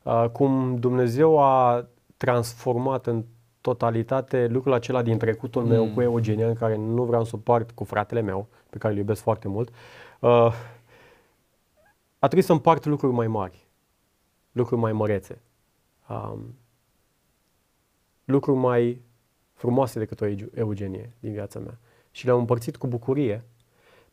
[0.03, 1.86] uh, cum Dumnezeu a
[2.16, 3.24] transformat în
[3.61, 5.68] totalitate lucrul acela din trecutul mm.
[5.68, 8.99] meu cu Eugenia, în care nu vreau să part cu fratele meu, pe care îl
[8.99, 9.70] iubesc foarte mult,
[10.20, 10.53] uh,
[12.27, 13.66] a trebuit să împart lucruri mai mari,
[14.53, 15.43] lucruri mai mărețe,
[16.09, 16.55] um,
[18.24, 19.01] lucruri mai
[19.53, 21.79] frumoase decât o Eugenie din viața mea.
[22.11, 23.45] Și le-am împărțit cu bucurie,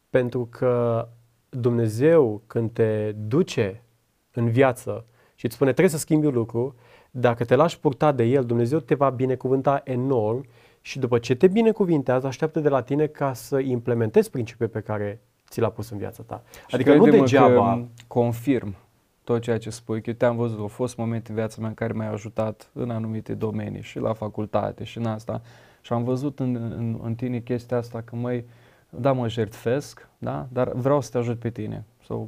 [0.10, 1.08] pentru că
[1.50, 3.84] Dumnezeu, când te duce
[4.32, 5.06] în viață
[5.36, 6.76] și îți spune trebuie să schimbi un lucru,
[7.12, 10.46] dacă te lași purta de El, Dumnezeu te va binecuvânta enorm
[10.82, 15.22] și după ce te binecuvintează, așteaptă de la tine ca să implementezi principiul pe care
[15.54, 16.44] ți l-a pus în viața ta.
[16.68, 17.86] Și adică nu degeaba...
[18.08, 18.76] confirm
[19.24, 21.74] tot ceea ce spui, că eu te-am văzut, au fost momente în viața mea în
[21.74, 25.42] care m-ai ajutat în anumite domenii și la facultate și în asta
[25.82, 28.46] și am văzut în, în, în tine chestia asta că măi,
[28.90, 31.84] da, mă jertfesc, da, dar vreau să te ajut pe tine.
[32.04, 32.28] So,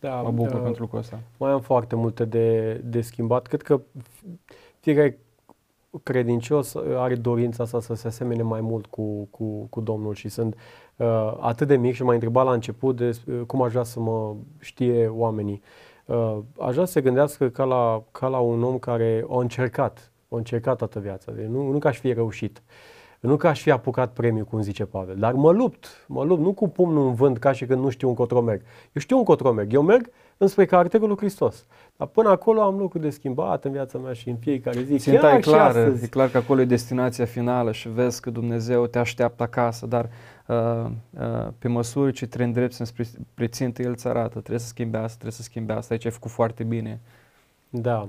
[0.00, 1.20] da, mă bucur da, pentru lucrul ăsta.
[1.36, 3.46] Mai am foarte multe de, de schimbat.
[3.46, 3.80] Cred că
[4.80, 5.18] fiecare
[6.02, 10.54] credincios are dorința asta să se asemene mai mult cu, cu, cu Domnul și sunt
[10.54, 10.60] uh,
[11.40, 14.34] atât de mic și m-a întrebat la început de uh, cum aș vrea să mă
[14.58, 15.62] știe oamenii.
[16.04, 20.12] Uh, aș vrea să se gândească ca la, ca la un om care a încercat
[20.28, 22.62] o încercat toată viața, deci nu, nu că aș fi reușit.
[23.20, 26.52] Nu că aș fi apucat premiul, cum zice Pavel, dar mă lupt, mă lupt, nu
[26.52, 28.60] cu pumnul în vânt ca și când nu știu un cotro merg.
[28.92, 31.66] Eu știu un cotro merg, eu merg înspre caracterul lui Hristos.
[31.96, 34.96] Dar până acolo am lucruri de schimbat în viața mea și în fiecare zi.
[34.96, 38.98] Ținta e clară, e clar că acolo e destinația finală și vezi că Dumnezeu te
[38.98, 40.10] așteaptă acasă, dar
[40.46, 44.96] uh, uh, pe măsură ce te îndrepți spre țintă, El îți arată, trebuie să schimbi
[44.96, 47.00] asta, trebuie să schimbi asta, aici ai făcut foarte bine.
[47.68, 48.08] Da.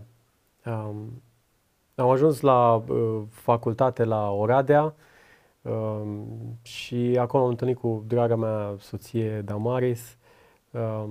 [0.66, 1.22] Um,
[1.96, 4.96] am ajuns la uh, facultate la Oradea
[5.62, 6.02] uh,
[6.62, 10.18] și acolo am întâlnit cu draga mea soție Damaris.
[10.72, 11.04] Uh,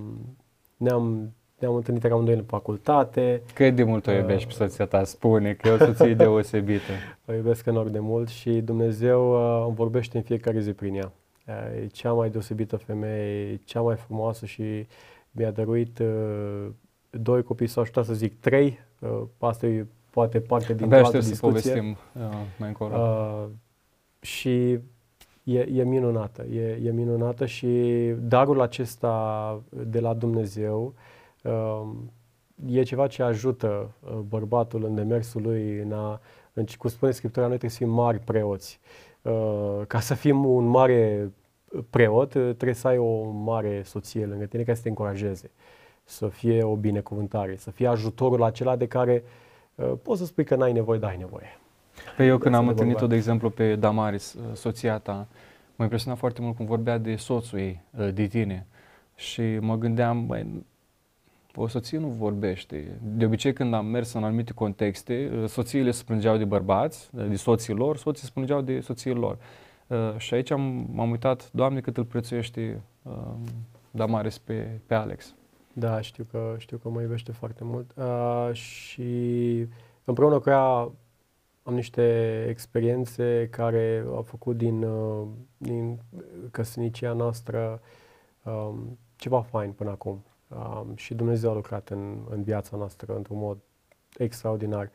[0.76, 3.42] ne-am, ne-am întâlnit amândoi în facultate.
[3.54, 5.04] Cât de mult o uh, iubești pe soția ta?
[5.04, 6.92] Spune că e o soție deosebită.
[7.26, 11.12] o iubesc enorm de mult și Dumnezeu uh, îmi vorbește în fiecare zi prin ea.
[11.46, 14.86] Uh, e cea mai deosebită femeie, e cea mai frumoasă și
[15.30, 16.66] mi-a dăruit uh,
[17.10, 18.78] doi copii, sau aș să zic trei.
[18.98, 21.34] Uh, asta e poate parte din Abia altă discuție.
[21.34, 22.22] să povestim uh,
[22.58, 22.96] mai încolo.
[22.96, 23.48] Uh,
[24.20, 24.78] și
[25.44, 27.68] e, e minunată, e, e minunată și
[28.18, 30.94] darul acesta de la Dumnezeu
[31.42, 31.88] uh,
[32.66, 36.20] e ceva ce ajută uh, bărbatul în demersul lui, în a,
[36.52, 38.80] în, cum spune Scriptura, noi trebuie să fim mari preoți.
[39.22, 41.32] Uh, ca să fim un mare
[41.90, 45.50] preot, trebuie să ai o mare soție lângă tine care să te încurajeze,
[46.04, 49.30] să fie o binecuvântare, să fie ajutorul acela de care uh,
[49.74, 51.58] Uh, poți să spui că n-ai nevoie, dar ai nevoie.
[52.16, 55.26] Pe eu când am întâlnit-o, de exemplu, pe Damaris, uh, soția ta,
[55.76, 58.66] m-a impresionat foarte mult cum vorbea de soțul ei, uh, de tine.
[59.14, 60.64] Și mă gândeam, băi,
[61.54, 62.98] o soție nu vorbește.
[63.02, 67.74] De obicei când am mers în anumite contexte, soțiile se plângeau de bărbați, de soții
[67.74, 69.38] lor, soții se plângeau de soții lor.
[70.16, 72.80] și aici am, m-am uitat, Doamne, cât îl prețuiește
[73.90, 75.34] Damaris pe, pe Alex.
[75.72, 79.12] Da, știu că, știu că mă iubește foarte mult uh, și
[80.04, 80.90] împreună cu ea
[81.66, 86.00] am niște experiențe care au făcut din, uh, din
[86.50, 87.80] căsnicia noastră
[88.42, 90.24] um, ceva fain până acum.
[90.48, 93.58] Um, și Dumnezeu a lucrat în, în viața noastră într-un mod
[94.18, 94.90] extraordinar.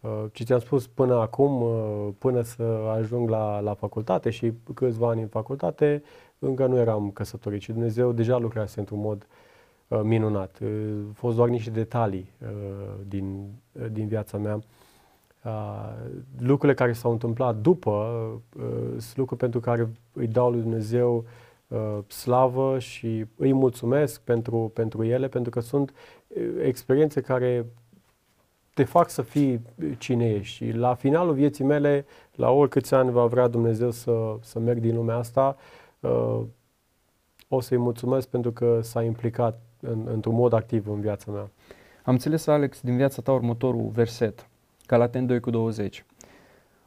[0.00, 2.62] Uh, ce ți-am spus până acum, uh, până să
[2.98, 6.02] ajung la, la facultate și câțiva ani în facultate,
[6.38, 9.28] încă nu eram căsătorit și Dumnezeu deja lucrase într-un mod uh,
[9.88, 10.58] Uh, minunat.
[10.62, 10.68] Uh,
[11.06, 12.48] au fost doar niște detalii uh,
[13.08, 13.46] din,
[13.92, 14.62] din viața mea.
[16.38, 18.16] Lucrurile care s-au întâmplat după
[18.98, 21.24] sunt lucruri pentru care îi dau lui Dumnezeu
[22.06, 25.92] slavă și îi mulțumesc pentru, pentru ele, pentru că sunt
[26.62, 27.66] experiențe care
[28.74, 29.60] te fac să fii
[29.98, 30.54] cine ești.
[30.54, 34.94] Și la finalul vieții mele, la oricâți ani va vrea Dumnezeu să, să merg din
[34.94, 35.56] lumea asta,
[37.48, 41.50] o să-i mulțumesc pentru că s-a implicat în, într-un mod activ în viața mea.
[42.04, 44.48] Am înțeles, Alex, din viața ta următorul verset,
[44.86, 46.04] Galaten 2 cu 20.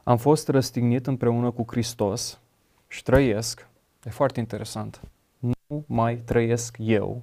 [0.02, 2.40] Am fost răstignit împreună cu Hristos
[2.88, 3.68] și trăiesc,
[4.04, 5.00] e foarte interesant,
[5.38, 7.22] nu mai trăiesc eu,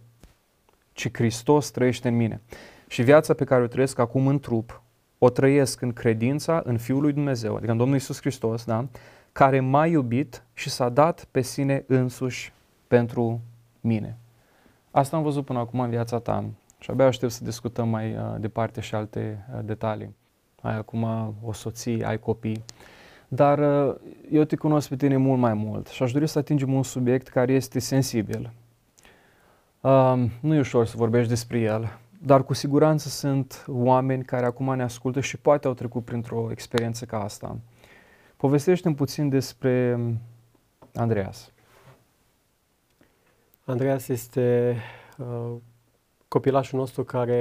[0.93, 2.41] ci Hristos trăiește în mine.
[2.87, 4.81] Și viața pe care o trăiesc acum în trup,
[5.17, 8.87] o trăiesc în credința în Fiul lui Dumnezeu, adică în Domnul Isus Hristos, da?
[9.31, 12.53] care m-a iubit și s-a dat pe sine însuși
[12.87, 13.41] pentru
[13.81, 14.17] mine.
[14.91, 16.45] Asta am văzut până acum în viața ta
[16.79, 20.15] și abia aștept să discutăm mai uh, departe și alte uh, detalii.
[20.65, 22.63] Ai acum o soție, ai copii,
[23.27, 23.95] dar uh,
[24.31, 27.27] eu te cunosc pe tine mult mai mult și aș dori să atingem un subiect
[27.27, 28.51] care este sensibil.
[29.81, 34.75] Uh, nu e ușor să vorbești despre el, dar cu siguranță sunt oameni care acum
[34.75, 37.57] ne ascultă și poate au trecut printr-o experiență ca asta.
[38.37, 39.99] Povestește-mi puțin despre
[40.93, 41.51] Andreas.
[43.65, 44.75] Andreas este
[45.17, 45.55] uh,
[46.27, 47.35] copilașul nostru care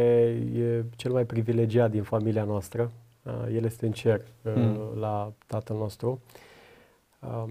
[0.55, 2.91] e cel mai privilegiat din familia noastră.
[3.25, 4.99] Uh, el este în cer uh, mm.
[4.99, 6.21] la tatăl nostru.
[7.21, 7.45] Uh,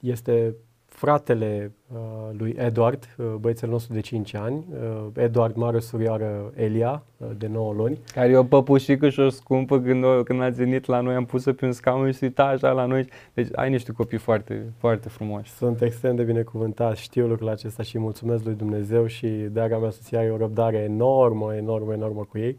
[0.00, 0.54] este
[0.96, 1.98] fratele uh,
[2.38, 7.46] lui Edward, uh, băiețel nostru de 5 ani, uh, Edward mare surioară Elia, uh, de
[7.46, 7.98] 9 luni.
[8.12, 11.24] Care e o păpușică și o scumpă când, o, când a venit la noi, am
[11.24, 13.08] pus-o pe un scaun și uita așa la noi.
[13.34, 15.50] Deci ai niște copii foarte, foarte frumoși.
[15.50, 20.18] Sunt extrem de binecuvântat, știu lucrul acesta și mulțumesc lui Dumnezeu și draga mea soție
[20.18, 22.58] are o răbdare enormă, enormă, enormă cu ei.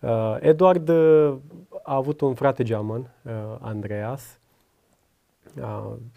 [0.00, 1.34] Uh, Edward uh,
[1.82, 4.38] a avut un frate geamăn, uh, Andreas,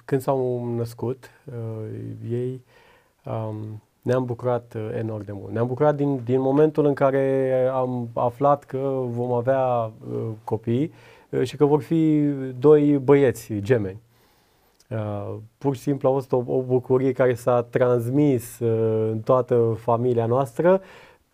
[0.05, 1.89] când s-au născut, uh,
[2.29, 2.63] ei
[3.25, 5.51] um, ne-am bucurat uh, enorm de mult.
[5.51, 10.93] Ne-am bucurat din, din momentul în care am aflat că vom avea uh, copii
[11.43, 12.19] și că vor fi
[12.59, 14.01] doi băieți gemeni.
[14.89, 19.77] Uh, pur și simplu a fost o, o bucurie care s-a transmis uh, în toată
[19.79, 20.81] familia noastră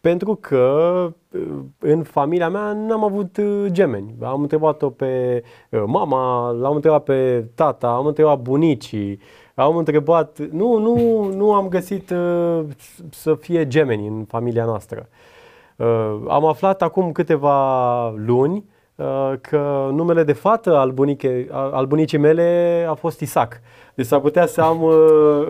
[0.02, 1.14] pentru că
[1.80, 4.16] în familia mea n-am avut gemeni.
[4.22, 5.44] Am întrebat-o pe
[5.86, 9.20] mama, l-am întrebat pe tata, am întrebat bunicii,
[9.56, 12.14] am întrebat, nu, nu, nu am găsit
[13.10, 15.10] să fie gemeni în familia noastră.
[16.28, 18.66] Am aflat acum câteva luni
[19.42, 23.62] că numele de fată al, buniche, al bunicii mele a fost Isaac.
[23.96, 24.84] Deci s-ar putea să am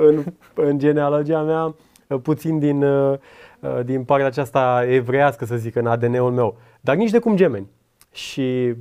[0.06, 0.24] în,
[0.54, 1.76] în genealogia mea
[2.22, 2.86] puțin din,
[3.86, 6.58] din partea aceasta evreiască, să zic, în ADN-ul meu.
[6.82, 7.70] Dar nici de cum gemeni.
[8.12, 8.76] Și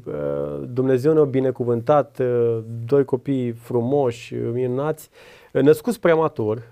[0.66, 2.20] Dumnezeu ne-a binecuvântat,
[2.86, 5.10] doi copii frumoși, minunați,
[5.52, 6.62] născuți prematur,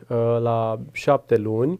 [0.40, 1.78] la șapte luni,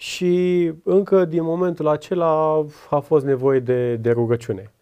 [0.00, 4.72] și încă din momentul acela a fost nevoie de, de rugăciune.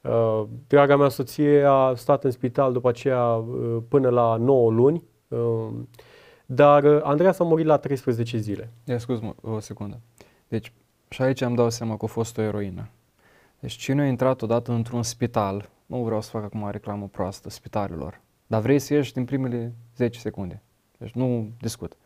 [0.00, 5.02] Uh, draga mea soție a stat în spital după aceea uh, până la 9 luni,
[5.28, 5.68] uh,
[6.46, 8.70] dar Andreea s-a murit la 13 zile.
[8.84, 10.00] Ia scuz o secundă.
[10.48, 10.72] Deci
[11.08, 12.88] și aici am dau seama că a fost o eroină.
[13.60, 18.20] Deci cine a intrat odată într-un spital, nu vreau să fac acum reclamă proastă spitalelor,
[18.46, 20.62] dar vrei să ieși din primele 10 secunde.
[20.98, 21.96] Deci nu discut.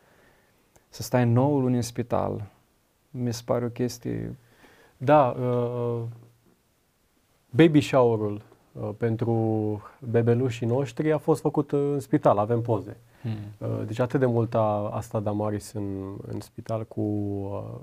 [0.89, 2.51] Să stai 9 luni în spital,
[3.09, 4.35] mi se pare o chestie...
[4.97, 6.01] Da, uh,
[7.49, 12.97] Baby shower-ul uh, pentru bebelușii noștri a fost făcut în spital, avem poze.
[13.21, 13.67] Hmm.
[13.69, 17.79] Uh, deci atât de mult a, a stat Damaris în, în spital cu, uh,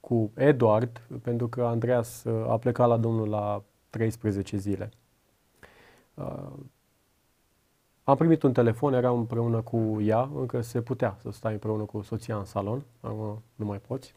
[0.00, 4.90] cu Edward, pentru că Andreas uh, a plecat la domnul la 13 zile.
[6.14, 6.52] Uh,
[8.04, 12.00] am primit un telefon, eram împreună cu ea, încă se putea să stai împreună cu
[12.02, 14.14] soția în salon, acum nu mai poți.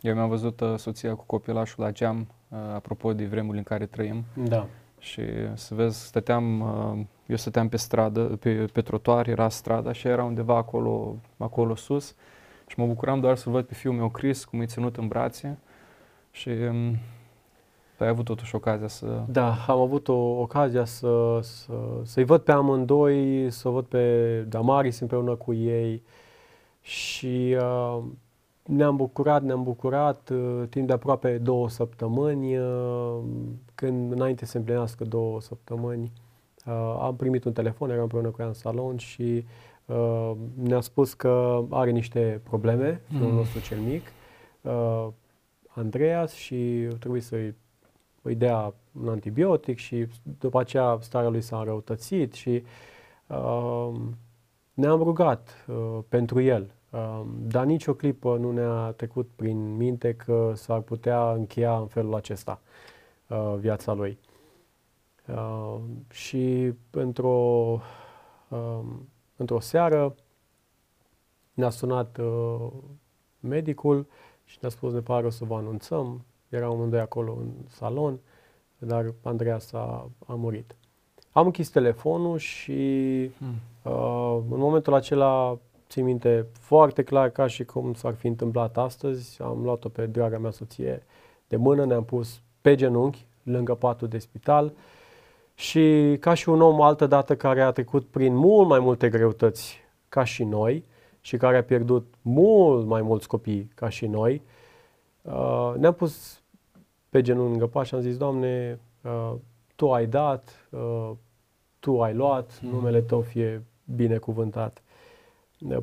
[0.00, 3.86] Eu mi-am văzut uh, soția cu copilașul la geam, uh, apropo de vremurile în care
[3.86, 4.24] trăim.
[4.34, 4.66] Da.
[4.98, 5.22] Și
[5.54, 10.24] să vezi, stăteam, uh, eu stăteam pe stradă, pe, pe trotuar, era strada și era
[10.24, 12.14] undeva acolo, acolo sus.
[12.66, 15.58] Și mă bucuram doar să văd pe fiul meu Chris, cum e ținut în brațe.
[16.30, 16.98] Și um,
[17.96, 19.22] tu ai avut totuși ocazia să...
[19.28, 21.72] Da, am avut o ocazia să, să,
[22.02, 26.02] să-i văd pe amândoi, să văd pe Damaris împreună cu ei
[26.80, 28.02] și uh,
[28.68, 33.18] ne-am bucurat, ne-am bucurat uh, timp de aproape două săptămâni, uh,
[33.74, 36.12] când înainte să împlinească două săptămâni,
[36.66, 39.44] uh, am primit un telefon, eram împreună cu ea în salon și
[39.86, 43.18] uh, ne-a spus că are niște probleme, mm.
[43.18, 44.02] fiul nostru cel mic,
[44.60, 45.08] uh,
[45.68, 47.54] Andreas, și trebuie să-i
[48.22, 50.06] îi dea un antibiotic și
[50.38, 52.62] după aceea starea lui s-a înrăutățit și
[53.26, 53.94] uh,
[54.74, 56.70] ne-am rugat uh, pentru el
[57.46, 62.60] dar nicio clipă nu ne-a trecut prin minte că s-ar putea încheia în felul acesta
[63.26, 64.18] uh, viața lui.
[65.26, 65.76] Uh,
[66.10, 67.80] și într-o,
[68.48, 70.14] um, într-o seară
[71.54, 72.66] ne-a sunat uh,
[73.40, 74.06] medicul
[74.44, 76.24] și ne-a spus ne pare să vă anunțăm.
[76.48, 78.18] Erau amândoi acolo în salon,
[78.78, 80.76] dar Andreea s-a a murit.
[81.32, 83.54] Am închis telefonul și hmm.
[83.82, 85.58] uh, în momentul acela
[85.88, 89.42] țin minte foarte clar ca și cum s-ar fi întâmplat astăzi.
[89.42, 91.02] Am luat-o pe draga mea soție
[91.48, 94.72] de mână, ne-am pus pe genunchi lângă patul de spital
[95.54, 99.78] și ca și un om altă dată care a trecut prin mult mai multe greutăți
[100.08, 100.84] ca și noi
[101.20, 104.42] și care a pierdut mult mai mulți copii ca și noi,
[105.22, 106.40] uh, ne-am pus
[107.08, 109.34] pe genunchi lângă pat și am zis, Doamne, uh,
[109.74, 111.10] Tu ai dat, uh,
[111.78, 113.62] Tu ai luat, numele Tău fie
[113.94, 114.82] binecuvântat.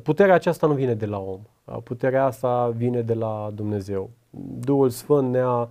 [0.02, 1.40] Puterea aceasta nu vine de la om.
[1.82, 4.10] Puterea asta vine de la Dumnezeu.
[4.58, 5.68] Duhul Sfânt ne-a uh,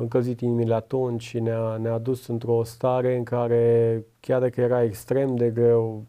[0.00, 5.36] încălzit inimile atunci și ne-a, ne-a dus într-o stare în care, chiar dacă era extrem
[5.36, 6.04] de greu,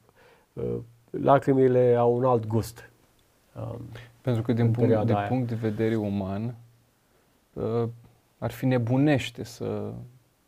[0.54, 0.78] uh,
[1.10, 2.90] lacrimile au un alt gust.
[3.56, 3.82] Um,
[4.22, 6.56] Pentru că din punct, de punct de vedere uman,
[7.54, 7.88] uh,
[8.38, 9.92] ar fi nebunește să,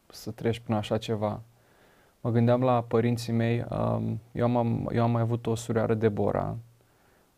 [0.08, 1.42] să treci prin așa ceva.
[2.22, 6.54] Mă gândeam la părinții mei, um, eu am, eu am mai avut o surioară Deborah,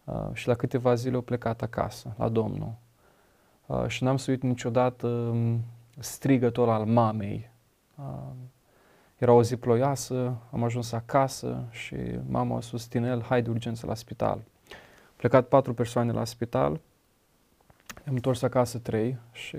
[0.05, 2.73] Uh, și la câteva zile au plecat acasă, la Domnul.
[3.65, 5.59] Uh, și n-am să uit niciodată um,
[5.99, 7.49] strigătul al mamei.
[7.97, 8.31] Uh,
[9.17, 11.95] era o zi ploioasă, am ajuns acasă și
[12.27, 14.37] mama a spus, Tinel, hai de urgență la spital.
[14.37, 16.79] Au plecat patru persoane la spital,
[18.07, 19.57] am întors acasă trei și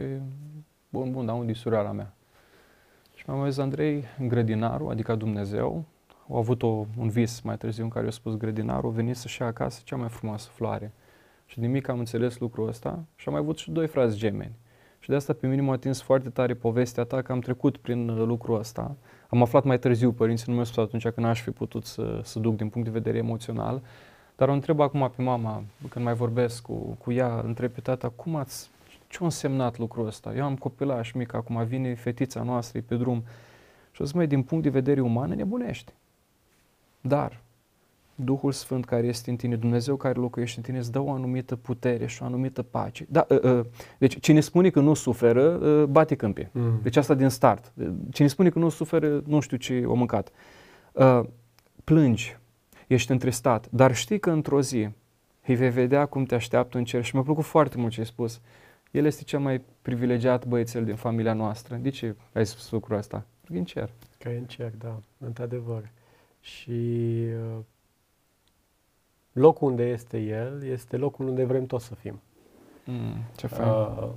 [0.89, 2.13] bun, bun, dar unde e mea?
[3.15, 5.85] Și mi-am zis, Andrei, grădinarul, adică Dumnezeu,
[6.29, 9.47] au avut o, un vis mai târziu în care i-a spus grădinarul, venit să-și ia
[9.47, 10.93] acasă cea mai frumoasă floare.
[11.47, 14.55] Și din mic am înțeles lucrul ăsta și am mai avut și doi frați gemeni.
[14.99, 18.09] Și de asta pe mine m-a atins foarte tare povestea ta că am trecut prin
[18.09, 18.97] uh, lucrul ăsta.
[19.29, 22.39] Am aflat mai târziu, părinții nu mi-au spus atunci că n-aș fi putut să, să
[22.39, 23.83] duc din punct de vedere emoțional.
[24.37, 28.09] Dar o întreb acum pe mama, când mai vorbesc cu, cu ea, întreb pe tata,
[28.09, 28.71] cum ați,
[29.09, 30.35] Ce a însemnat lucrul ăsta?
[30.35, 33.25] Eu am copilaș mic, acum vine fetița noastră, e pe drum
[33.91, 35.93] și o să mai din punct de vedere uman nebunește.
[37.07, 37.41] Dar
[38.15, 41.57] Duhul Sfânt care este în tine, Dumnezeu care locuiește în tine, îți dă o anumită
[41.57, 43.07] putere și o anumită pace.
[43.09, 43.65] Da, uh, uh,
[43.99, 46.51] deci cine spune că nu suferă, uh, bate câmpie.
[46.53, 46.81] Mm.
[46.83, 47.73] Deci asta din start.
[48.11, 50.31] Cine spune că nu suferă, nu știu ce o mâncat.
[50.93, 51.21] Uh,
[51.85, 52.37] plângi,
[52.87, 54.89] ești întristat, dar știi că într-o zi
[55.47, 58.07] îi vei vedea cum te așteaptă în cer și mi-a plăcut foarte mult ce ai
[58.07, 58.41] spus.
[58.91, 61.77] El este cel mai privilegiat băiețel din familia noastră.
[61.77, 63.17] De ce ai spus lucrul ăsta?
[63.17, 63.91] Pentru că în cer.
[64.19, 65.91] Că e în cer, da, într-adevăr.
[66.47, 66.71] Și
[67.51, 67.59] uh,
[69.33, 72.21] locul unde este El este locul unde vrem toți să fim.
[72.85, 73.69] Mm, ce fain.
[73.69, 74.09] Uh,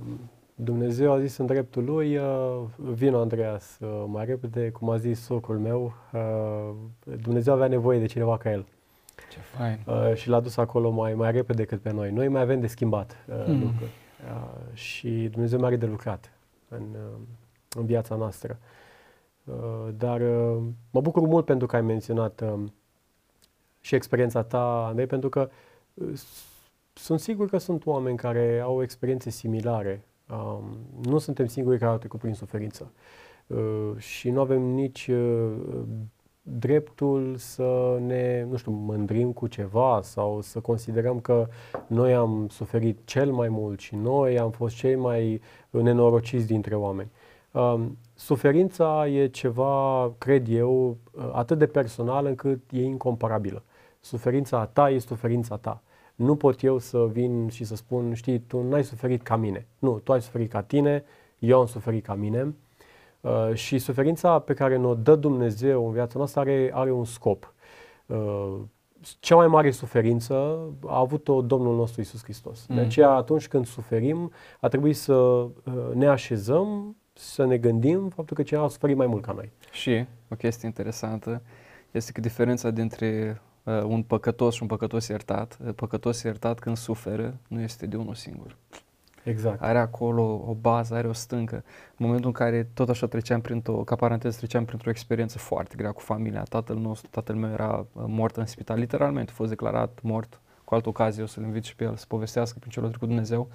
[0.54, 5.20] Dumnezeu a zis în dreptul lui, uh, vino Andreas uh, mai repede, cum a zis
[5.20, 6.74] socul meu, uh,
[7.22, 8.66] Dumnezeu avea nevoie de cineva ca el.
[9.30, 9.78] Ce fain.
[9.86, 12.10] Uh, și l-a dus acolo mai, mai repede decât pe noi.
[12.10, 13.60] Noi mai avem de schimbat uh, mm.
[13.60, 13.90] lucruri.
[14.24, 16.32] Uh, și Dumnezeu mai are de lucrat
[16.68, 17.18] în, uh,
[17.76, 18.58] în viața noastră.
[18.60, 18.80] Uh,
[19.96, 22.62] dar uh, mă bucur mult pentru că ai menționat uh,
[23.80, 25.50] și experiența ta, Andrei, pentru că
[25.94, 26.12] uh,
[26.92, 30.04] sunt sigur că sunt oameni care au experiențe similare.
[30.30, 30.64] Um,
[31.02, 32.92] nu suntem singuri care au trecut prin suferință.
[33.46, 35.52] Uh, și nu avem nici uh,
[36.42, 41.48] dreptul să ne, nu știu, mândrim cu ceva sau să considerăm că
[41.86, 47.10] noi am suferit cel mai mult și noi am fost cei mai nenorociți dintre oameni.
[48.20, 50.96] Um, suferința e ceva, cred eu,
[51.32, 53.62] atât de personal încât e incomparabilă.
[54.00, 55.82] Suferința ta e suferința ta.
[56.14, 59.66] Nu pot eu să vin și să spun, știi, tu n-ai suferit ca mine.
[59.78, 61.04] Nu, tu ai suferit ca tine,
[61.38, 62.54] eu am suferit ca mine.
[63.20, 67.54] Uh, și suferința pe care ne-o dă Dumnezeu în viața noastră are, are un scop.
[68.06, 68.56] Uh,
[69.20, 70.34] cea mai mare suferință
[70.86, 72.66] a avut-o Domnul nostru Isus Hristos.
[72.68, 72.74] Mm.
[72.74, 75.50] De aceea, atunci când suferim, a trebuit să uh,
[75.94, 79.52] ne așezăm, să ne gândim faptul că cineva a suferit mai mult ca noi.
[79.72, 81.42] Și o chestie interesantă
[81.90, 86.76] este că diferența dintre uh, un păcătos și un păcătos iertat, uh, păcătos iertat când
[86.76, 88.56] suferă, nu este de unul singur.
[89.22, 89.62] Exact.
[89.62, 91.54] Are acolo o bază, are o stâncă.
[91.96, 95.92] În momentul în care tot așa treceam printr-o, ca paranteză, treceam printr-o experiență foarte grea
[95.92, 96.42] cu familia.
[96.42, 100.40] Tatăl nostru, tatăl meu era uh, mort în spital, literalmente, a fost declarat mort.
[100.64, 103.48] Cu altă ocazie o să-l invit și pe el să povestească prin celor cu Dumnezeu.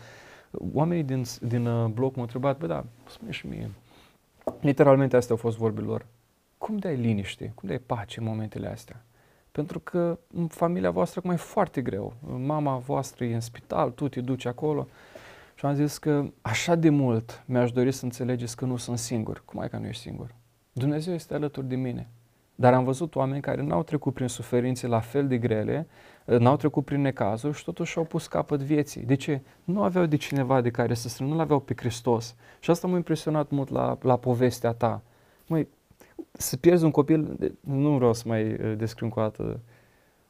[0.73, 3.71] Oamenii din, din uh, bloc m-au întrebat, bă da, spune și mie.
[4.59, 6.05] Literalmente astea au fost vorbile lor.
[6.57, 9.05] Cum dai liniște, cum dai pace în momentele astea?
[9.51, 12.13] Pentru că în familia voastră acum e foarte greu.
[12.37, 14.87] Mama voastră e în spital, tu te duci acolo.
[15.55, 19.43] Și am zis că așa de mult mi-aș dori să înțelegeți că nu sunt singur.
[19.45, 20.35] Cum ai că nu ești singur?
[20.71, 22.09] Dumnezeu este alături de mine.
[22.55, 25.87] Dar am văzut oameni care n-au trecut prin suferințe la fel de grele,
[26.25, 29.01] n-au trecut prin necazuri și totuși au pus capăt vieții.
[29.01, 29.41] De ce?
[29.63, 32.35] Nu aveau de cineva de care să strâng, nu aveau pe Hristos.
[32.59, 35.01] Și asta m-a impresionat mult la, la povestea ta.
[35.47, 35.67] Măi,
[36.31, 39.59] să pierzi un copil, nu vreau să mai uh, descriu încă o dată,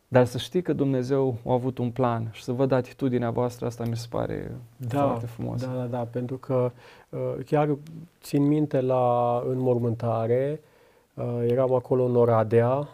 [0.08, 3.84] dar să știi că Dumnezeu a avut un plan și să văd atitudinea voastră, asta
[3.86, 5.66] mi se pare da, foarte frumos.
[5.66, 6.72] Da, da, da, pentru că
[7.10, 7.78] uh, chiar
[8.22, 10.62] țin minte la înmormântare,
[11.14, 12.88] uh, eram acolo în Oradea,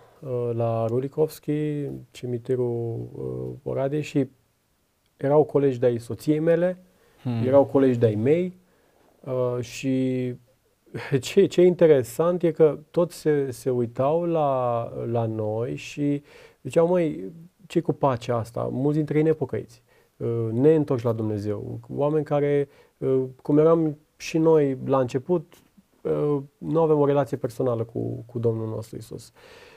[0.54, 3.10] la Rulikovski, cimitirul
[3.64, 4.30] Oradei și
[5.18, 6.78] erau colegi de-ai soției mele,
[7.24, 7.48] hmm.
[7.48, 8.60] erau colegi de-ai mei
[9.60, 10.36] și
[11.20, 16.24] ce, ce interesant e că toți se, se uitau la, la noi și
[16.62, 17.32] ziceau, măi,
[17.68, 18.70] ce cu pacea asta?
[18.72, 19.84] Mulți dintre ei nepocăiți,
[20.18, 22.68] uh, neîntorși la Dumnezeu, oameni care,
[22.98, 25.54] uh, cum eram și noi la început,
[26.02, 29.32] uh, nu avem o relație personală cu, cu Domnul nostru Isus.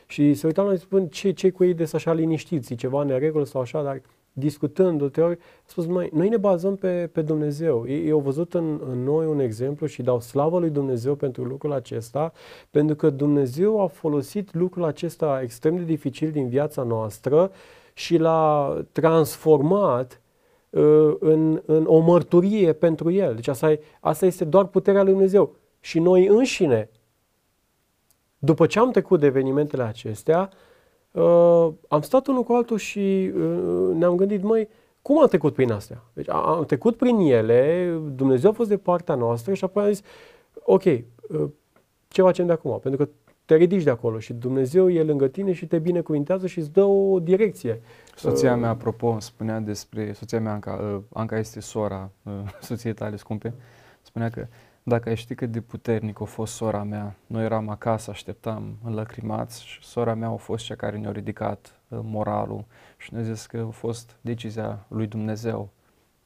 [0.07, 2.75] Și se uitau la noi și spun, ce, ce cu ei de să așa liniștiți,
[2.75, 4.01] ceva neregulă sau așa, dar
[4.37, 7.85] discutând de ori, a spus, noi, noi ne bazăm pe, pe Dumnezeu.
[7.89, 11.45] Ei, ei au văzut în, în noi un exemplu și dau slavă lui Dumnezeu pentru
[11.45, 12.33] lucrul acesta,
[12.71, 17.51] pentru că Dumnezeu a folosit lucrul acesta extrem de dificil din viața noastră
[17.93, 20.21] și l-a transformat
[20.71, 23.35] uh, în, în o mărturie pentru El.
[23.35, 25.55] Deci asta, e, asta este doar puterea lui Dumnezeu.
[25.81, 26.91] Și noi înșine,
[28.45, 30.51] după ce am trecut de evenimentele acestea,
[31.11, 34.69] uh, am stat unul cu altul și uh, ne-am gândit, măi,
[35.03, 36.03] cum am trecut prin astea?
[36.13, 40.03] Deci am trecut prin ele, Dumnezeu a fost de partea noastră și apoi am zis,
[40.65, 41.05] ok, uh,
[42.09, 42.79] ce facem de acum?
[42.83, 43.11] Pentru că
[43.45, 46.83] te ridici de acolo și Dumnezeu e lângă tine și te binecuvintează și îți dă
[46.83, 47.81] o direcție.
[48.17, 53.17] Soția mea, apropo, spunea despre, soția mea, Anca, uh, Anca este sora uh, soției tale
[53.17, 53.55] scumpe,
[54.03, 54.47] spunea că
[54.87, 59.64] dacă ai ști cât de puternic a fost sora mea, noi eram acasă, așteptam înlăcrimați
[59.66, 62.64] și sora mea a fost cea care ne-a ridicat uh, moralul
[62.97, 65.68] și ne-a zis că a fost decizia lui Dumnezeu.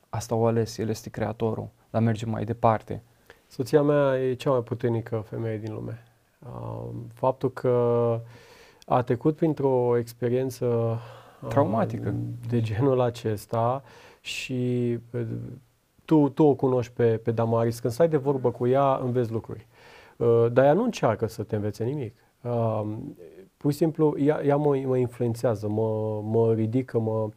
[0.08, 1.68] Asta o ales, El este Creatorul.
[1.90, 3.02] a merge mai departe.
[3.46, 6.02] Soția mea e cea mai puternică femeie din lume.
[7.14, 8.20] Faptul că
[8.86, 10.98] a trecut printr-o experiență
[11.48, 12.14] traumatică
[12.48, 13.82] de genul acesta
[14.20, 14.98] și
[16.08, 19.66] tu, tu o cunoști pe, pe Damaris, când stai de vorbă cu ea, înveți lucruri.
[20.52, 22.14] Dar ea nu încearcă să te învețe nimic.
[23.56, 27.28] Pur și simplu, ea, ea mă, mă influențează, mă, mă ridică, mă,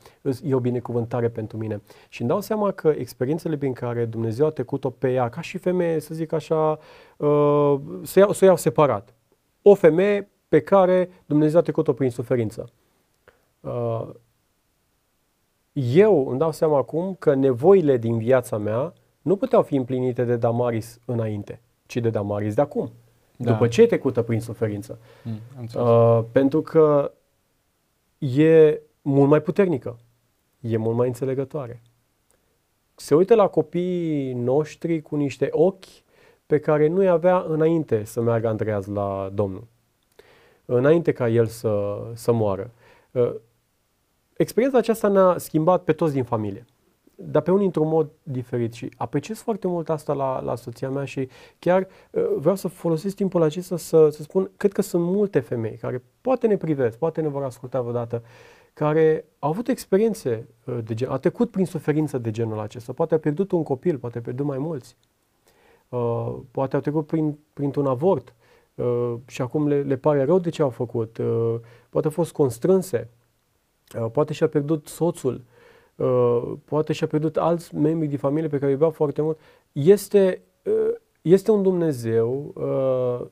[0.43, 1.81] e o binecuvântare pentru mine.
[2.09, 5.57] Și îmi dau seama că experiențele prin care Dumnezeu a trecut-o pe ea, ca și
[5.57, 6.79] femeie, să zic așa,
[7.17, 9.13] uh, să, iau, să o iau separat.
[9.61, 12.69] O femeie pe care Dumnezeu a trecut-o prin suferință.
[13.59, 14.09] Uh,
[15.73, 20.35] eu îmi dau seama acum că nevoile din viața mea nu puteau fi împlinite de
[20.35, 22.91] Damaris înainte, ci de Damaris de acum
[23.43, 23.51] da.
[23.51, 24.99] după ce e trecută prin suferință.
[25.23, 25.39] Mm,
[25.75, 27.11] uh, pentru că
[28.17, 29.99] e mult mai puternică,
[30.59, 31.81] e mult mai înțelegătoare.
[32.95, 35.85] Se uită la copiii noștri cu niște ochi
[36.45, 39.67] pe care nu-i avea înainte să meargă Andreas la Domnul.
[40.65, 42.71] Înainte ca el să, să moară.
[43.11, 43.33] Uh,
[44.41, 46.65] experiența aceasta ne-a schimbat pe toți din familie
[47.25, 51.05] dar pe unii într-un mod diferit și apreciez foarte mult asta la, la soția mea
[51.05, 51.29] și
[51.59, 55.75] chiar uh, vreau să folosesc timpul acesta să, să spun, cred că sunt multe femei
[55.75, 58.23] care poate ne privesc, poate ne vor asculta vreodată,
[58.73, 63.15] care au avut experiențe uh, de gen, a trecut prin suferință de genul acesta, poate
[63.15, 64.97] a pierdut un copil, poate a pierdut mai mulți,
[65.89, 68.35] uh, poate au trecut prin, printr-un avort
[68.75, 71.55] uh, și acum le, le pare rău de ce au făcut, uh,
[71.89, 73.20] poate au fost constrânse, uh,
[74.11, 75.41] poate și-a pierdut soțul,
[76.01, 79.39] Uh, poate și-a pierdut alți membri din familie pe care îi iubea foarte mult,
[79.71, 83.27] este, uh, este un Dumnezeu, uh,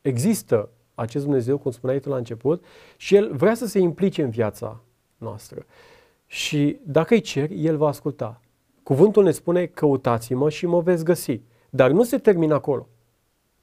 [0.00, 2.64] există acest Dumnezeu, cum spuneai tu la început,
[2.96, 4.80] și El vrea să se implice în viața
[5.16, 5.66] noastră.
[6.26, 8.40] Și dacă îi cer, El va asculta.
[8.82, 11.40] Cuvântul ne spune, căutați-mă și mă veți găsi.
[11.70, 12.88] Dar nu se termină acolo.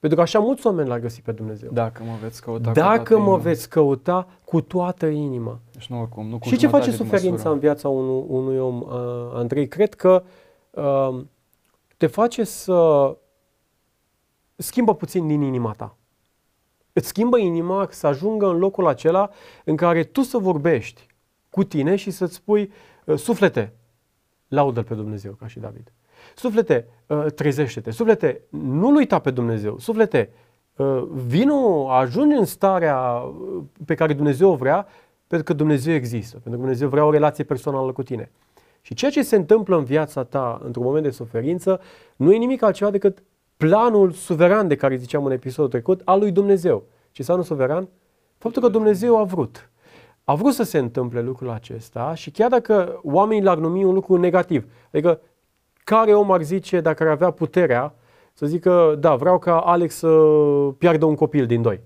[0.04, 1.70] Pentru că așa mulți oameni l-ar găsi pe Dumnezeu.
[1.72, 3.38] Dacă mă veți căuta Dacă cu mă inima.
[3.38, 5.60] veți căuta cu toată inima.
[5.72, 8.90] Deci nu oricum, nu cu Și ce face suferința în viața unui, unui om, uh,
[9.34, 9.68] Andrei?
[9.68, 10.24] Cred că
[10.72, 11.24] uh,
[11.98, 13.18] te face să
[14.56, 15.98] schimbă puțin din inima ta.
[16.94, 19.30] Îți schimbă inima să ajungă în locul acela
[19.66, 21.08] în care tu să vorbești
[21.50, 22.72] cu tine și să-ți spui,
[23.06, 23.74] uh, suflete,
[24.48, 25.92] laudă pe Dumnezeu, ca și David.
[26.36, 27.92] Suflete, uh, trezește-te.
[27.92, 29.78] Suflete, nu-L uita pe Dumnezeu.
[29.78, 30.30] Suflete,
[30.76, 34.88] uh, vino, ajungi în starea uh, pe care Dumnezeu vrea,
[35.28, 38.32] pentru că Dumnezeu există, pentru că Dumnezeu vrea o relație personală cu tine.
[38.82, 41.80] Și ceea ce se întâmplă în viața ta într-un moment de suferință
[42.16, 43.24] nu e nimic altceva decât
[43.58, 46.84] planul suveran de care ziceam în episodul trecut al lui Dumnezeu.
[47.12, 47.90] Ce înseamnă suveran?
[48.38, 49.70] Faptul că Dumnezeu a vrut.
[50.24, 54.18] A vrut să se întâmple lucrul acesta și chiar dacă oamenii l-ar numi un lucru
[54.18, 55.22] negativ, adică
[55.84, 57.94] care om ar zice, dacă ar avea puterea,
[58.34, 60.08] să zică, da, vreau ca Alex să
[60.78, 61.80] piardă un copil din doi.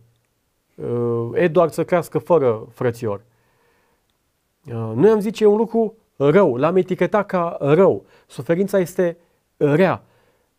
[0.76, 3.22] Uh, Eduard să crească fără frățior.
[4.66, 8.06] Uh, noi am zice un lucru rău, l-am etichetat ca rău.
[8.28, 9.18] Suferința este
[9.58, 10.04] rea.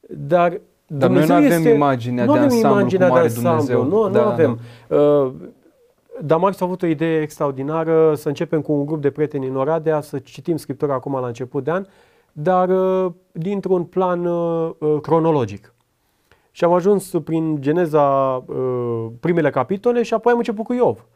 [0.01, 0.61] Dar
[0.91, 3.35] dar Dumnezeu noi nu avem este, imaginea nu de avem ansamblu imaginea cum are de
[3.35, 4.03] ansamblu, Dumnezeu.
[4.03, 4.59] Nu, da, nu avem.
[4.89, 4.97] Da.
[4.97, 5.33] Uh,
[6.23, 10.01] Damarx a avut o idee extraordinară să începem cu un grup de prieteni în Oradea,
[10.01, 11.87] să citim Scriptura acum la început de an
[12.33, 15.75] dar uh, dintr-un plan uh, uh, cronologic.
[16.51, 18.45] Și am ajuns prin Geneza
[19.21, 21.07] primele capitole și apoi am început cu Iov.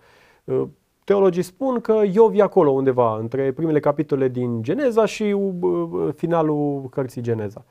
[1.04, 5.36] Teologii spun că Iov e acolo undeva, între primele capitole din Geneza și
[6.14, 7.64] finalul cărții Geneza.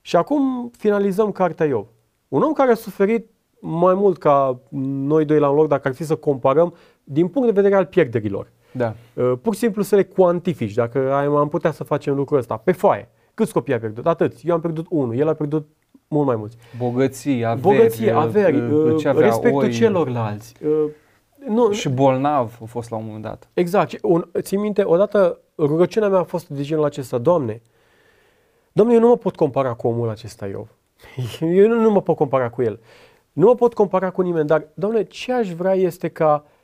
[0.00, 1.86] Și acum finalizăm cartea Iov.
[2.28, 4.60] Un om care a suferit mai mult ca
[5.08, 6.74] noi doi la un loc, dacă ar fi să comparăm,
[7.04, 8.52] din punct de vedere al pierderilor.
[8.72, 8.94] Da.
[9.14, 12.72] Uh, pur și simplu să le cuantifici, dacă am putea să facem lucrul ăsta, pe
[12.72, 13.08] foaie.
[13.34, 14.06] Câți copii a pierdut?
[14.06, 14.34] Atât.
[14.42, 15.68] Eu am pierdut unul, el a pierdut
[16.08, 16.56] mult mai mulți.
[16.78, 19.70] Bogății, averi, Bogății, averi, uh, ce avea, respectul oi.
[19.70, 20.54] celorlalți.
[20.64, 20.90] Uh,
[21.48, 23.48] nu, și bolnav a fost la un moment dat.
[23.54, 23.98] Exact.
[24.02, 27.62] Un, țin minte, odată rugăciunea mea a fost de genul acesta, Doamne,
[28.72, 30.68] Doamne, eu nu mă pot compara cu omul acesta Iov.
[31.40, 32.80] Eu nu, nu mă pot compara cu el.
[33.32, 36.56] Nu mă pot compara cu nimeni, dar, Doamne, ce aș vrea este ca Uh,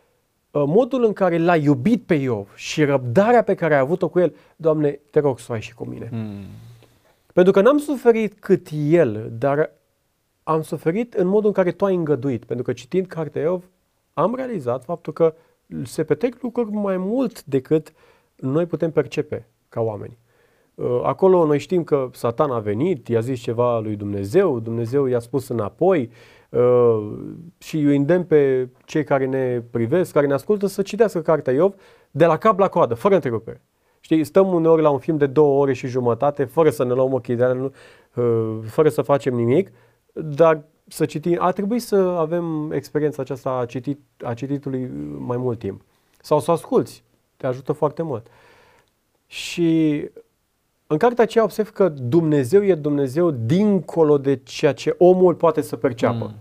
[0.63, 4.35] modul în care l-a iubit pe Iov și răbdarea pe care a avut-o cu el,
[4.57, 6.07] Doamne, te rog să o ai și cu mine.
[6.11, 6.45] Hmm.
[7.33, 9.71] Pentru că n-am suferit cât el, dar
[10.43, 12.45] am suferit în modul în care tu ai îngăduit.
[12.45, 13.65] Pentru că citind cartea Iov,
[14.13, 15.35] am realizat faptul că
[15.85, 17.93] se petrec lucruri mai mult decât
[18.37, 20.19] noi putem percepe ca oameni.
[20.75, 25.19] Uh, acolo noi știm că Satan a venit, i-a zis ceva lui Dumnezeu, Dumnezeu i-a
[25.19, 26.13] spus înapoi, Uh,
[27.59, 31.75] și eu îndemn pe cei care ne privesc, care ne ascultă, să citească cartea Iov
[32.11, 33.63] de la cap la coadă, fără întrerupere.
[34.01, 37.13] Știi, stăm uneori la un film de două ore și jumătate, fără să ne luăm
[37.13, 37.71] ochii de alea,
[38.15, 39.71] uh, fără să facem nimic,
[40.13, 45.59] dar să citim, a trebuit să avem experiența aceasta a, citit, a cititului mai mult
[45.59, 45.81] timp.
[46.21, 47.05] Sau să asculți,
[47.37, 48.27] te ajută foarte mult.
[49.27, 50.11] Și
[50.87, 55.77] în cartea aceea observ că Dumnezeu e Dumnezeu dincolo de ceea ce omul poate să
[55.77, 56.25] perceapă.
[56.25, 56.35] Mm.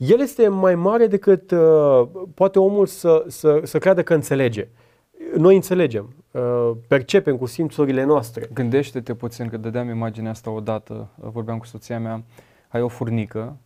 [0.00, 4.68] El este mai mare decât uh, poate omul să, să, să creadă că înțelege.
[5.36, 8.48] Noi înțelegem, uh, percepem cu simțurile noastre.
[8.52, 12.22] Gândește-te puțin că dădeam imaginea asta odată, vorbeam cu soția mea,
[12.68, 13.56] ai o furnică,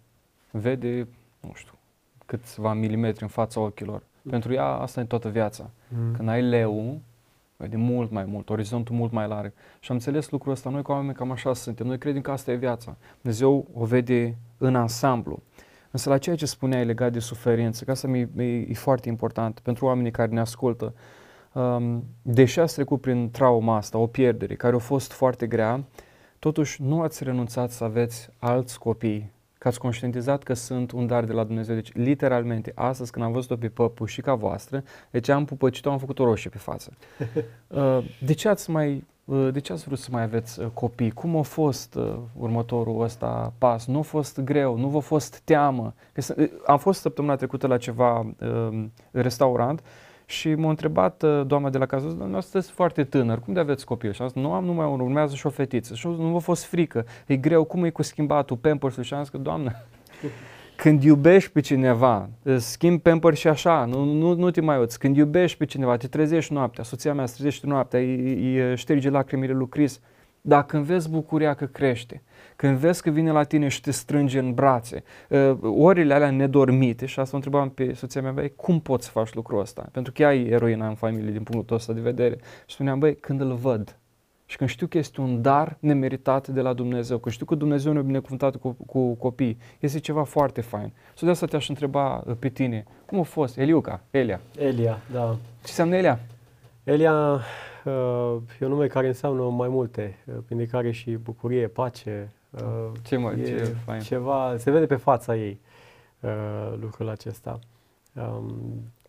[0.51, 1.09] vede,
[1.41, 1.73] nu știu,
[2.27, 4.03] câțiva milimetri în fața ochilor.
[4.31, 5.71] Pentru ea asta e toată viața.
[5.89, 6.15] Mm.
[6.17, 7.01] Când ai leu,
[7.57, 9.53] de mult mai mult, orizontul mult mai larg.
[9.81, 12.51] Și am înțeles lucrul ăsta, noi ca oameni cam așa suntem, noi credem că asta
[12.51, 12.97] e viața.
[13.21, 15.43] Dumnezeu o vede în ansamblu.
[15.95, 19.61] Însă la ceea ce spuneai legat de suferință, că asta mi, e, e foarte important
[19.61, 20.95] pentru oamenii care ne ascultă,
[21.53, 25.85] um, deși ați trecut prin trauma asta, o pierdere care a fost foarte grea,
[26.39, 31.25] totuși nu ați renunțat să aveți alți copii că ați conștientizat că sunt un dar
[31.25, 31.75] de la Dumnezeu.
[31.75, 36.25] Deci, literalmente, astăzi când am văzut-o pe păpușica voastră, deci am pupăcit-o, am făcut o
[36.25, 36.93] roșie pe față.
[37.69, 41.11] Uh, de ce ați mai uh, de ce ați vrut să mai aveți uh, copii?
[41.11, 43.87] Cum a fost uh, următorul ăsta pas?
[43.87, 44.77] Nu a fost greu?
[44.79, 45.95] Nu v-a fost teamă?
[46.13, 49.83] Că, am fost săptămâna trecută la ceva uh, restaurant
[50.27, 53.85] și m-a întrebat uh, doamna de la casă, nu sunteți foarte tânăr, cum de aveți
[53.85, 54.13] copil?
[54.13, 55.95] Și am zis, nu am, numai unul, urmează și o fetiță.
[55.95, 59.31] Și nu v-a fost frică, e greu, cum e cu schimbatul pampers Și am zis
[59.31, 59.73] că, doamnă,
[60.77, 64.99] când iubești pe cineva, schimbi pampers și așa, nu, nu, nu te mai uiți.
[64.99, 68.17] Când iubești pe cineva, te trezești noaptea, soția mea se trezește noaptea, îi,
[68.57, 70.01] îi șterge lacrimile lui Chris.
[70.47, 72.23] Dar când vezi bucuria că crește,
[72.57, 77.07] când vezi că vine la tine și te strânge în brațe, uh, orele alea nedormite,
[77.07, 79.89] și asta o întrebam pe soția mea, băi, cum poți să faci lucrul ăsta?
[79.93, 82.37] Pentru că ea e eroina în familie din punctul ăsta de vedere.
[82.67, 83.99] Și spuneam, băi, când îl văd,
[84.47, 87.93] și când știu că este un dar nemeritat de la Dumnezeu, că știu că Dumnezeu
[87.93, 90.93] ne-a binecuvântat cu, cu copii, este ceva foarte fain.
[91.17, 93.57] Și de asta te-aș întreba uh, pe tine, cum a fost?
[93.57, 94.41] Eliuca, Elia.
[94.59, 95.37] Elia, da.
[95.41, 96.21] Ce înseamnă Elia?
[96.85, 97.41] Elia
[97.85, 102.33] uh, e un nume care înseamnă mai multe, uh, prin care și bucurie, pace,
[102.63, 104.01] Uh, ce mă, e ce fain.
[104.01, 105.61] Ceva, se vede pe fața ei
[106.21, 107.59] uh, lucrul acesta.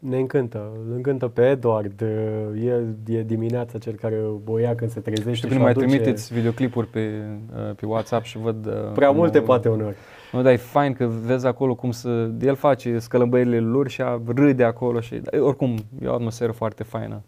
[0.02, 4.76] Um, ne încântă, îl încântă pe Edward, uh, el e dimineața cel care o ia
[4.76, 5.86] când se trezește Știu când mai aduce...
[5.86, 7.24] trimiteți videoclipuri pe,
[7.56, 8.66] uh, pe WhatsApp și văd...
[8.66, 9.96] Uh, Prea multe cum, poate uneori.
[10.32, 12.32] Nu, dar e fain că vezi acolo cum să...
[12.42, 15.22] El face scălăbările lor și râde acolo și...
[15.40, 17.22] Oricum, e o atmosferă foarte faină.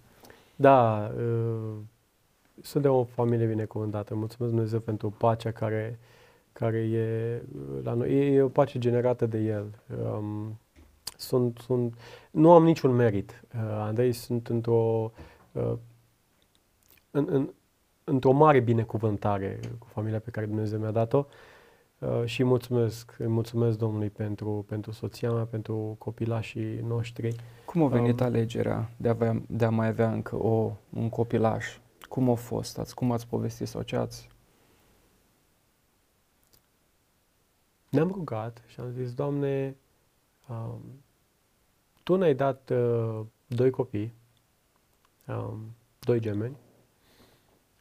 [0.56, 1.76] Da, uh,
[2.62, 4.16] suntem o familie binecuvântată.
[4.16, 6.00] Mulțumesc Dumnezeu pentru pacea care,
[6.54, 7.42] care e
[7.84, 8.12] la noi.
[8.12, 9.66] E, e o pace generată de El.
[10.04, 10.60] Um,
[11.18, 11.98] sunt, sunt,
[12.32, 13.44] nu am niciun merit.
[13.56, 15.12] Uh, Andrei, sunt într-o,
[15.52, 15.74] uh,
[17.12, 17.50] în, în,
[18.04, 21.26] într-o mare binecuvântare cu familia pe care Dumnezeu mi-a dat-o.
[22.00, 27.36] Uh, și mulțumesc, îi mulțumesc Domnului pentru, pentru soția mea, pentru copilașii noștri.
[27.66, 31.10] Cum a venit um, alegerea de a, avea, de a mai avea încă o, un
[31.10, 31.78] copilaș?
[32.10, 32.78] Cum a fost?
[32.78, 34.28] Ați, cum ați povestit sau ce ați?
[37.90, 39.76] Ne-am rugat și am zis, Doamne,
[40.50, 40.82] um,
[42.04, 44.14] Tu ne-ai dat uh, doi copii,
[45.28, 46.58] um, doi gemeni,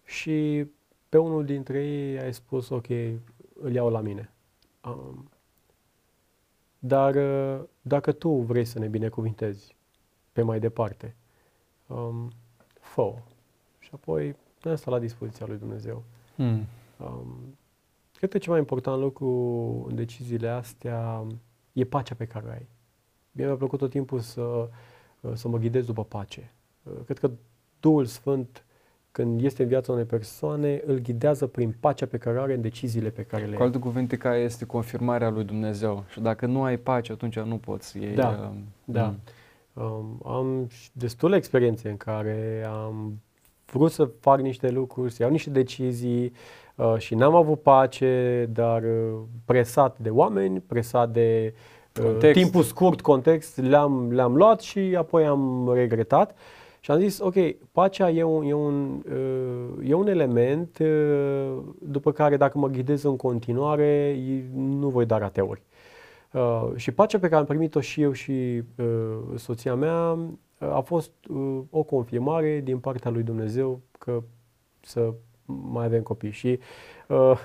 [0.05, 0.67] și
[1.09, 2.89] pe unul dintre ei ai spus, ok,
[3.55, 4.31] îl iau la mine.
[4.85, 5.31] Um,
[6.79, 9.77] dar uh, dacă Tu vrei să ne binecuvintezi
[10.33, 11.17] pe mai departe,
[11.87, 12.31] um,
[12.81, 13.15] fă
[13.79, 16.03] și apoi asta la dispoziția lui Dumnezeu.
[16.37, 16.67] Hmm.
[16.99, 17.57] Um,
[18.17, 19.29] cred că cel mai important lucru
[19.89, 21.27] în deciziile astea
[21.77, 22.67] e pacea pe care o ai.
[23.31, 24.69] Mie mi-a plăcut tot timpul să,
[25.35, 26.53] să mă ghidez după pace.
[27.05, 27.31] Cred că
[27.81, 28.65] Duhul Sfânt,
[29.11, 32.61] când este în viața unei persoane, îl ghidează prin pacea pe care o are în
[32.61, 36.05] deciziile pe care le Cu alte cuvinte, care este confirmarea lui Dumnezeu.
[36.09, 37.99] Și dacă nu ai pace, atunci nu poți.
[37.99, 39.07] E, da, uh, da.
[39.07, 39.83] Mm.
[39.83, 43.21] Um, am destule experiențe în care am
[43.65, 46.66] vrut să fac niște lucruri, să iau niște decizii uh,
[46.97, 51.55] și n-am avut pace, dar uh, presat de oameni, presat de
[52.21, 56.35] uh, timpul scurt, context, le-am, le-am luat și apoi am regretat.
[56.81, 57.35] Și am zis, ok,
[57.73, 63.03] pacea e un, e un, uh, e un element uh, după care dacă mă ghidez
[63.03, 64.17] în continuare,
[64.55, 65.63] nu voi da rateuri.
[66.33, 70.19] Uh, și pacea pe care am primit-o și eu și uh, soția mea
[70.59, 74.23] a fost uh, o confirmare din partea lui Dumnezeu că
[74.81, 75.13] să
[75.47, 76.31] mai avem copii.
[76.31, 76.59] Și
[77.07, 77.39] uh,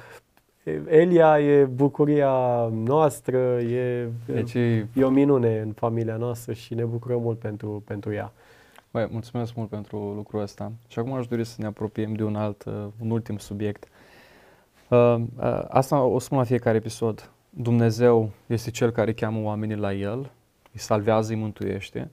[0.88, 4.54] Elia e bucuria noastră, e, deci,
[4.94, 8.32] e o minune în familia noastră și ne bucurăm mult pentru, pentru ea.
[8.92, 10.72] Băi, mulțumesc mult pentru lucrul ăsta.
[10.88, 13.88] Și acum aș dori să ne apropiem de un alt, uh, un ultim subiect.
[14.88, 17.30] Uh, uh, asta o spun la fiecare episod.
[17.50, 20.32] Dumnezeu este Cel care cheamă oamenii la El,
[20.74, 22.10] îi salvează, îi mântuiește,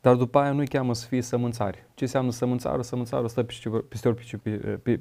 [0.00, 1.84] dar după aia nu îi cheamă să fie sămânțari.
[1.94, 2.82] Ce înseamnă sămânțarul?
[2.82, 4.14] Sămânțarul stă picior, picior,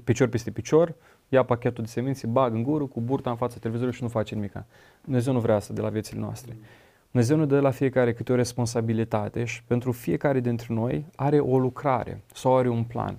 [0.04, 0.96] picior peste picior,
[1.30, 4.36] ia pachetul de semințe, bag în gură cu burta în fața televizorului și nu face
[4.36, 4.54] nimic.
[5.04, 6.58] Dumnezeu nu vrea asta de la viețile noastre.
[7.12, 11.60] Dumnezeu ne dă la fiecare câte o responsabilitate și pentru fiecare dintre noi are o
[11.60, 13.18] lucrare sau are un plan.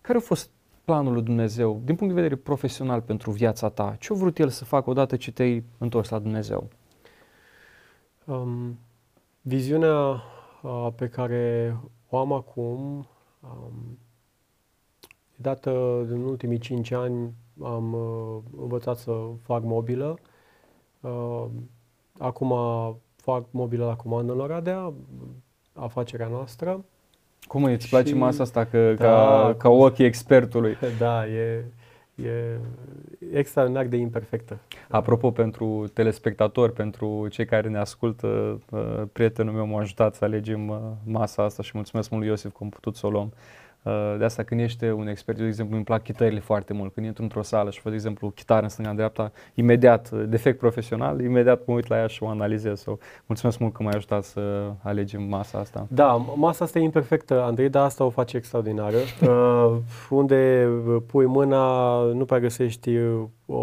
[0.00, 0.50] Care a fost
[0.84, 3.96] planul lui Dumnezeu din punct de vedere profesional pentru viața ta?
[3.98, 6.68] Ce a vrut El să facă odată ce te-ai întors la Dumnezeu?
[8.24, 8.78] Um,
[9.40, 10.22] viziunea
[10.62, 11.76] uh, pe care
[12.08, 13.06] o am acum
[13.40, 13.98] um,
[15.30, 15.70] e dată
[16.08, 19.12] în ultimii cinci ani am uh, învățat să
[19.42, 20.18] fac mobilă.
[21.00, 21.44] Uh,
[22.18, 22.54] acum
[23.16, 24.92] fac mobilă la comandă în Oradea,
[25.72, 26.84] afacerea noastră.
[27.46, 28.14] Cum îți place și...
[28.14, 30.76] masa asta că, da, ca, ca ochii expertului?
[30.98, 31.64] Da, e,
[32.14, 32.58] e
[33.32, 34.58] extraordinar de imperfectă.
[34.88, 40.68] Apropo, pentru telespectatori, pentru cei care ne ascultă, uh, prietenul meu m-a ajutat să alegem
[40.68, 43.32] uh, masa asta și mulțumesc mult lui Iosif că am putut să o luăm.
[43.82, 46.92] Uh, de asta când ești un expert, de exemplu, îmi plac chitările foarte mult.
[46.94, 50.24] Când intru într-o sală și văd, de exemplu, chitară în stânga, în dreapta, imediat, uh,
[50.28, 52.80] defect profesional, imediat mă uit la ea și o analizez.
[52.80, 52.96] So,
[53.26, 55.86] mulțumesc mult că m-ai ajutat să alegem masa asta.
[55.88, 58.96] Da, masa asta e imperfectă, Andrei, dar asta o face extraordinară.
[59.30, 59.76] Uh,
[60.10, 60.68] unde
[61.06, 62.98] pui mâna, nu prea găsești
[63.46, 63.62] o,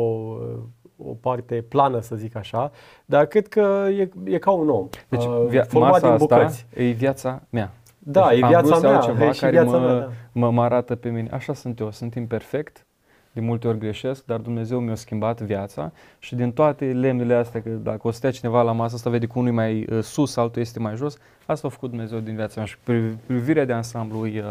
[0.98, 2.72] o parte plană, să zic așa,
[3.06, 4.88] dar cred că e, e ca un om.
[5.10, 7.72] Deci, via- masa din asta e viața mea.
[8.10, 8.98] Da, deci e viața mea.
[8.98, 10.10] ceva și care viața mă, mea, da.
[10.32, 11.30] mă, mă arată pe mine.
[11.32, 12.86] Așa sunt eu, sunt imperfect,
[13.32, 17.70] de multe ori greșesc, dar Dumnezeu mi-a schimbat viața și din toate lemnele astea, că
[17.70, 20.62] dacă o stea cineva la masă asta vede că unul e mai uh, sus, altul
[20.62, 22.78] este mai jos, asta a făcut Dumnezeu din viața mea și
[23.26, 24.44] privirea de ansamblu e,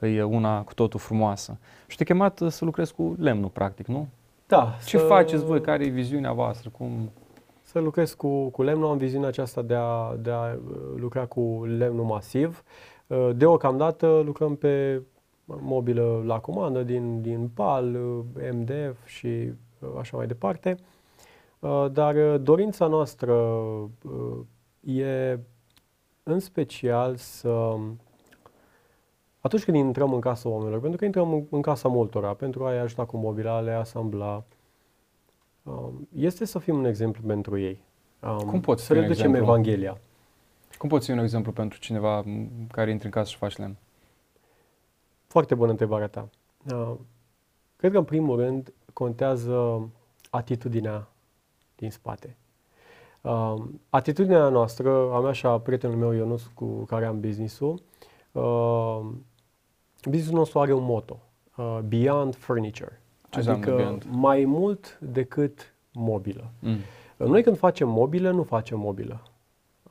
[0.00, 1.58] uh, e una cu totul frumoasă.
[1.86, 4.08] Și te chemat uh, să lucrezi cu lemnul, practic, nu?
[4.46, 4.74] Da.
[4.84, 5.04] Ce să...
[5.04, 5.60] faceți voi?
[5.60, 6.70] Care e viziunea voastră?
[6.78, 7.10] Cum...
[7.68, 10.56] Să lucrez cu, cu lemnul, am viziunea aceasta de a, de a
[10.96, 12.62] lucra cu lemnul masiv.
[13.06, 15.02] Uh, deocamdată lucrăm pe
[15.44, 20.76] mobilă la comandă din, din PAL, uh, MDF și uh, așa mai departe.
[21.92, 23.54] Dar dorința noastră
[24.80, 25.38] e
[26.22, 27.76] în special să
[29.40, 33.04] atunci când intrăm în casa oamenilor, pentru că intrăm în casa multora, pentru a-i ajuta
[33.04, 34.44] cu mobila, a le asambla,
[36.14, 37.80] este să fim un exemplu pentru ei.
[38.46, 39.98] Cum poți să le ducem Evanghelia.
[40.78, 42.24] Cum poți fi un exemplu pentru cineva
[42.70, 43.76] care intră în casă și faci lemn?
[45.26, 46.28] Foarte bună întrebarea ta.
[46.72, 46.94] Uh,
[47.76, 49.88] cred că în primul rând contează
[50.30, 51.08] atitudinea
[51.76, 52.36] din spate.
[53.20, 53.54] Uh,
[53.90, 57.82] atitudinea noastră, a mea și a prietenului meu Ionus cu care am business-ul,
[58.32, 59.00] uh,
[60.02, 61.20] business-ul nostru are un motto,
[61.56, 62.97] uh, Beyond Furniture.
[63.30, 64.06] Ce adică beyond?
[64.10, 66.50] mai mult decât mobilă.
[66.58, 66.76] Mm.
[67.16, 69.22] Noi când facem mobilă, nu facem mobilă.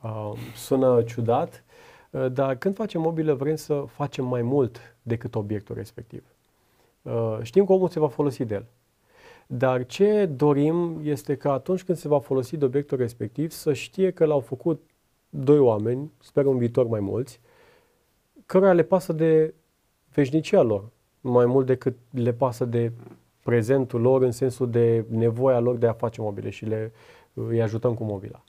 [0.02, 1.64] Uh, sună ciudat,
[2.10, 6.22] uh, dar când facem mobilă vrem să facem mai mult decât obiectul respectiv.
[7.02, 8.66] Uh, știm că omul se va folosi de el.
[9.46, 14.10] Dar ce dorim este că atunci când se va folosi de obiectul respectiv să știe
[14.10, 14.82] că l-au făcut
[15.30, 17.40] doi oameni, sper în viitor mai mulți,
[18.46, 19.54] cărora le pasă de
[20.14, 20.84] veșnicia lor,
[21.20, 22.92] mai mult decât le pasă de
[23.48, 26.92] prezentul lor în sensul de nevoia lor de a face mobile și le,
[27.34, 28.42] îi ajutăm cu mobila.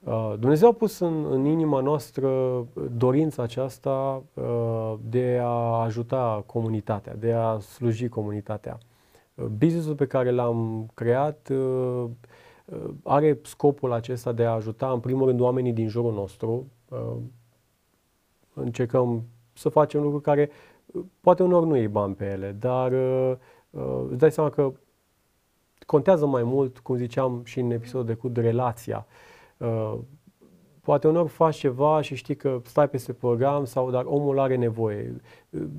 [0.00, 2.30] Uh, Dumnezeu a pus în, în inima noastră
[2.96, 8.78] dorința aceasta uh, de a ajuta comunitatea, de a sluji comunitatea.
[9.34, 11.52] Uh, businessul pe care l-am creat
[13.02, 16.66] are scopul acesta de a ajuta, în primul rând, oamenii din jurul nostru.
[18.54, 19.22] Încercăm
[19.52, 20.50] să facem lucruri care
[21.20, 22.92] poate unor nu iei bani pe ele, dar
[24.08, 24.72] îți dai seama că
[25.86, 29.06] contează mai mult, cum ziceam și în episodul de cu relația.
[29.56, 29.94] Uh,
[30.80, 35.20] poate unor faci ceva și știi că stai peste program sau dar omul are nevoie.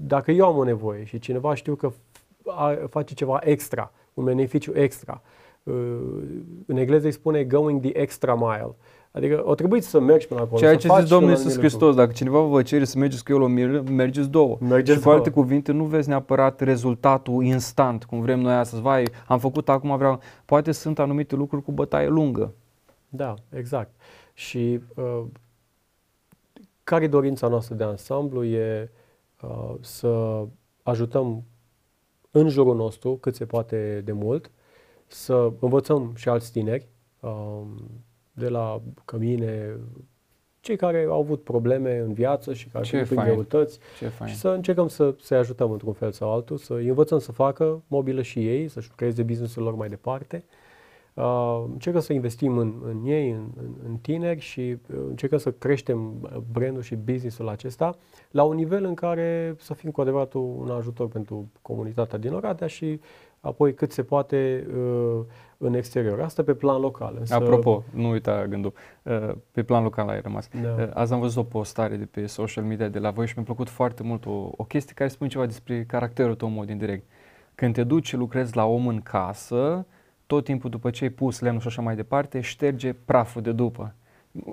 [0.05, 1.91] Dacă eu am o nevoie și cineva știu că
[2.89, 5.21] face ceva extra, un beneficiu extra,
[5.63, 5.73] uh,
[6.65, 8.75] în engleză îi spune going the extra mile.
[9.15, 10.59] Adică o trebuie să mergi până acolo.
[10.59, 13.47] Ceea ce zice Domnul Iisus Hristos, dacă cineva vă cere să mergeți cu El o
[13.47, 14.57] mie, mergeți două.
[14.59, 18.81] Mergeți și cu alte cuvinte, nu vezi neapărat rezultatul instant, cum vrem noi astăzi.
[18.81, 20.19] Vai, am făcut acum, vreau.
[20.45, 22.53] Poate sunt anumite lucruri cu bătaie lungă.
[23.09, 23.89] Da, exact.
[24.33, 25.23] Și uh,
[26.83, 28.91] care dorința noastră de ansamblu e
[29.41, 30.43] uh, să
[30.83, 31.43] ajutăm
[32.31, 34.51] în jurul nostru cât se poate de mult,
[35.07, 36.87] să învățăm și alți tineri,
[37.19, 37.61] uh,
[38.33, 39.77] de la cămine,
[40.59, 43.79] cei care au avut probleme în viață și care au prin greutăți
[44.25, 47.83] și să încercăm să, să-i ajutăm într-un fel sau altul, să îi învățăm să facă
[47.87, 50.43] mobilă și ei, să-și creeze business-ul lor mai departe.
[51.13, 55.51] Uh, încercăm să investim în, în ei, în, în, în tineri și uh, încercăm să
[55.51, 57.97] creștem brandul și businessul acesta
[58.31, 62.67] la un nivel în care să fim cu adevărat un ajutor pentru comunitatea din Oradea
[62.67, 62.99] și
[63.39, 65.25] apoi cât se poate uh,
[65.63, 66.21] în exterior.
[66.21, 67.15] Asta pe plan local.
[67.19, 67.35] Însă...
[67.35, 68.73] Apropo, nu uita gândul,
[69.03, 70.49] uh, pe plan local ai rămas.
[70.61, 70.83] Da.
[70.83, 73.45] Uh, azi am văzut o postare de pe social media de la voi și mi-a
[73.45, 77.03] plăcut foarte mult o, o chestie care spune ceva despre caracterul tău în mod indirect.
[77.55, 79.85] Când te duci și lucrezi la om în casă,
[80.25, 83.93] tot timpul după ce ai pus lemnul și așa mai departe, șterge praful de după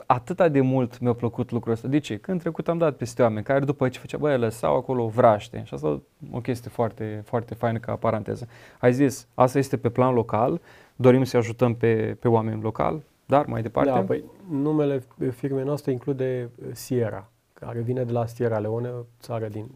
[0.07, 1.89] atâta de mult mi-a plăcut lucrul ăsta.
[1.89, 2.17] De ce?
[2.17, 5.63] Când trecut am dat peste oameni care după ce făcea, băi, lăsau acolo vraște.
[5.65, 6.01] Și asta
[6.33, 8.49] o chestie foarte, foarte faină ca paranteză.
[8.79, 10.61] Ai zis, asta este pe plan local,
[11.01, 13.91] dorim să ajutăm pe, pe oameni local, dar mai departe?
[13.91, 19.03] Da, păi numele firmei noastre include uh, Sierra, care vine de la Sierra Leone, o
[19.21, 19.71] țară din,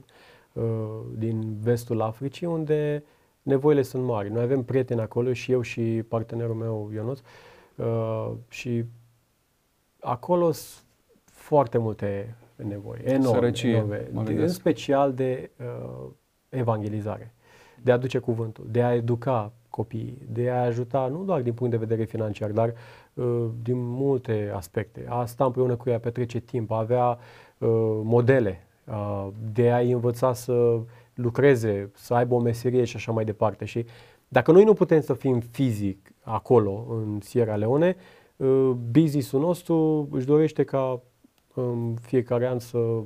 [0.52, 0.64] uh,
[1.16, 3.04] din vestul Africii, unde
[3.42, 4.30] nevoile sunt mari.
[4.30, 7.20] Noi avem prieteni acolo și eu și partenerul meu, Ionuț,
[7.76, 8.84] uh, și
[10.00, 10.84] acolo sunt
[11.24, 14.08] foarte multe nevoi, enorme, Sărăcie, enorme,
[14.42, 16.06] în special de uh,
[16.48, 17.34] evangelizare,
[17.82, 21.72] de a duce cuvântul, de a educa copiii, de a ajuta nu doar din punct
[21.72, 22.74] de vedere financiar, dar
[23.14, 25.06] uh, din multe aspecte.
[25.08, 27.68] A sta împreună cu ea, petrece timp, a avea uh,
[28.02, 30.80] modele, uh, de a-i învăța să
[31.14, 33.64] lucreze, să aibă o meserie și așa mai departe.
[33.64, 33.86] Și
[34.28, 37.96] dacă noi nu putem să fim fizic acolo, în Sierra Leone,
[38.36, 41.02] uh, business-ul nostru își dorește ca
[41.54, 43.04] în fiecare an să uh,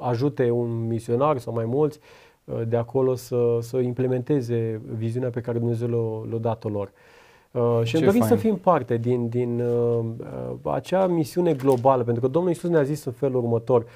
[0.00, 2.31] ajute un misionar sau mai mulți uh,
[2.68, 6.92] de acolo să, să implementeze viziunea pe care Dumnezeu le-a dat-o lor.
[7.52, 10.04] Uh, și îmi dorim să fim parte din, din uh,
[10.62, 13.86] acea misiune globală, pentru că Domnul Iisus ne-a zis în felul următor,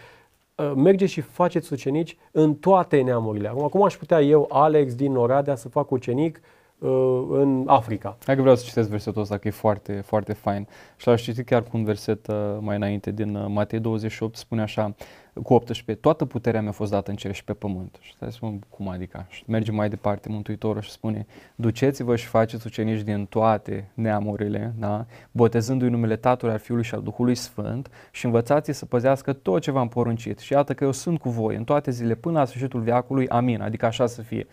[0.55, 3.49] uh, mergeți și faceți ucenici în toate neamurile.
[3.49, 6.41] Acum, cum aș putea eu, Alex din Oradea, să fac ucenic
[6.79, 8.17] uh, în Africa?
[8.25, 10.69] Hai că vreau să citesc versetul ăsta, că e foarte, foarte fain.
[10.97, 14.63] Și l-aș citi chiar cu un verset uh, mai înainte din uh, Matei 28, spune
[14.63, 14.95] așa,
[15.43, 17.99] cu 18, toată puterea mi-a fost dată în cer și pe pământ.
[18.01, 19.27] Și stai să spun cum adică.
[19.29, 25.07] Și merge mai departe Mântuitorul și spune, duceți-vă și faceți ucenici din toate neamurile, da?
[25.31, 29.71] botezându-i numele Tatălui, al Fiului și al Duhului Sfânt și învățați să păzească tot ce
[29.71, 30.39] v-am poruncit.
[30.39, 33.29] Și iată că eu sunt cu voi în toate zilele până la sfârșitul veacului.
[33.29, 33.61] Amin.
[33.61, 34.47] Adică așa să fie.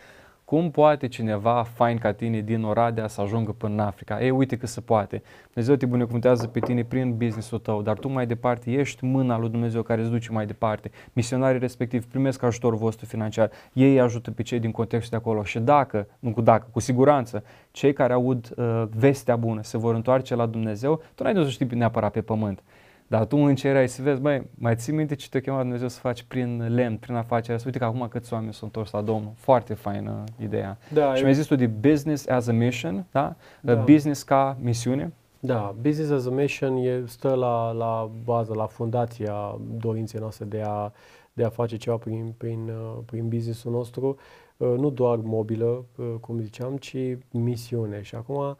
[0.53, 4.23] Cum poate cineva fain ca tine din Oradea să ajungă până în Africa?
[4.23, 5.21] Ei, uite că se poate.
[5.53, 9.49] Dumnezeu te binecuvântează pe tine prin businessul tău, dar tu mai departe ești mâna lui
[9.49, 10.91] Dumnezeu care îți duce mai departe.
[11.13, 13.51] Misionarii respectiv primesc ajutorul vostru financiar.
[13.73, 17.43] Ei ajută pe cei din contextul de acolo și dacă, nu cu dacă, cu siguranță,
[17.71, 21.49] cei care aud uh, vestea bună se vor întoarce la Dumnezeu, tu n-ai de să
[21.49, 22.63] știi neapărat pe pământ.
[23.07, 25.99] Dar tu în ai să vezi, băi, mai ții minte ce te-a chemat Dumnezeu să
[25.99, 27.67] faci prin lemn, prin afacerea asta?
[27.67, 29.31] Uite că acum câți oameni sunt întors la Domnul.
[29.35, 30.77] Foarte faină ideea.
[30.93, 31.21] Da, și eu...
[31.21, 33.35] mi-ai zis tu de business as a mission, da?
[33.61, 33.75] da?
[33.75, 35.13] Business ca misiune.
[35.39, 40.61] Da, business as a mission e, stă la, la bază, la fundația dorinței noastre de
[40.65, 40.91] a,
[41.33, 44.17] de a face ceva prin, prin, uh, prin businessul nostru,
[44.57, 46.97] uh, nu doar mobilă, uh, cum ziceam, ci
[47.31, 48.01] misiune.
[48.01, 48.57] Și acum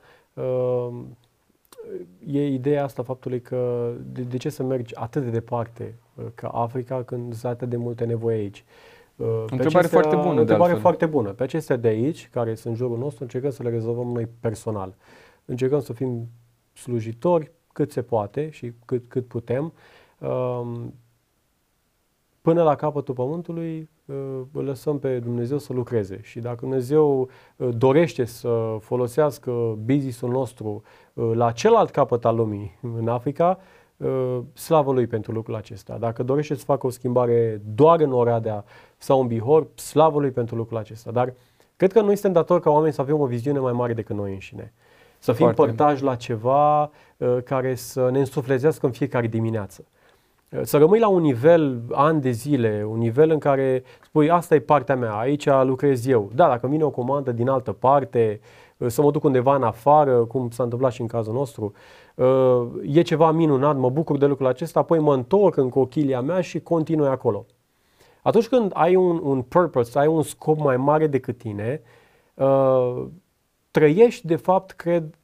[2.27, 6.47] e ideea asta faptului că de, de ce să mergi atât de departe uh, ca
[6.47, 8.64] Africa când sunt atât de multe nevoi aici.
[9.15, 10.39] Uh, întrebare acestea, foarte bună.
[10.39, 11.30] Întrebare foarte bună.
[11.30, 14.95] Pe acestea de aici, care sunt în jurul nostru, încercăm să le rezolvăm noi personal.
[15.45, 16.27] Încercăm să fim
[16.73, 19.73] slujitori cât se poate și cât, cât putem.
[20.18, 20.93] Um,
[22.41, 23.88] până la capătul pământului uh,
[24.51, 26.19] îl lăsăm pe Dumnezeu să lucreze.
[26.21, 27.30] Și dacă Dumnezeu
[27.77, 29.51] dorește să folosească
[29.85, 33.59] business-ul nostru Uh, la celălalt capăt al lumii, în Africa,
[33.97, 35.97] uh, slavă lui pentru lucrul acesta.
[35.97, 38.63] Dacă dorește să facă o schimbare doar în Oradea
[38.97, 41.11] sau în Bihor, slavă lui pentru lucrul acesta.
[41.11, 41.34] Dar
[41.75, 44.34] cred că noi suntem datori ca oameni să avem o viziune mai mare decât noi
[44.34, 44.73] înșine.
[45.19, 45.61] Să fim Foarte.
[45.61, 49.85] părtași la ceva uh, care să ne însuflezească în fiecare dimineață.
[50.61, 54.59] Să rămâi la un nivel, ani de zile, un nivel în care spui, asta e
[54.59, 56.30] partea mea, aici lucrez eu.
[56.35, 58.39] Da, dacă vine o comandă din altă parte,
[58.77, 61.73] uh, să mă duc undeva în afară, cum s-a întâmplat și în cazul nostru.
[62.85, 66.59] E ceva minunat, mă bucur de lucrul acesta, apoi mă întorc în cochilia mea și
[66.59, 67.45] continui acolo.
[68.21, 71.81] Atunci când ai un, un purpose, ai un scop mai mare decât tine,
[73.71, 75.15] trăiești, de fapt, cred,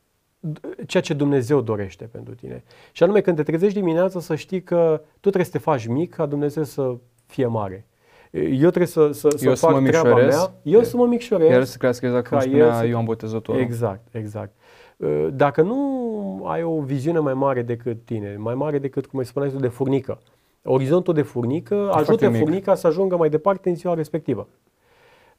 [0.87, 2.63] ceea ce Dumnezeu dorește pentru tine.
[2.91, 6.13] Și anume, când te trezești dimineața, să știi că tu trebuie să te faci mic
[6.13, 6.95] ca Dumnezeu să
[7.25, 7.89] fie mare
[8.31, 11.49] eu trebuie să, să, să fac să treaba mea, eu să mă micșorez.
[11.49, 12.85] El să crească exact cum spunea să...
[12.85, 13.61] Ioan Botezătorul.
[13.61, 14.51] Exact, exact.
[14.97, 19.25] uh, dacă nu ai o viziune mai mare decât tine, mai mare decât, cum ai
[19.25, 20.19] spuneai tu, de furnică,
[20.63, 24.47] orizontul de furnică ajută furnica să ajungă mai departe în ziua respectivă.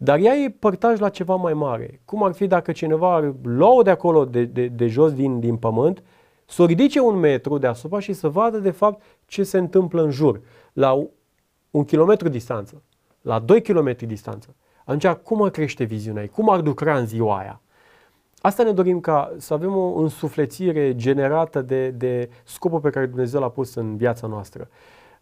[0.03, 2.01] Dar ea e părtaj la ceva mai mare.
[2.05, 5.57] Cum ar fi dacă cineva ar lua de acolo, de, de, de jos din, din
[5.57, 6.03] pământ,
[6.47, 10.11] să o ridice un metru deasupra și să vadă de fapt ce se întâmplă în
[10.11, 10.41] jur,
[10.73, 11.07] la
[11.71, 12.83] un kilometru distanță,
[13.21, 14.55] la 2 km distanță.
[14.85, 16.29] Atunci cum ar crește viziunea ei?
[16.29, 17.61] Cum ar lucra în ziua aia?
[18.39, 23.41] Asta ne dorim ca să avem o însuflețire generată de, de scopul pe care Dumnezeu
[23.41, 24.69] l-a pus în viața noastră.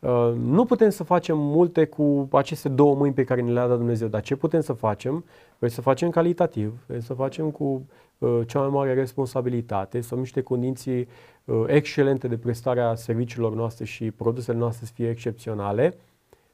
[0.01, 3.77] Uh, nu putem să facem multe cu aceste două mâini pe care ne le-a dat
[3.77, 5.25] Dumnezeu, dar ce putem să facem?
[5.59, 7.87] Vrem să facem calitativ, vrem să facem cu
[8.19, 11.09] uh, cea mai mare responsabilitate, să avem niște condiții
[11.45, 15.97] uh, excelente de prestare a serviciilor noastre și produsele noastre să fie excepționale,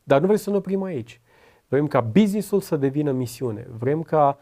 [0.02, 1.20] dar nu vrem să ne oprim aici.
[1.68, 3.66] Vrem ca businessul să devină misiune.
[3.78, 4.38] Vrem ca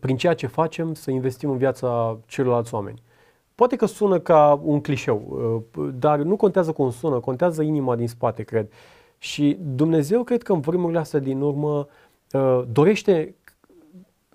[0.00, 3.02] prin ceea ce facem să investim în viața celorlalți oameni.
[3.54, 8.08] Poate că sună ca un clișeu, uh, dar nu contează cum sună, contează inima din
[8.08, 8.72] spate, cred.
[9.18, 11.86] Și Dumnezeu, cred că în vremurile astea din urmă,
[12.32, 13.34] uh, dorește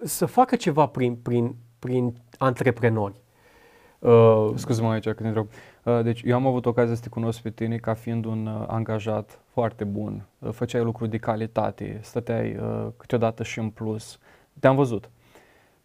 [0.03, 3.21] să facă ceva prin, prin, prin antreprenori.
[3.99, 5.47] Uh, Scuze-mă aici când întreb.
[5.83, 8.63] Uh, deci eu am avut ocazia să te cunosc pe tine ca fiind un uh,
[8.67, 10.25] angajat foarte bun.
[10.39, 14.19] Uh, făceai lucruri de calitate, stăteai uh, câteodată și în plus.
[14.59, 15.09] Te-am văzut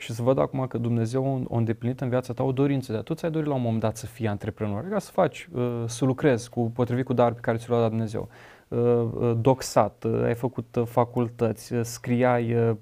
[0.03, 2.93] și să văd acum că Dumnezeu a îndeplinit în viața ta o dorință.
[2.93, 5.83] Dar tu ți-ai dorit la un moment dat să fii antreprenor, ca să faci, uh,
[5.87, 8.29] să lucrezi cu, potrivit cu dar pe care ți l-a dat Dumnezeu.
[8.69, 12.77] Uh, uh, doxat, ai făcut facultăți, scriai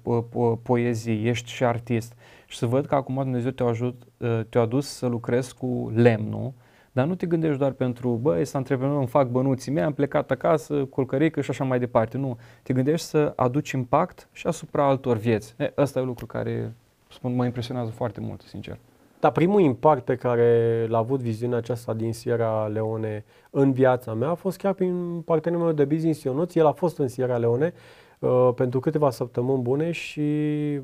[0.63, 2.13] poezii, ești și artist.
[2.45, 4.03] Și să văd că acum Dumnezeu te-a, ajut,
[4.49, 6.53] te-a adus să lucrezi cu lemnul,
[6.91, 10.31] dar nu te gândești doar pentru, băi, să antreprenor, îmi fac bănuții mei, am plecat
[10.31, 12.17] acasă, colcărică și așa mai departe.
[12.17, 15.53] Nu, te gândești să aduci impact și asupra altor vieți.
[15.57, 16.75] E, ăsta e lucru care
[17.13, 18.77] spun, mă impresionează foarte mult, sincer.
[19.19, 24.29] Dar primul impact pe care l-a avut viziunea aceasta din Sierra Leone în viața mea
[24.29, 26.55] a fost chiar prin partenerul meu de business Ionuț.
[26.55, 27.73] El a fost în Sierra Leone
[28.19, 30.21] uh, pentru câteva săptămâni bune și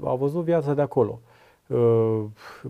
[0.03, 1.19] a văzut viața de acolo.
[1.67, 2.23] Uh,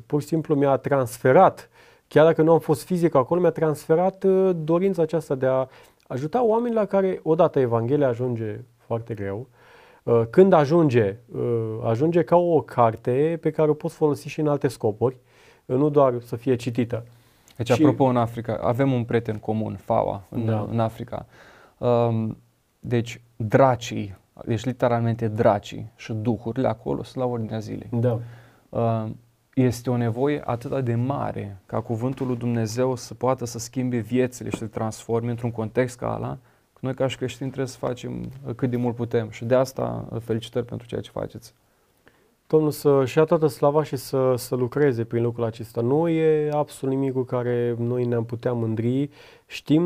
[0.06, 1.70] pur și simplu mi-a transferat,
[2.08, 5.68] chiar dacă nu am fost fizic acolo, mi-a transferat uh, dorința aceasta de a
[6.08, 9.57] ajuta oameni la care odată Evanghelia ajunge foarte greu, Uh,
[10.30, 14.68] când ajunge, uh, ajunge ca o carte pe care o poți folosi și în alte
[14.68, 15.18] scopuri,
[15.66, 17.06] uh, nu doar să fie citită.
[17.58, 17.84] Deci, și...
[17.84, 20.68] apropo, în Africa, avem un prieten comun, Fawa, în, da.
[20.72, 21.26] în Africa.
[21.78, 22.38] Um,
[22.80, 27.90] deci, dracii, deci literalmente dracii și duhurile acolo sunt la ordinea zilei.
[27.92, 28.20] Da.
[29.54, 34.50] Este o nevoie atât de mare ca cuvântul lui Dumnezeu să poată să schimbe viețile
[34.50, 36.38] și să transforme într-un context ca ăla,
[36.80, 40.08] noi ca și creștini trebuie să facem uh, cât de mult putem și de asta
[40.12, 41.54] uh, felicitări pentru ceea ce faceți.
[42.48, 45.82] Domnul să-și ia toată slava și să, să lucreze prin lucrul acesta.
[45.82, 49.10] Nu e absolut nimic cu care noi ne-am putea mândri.
[49.46, 49.82] Știm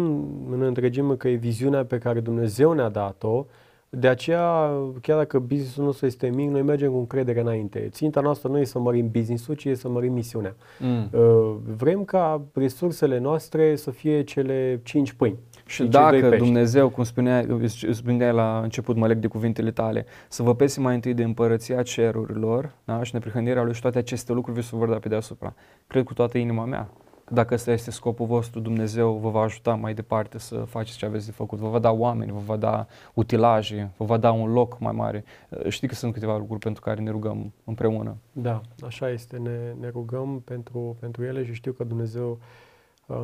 [0.52, 3.46] în întregime că e viziunea pe care Dumnezeu ne-a dat-o.
[3.90, 7.90] De aceea, chiar dacă businessul nostru este mic, noi mergem cu încredere înainte.
[7.92, 10.56] Ținta noastră nu e să mărim businessul, ci e să mărim misiunea.
[10.80, 11.10] Mm.
[11.12, 15.38] Uh, vrem ca resursele noastre să fie cele cinci pâini.
[15.72, 17.46] Și dacă Dumnezeu, cum spunea,
[17.92, 21.84] spunea la început, mă leg de cuvintele tale, să vă pese mai întâi de împărăția
[21.84, 23.04] cerurilor da?
[23.04, 25.54] și neprihănirea Lui și toate aceste lucruri vi se vor da pe deasupra.
[25.88, 26.90] Cred cu toată inima mea
[27.24, 31.06] că dacă ăsta este scopul vostru, Dumnezeu vă va ajuta mai departe să faceți ce
[31.06, 31.60] aveți de făcut.
[31.60, 35.24] Vă va da oameni, vă va da utilaje, vă va da un loc mai mare.
[35.68, 38.18] Știi că sunt câteva lucruri pentru care ne rugăm împreună.
[38.32, 39.38] Da, așa este.
[39.38, 42.71] Ne, ne rugăm pentru, pentru ele și știu că Dumnezeu Uh,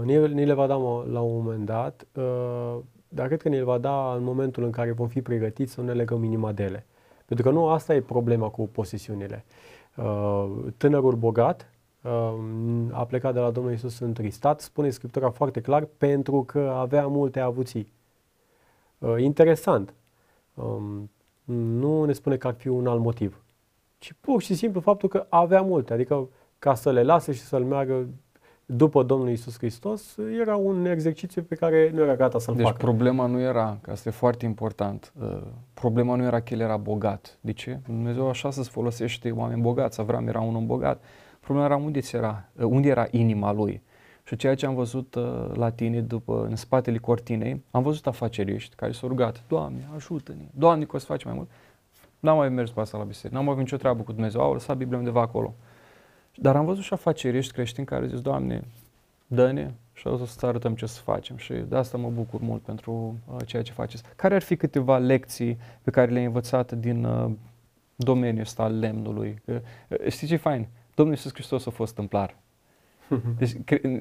[0.06, 0.76] ni le va da
[1.12, 2.78] la un moment dat, uh,
[3.08, 5.82] dar cred că ne le va da în momentul în care vom fi pregătiți să
[5.82, 6.86] ne legăm inima de ele.
[7.26, 9.46] Pentru că nu asta e problema cu posesiunile.
[9.96, 11.72] Uh, tânărul bogat
[12.92, 17.40] a plecat de la Domnul Isus întristat, spune Scriptura foarte clar, pentru că avea multe
[17.40, 17.94] avuții.
[19.18, 19.94] Interesant.
[20.54, 21.10] Um,
[21.44, 23.44] nu ne spune că ar fi un alt motiv,
[23.98, 27.64] ci pur și simplu faptul că avea multe, adică ca să le lase și să-l
[27.64, 28.08] meargă
[28.70, 32.78] după Domnul Isus Hristos era un exercițiu pe care nu era gata să-l deci facă.
[32.78, 35.42] Deci problema nu era, că asta e foarte important, uh,
[35.74, 37.38] problema nu era că el era bogat.
[37.42, 37.80] De ce?
[37.86, 40.00] Dumnezeu așa să-ți folosește oameni bogați.
[40.00, 41.04] Avram era un om bogat.
[41.40, 43.82] Problema era unde era, uh, unde era inima lui.
[44.24, 48.76] Și ceea ce am văzut uh, la tine după, în spatele cortinei, am văzut afaceriști
[48.76, 51.50] care s-au rugat, Doamne, ajută-ne, Doamne, că o să faci mai mult.
[52.20, 54.54] N-am mai mers pe asta la biserică, n-am mai avut nicio treabă cu Dumnezeu, au
[54.54, 55.56] lăsat Biblia undeva acolo.
[56.42, 58.64] Dar am văzut și afaceriști creștini care zic, Doamne,
[59.28, 63.20] dă-ne și o să arătăm ce să facem și de asta mă bucur mult pentru
[63.34, 64.04] uh, ceea ce faceți.
[64.16, 67.32] Care ar fi câteva lecții pe care le-ai învățat din uh,
[67.96, 69.42] domeniul ăsta al lemnului?
[69.46, 69.58] Uh,
[70.10, 70.68] știi ce fain?
[70.96, 72.36] Domnul Iisus Hristos a fost tâmplar.
[73.38, 73.52] Deci,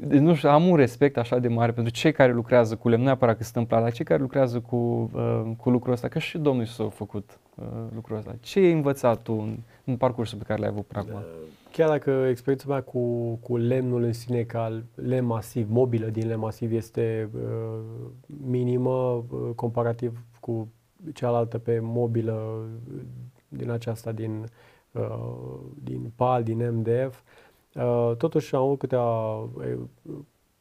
[0.07, 3.01] deci, nu știu, am un respect așa de mare pentru cei care lucrează cu lemn,
[3.01, 4.77] nu neapărat că sunt tâmplar, dar cei care lucrează cu,
[5.15, 8.35] uh, cu lucrul ăsta, că și Domnul Iisus a făcut uh, lucrul ăsta.
[8.41, 11.25] Ce ai învățat tu în, în parcursul pe care l-ai avut până acum?
[11.73, 16.41] Chiar dacă experiența mea cu, cu lemnul în sine ca lemn masiv, mobilă din lemn
[16.41, 17.79] masiv este uh,
[18.27, 20.69] minimă uh, comparativ cu
[21.15, 23.01] cealaltă pe mobilă uh,
[23.49, 24.45] din aceasta din,
[24.93, 27.46] uh, din PAL, din MDF, uh,
[28.19, 29.79] totuși am avut câteva uh,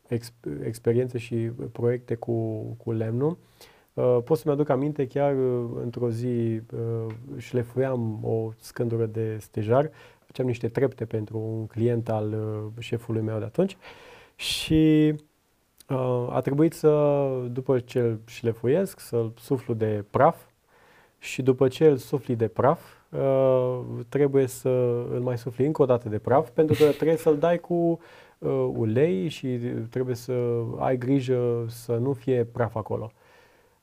[0.08, 0.34] ex,
[0.64, 1.36] experiențe și
[1.72, 3.38] proiecte cu, cu lemnul.
[3.94, 9.92] Uh, pot să-mi aduc aminte, chiar uh, într-o zi uh, șlefuiam o scândură de stejar.
[10.26, 13.78] Făceam niște trepte pentru un client al uh, șefului meu de atunci.
[14.36, 15.14] Și
[15.90, 20.44] uh, a trebuit să, după ce îl șlefuiesc, să-l suflu de praf.
[21.18, 23.05] Și după ce îl sufli de praf, uh,
[24.10, 24.70] trebuie să
[25.12, 28.00] îl mai sufli încă o dată de praf pentru că trebuie să-l dai cu
[28.38, 29.48] uh, ulei și
[29.90, 30.34] trebuie să
[30.78, 33.12] ai grijă să nu fie praf acolo.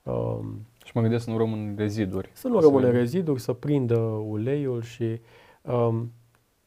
[0.03, 0.39] Uh,
[0.85, 2.31] și mă gândesc să nu rămân reziduri.
[2.33, 3.97] Să nu rămână reziduri, să prindă
[4.29, 5.21] uleiul și
[5.63, 6.13] um,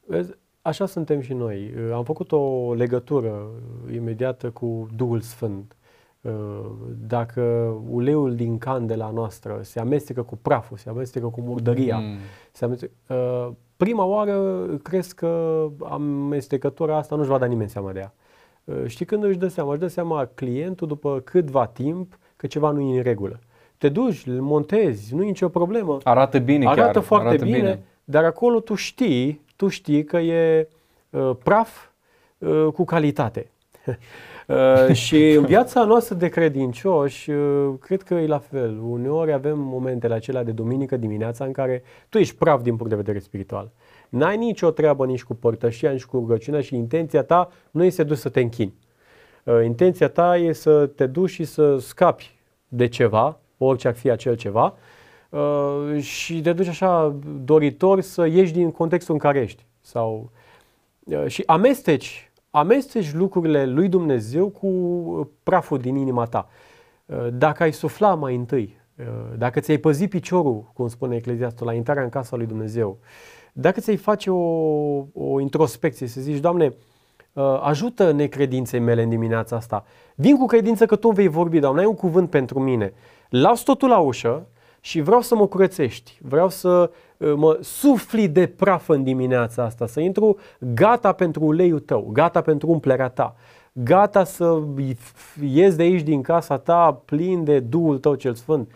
[0.06, 0.32] Vezi,
[0.62, 1.74] așa suntem și noi.
[1.94, 3.50] Am făcut o legătură
[3.94, 5.76] imediată cu Duhul Sfânt.
[7.08, 7.42] Dacă
[7.90, 12.18] uleiul din candela noastră se amestecă cu praful, se amestecă cu murdăria, mm.
[12.52, 12.92] se amestecă,
[13.78, 18.14] prima oară crezi că amestecătura asta nu-și va da nimeni seama de ea.
[18.86, 19.72] Știi când își dă seama?
[19.72, 23.40] Își dă seama clientul după câtva timp că ceva nu e în regulă.
[23.78, 25.98] Te duci, îl montezi, nu e nicio problemă.
[26.04, 27.04] Arată bine Arată chiar.
[27.04, 30.68] foarte arată bine, bine, dar acolo tu știi tu știi că e
[31.10, 31.90] uh, praf
[32.38, 33.52] uh, cu calitate.
[34.48, 38.80] uh, și în viața noastră de credincioși, uh, cred că e la fel.
[38.90, 42.98] Uneori avem momentele acelea de duminică dimineața în care tu ești praf din punct de
[42.98, 43.72] vedere spiritual.
[44.10, 48.20] N-ai nicio treabă nici cu părtășia, nici cu rugăciunea și intenția ta nu este dus
[48.20, 48.74] să te închini.
[49.44, 52.36] Uh, intenția ta e să te duci și să scapi
[52.68, 54.76] de ceva, orice ar fi acel ceva,
[55.36, 59.66] Uh, și te duci așa doritor să ieși din contextul în care ești.
[59.82, 60.32] Sau,
[61.04, 62.25] uh, și amesteci,
[62.56, 64.68] amesteci lucrurile lui Dumnezeu cu
[65.44, 66.50] praful din inima ta.
[67.06, 69.06] Uh, dacă ai sufla mai întâi, uh,
[69.38, 72.98] dacă ți-ai păzit piciorul, cum spune Ecleziastul, la intrarea în casa lui Dumnezeu,
[73.54, 74.38] dacă ți-ai face o,
[75.14, 76.74] o introspecție, să zici, Doamne,
[77.34, 79.86] uh, ajută necredinței mele în dimineața asta.
[80.16, 82.94] Vin cu credință că Tu vei vorbi, Doamne, ai un cuvânt pentru mine.
[83.30, 84.48] Las totul la ușă
[84.80, 86.98] și vreau să mă curățești, vreau să uh,
[87.36, 92.70] mă sufli de praf în dimineața asta, să intru gata pentru uleiul tău, gata pentru
[92.70, 93.36] umplerea ta,
[93.72, 94.62] gata să
[95.42, 98.72] ies de aici din casa ta plin de Duhul tău cel Sfânt,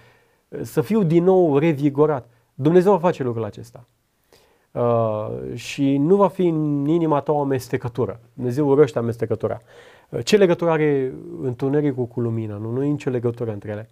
[0.62, 2.30] să fiu din nou revigorat.
[2.54, 3.86] Dumnezeu va face lucrul acesta.
[4.72, 8.20] Uh, și nu va fi în inima ta o amestecătură.
[8.34, 9.62] Dumnezeu urăște amestecătura.
[10.10, 12.56] Uh, ce legătură are întunericul cu lumina?
[12.58, 13.90] Nu, nu e nicio legătură între ele.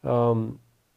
[0.00, 0.46] Uh,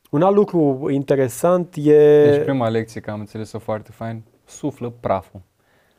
[0.10, 2.24] un alt lucru interesant e...
[2.24, 5.40] Deci prima lecție, că am înțeles-o foarte fain, suflă praful.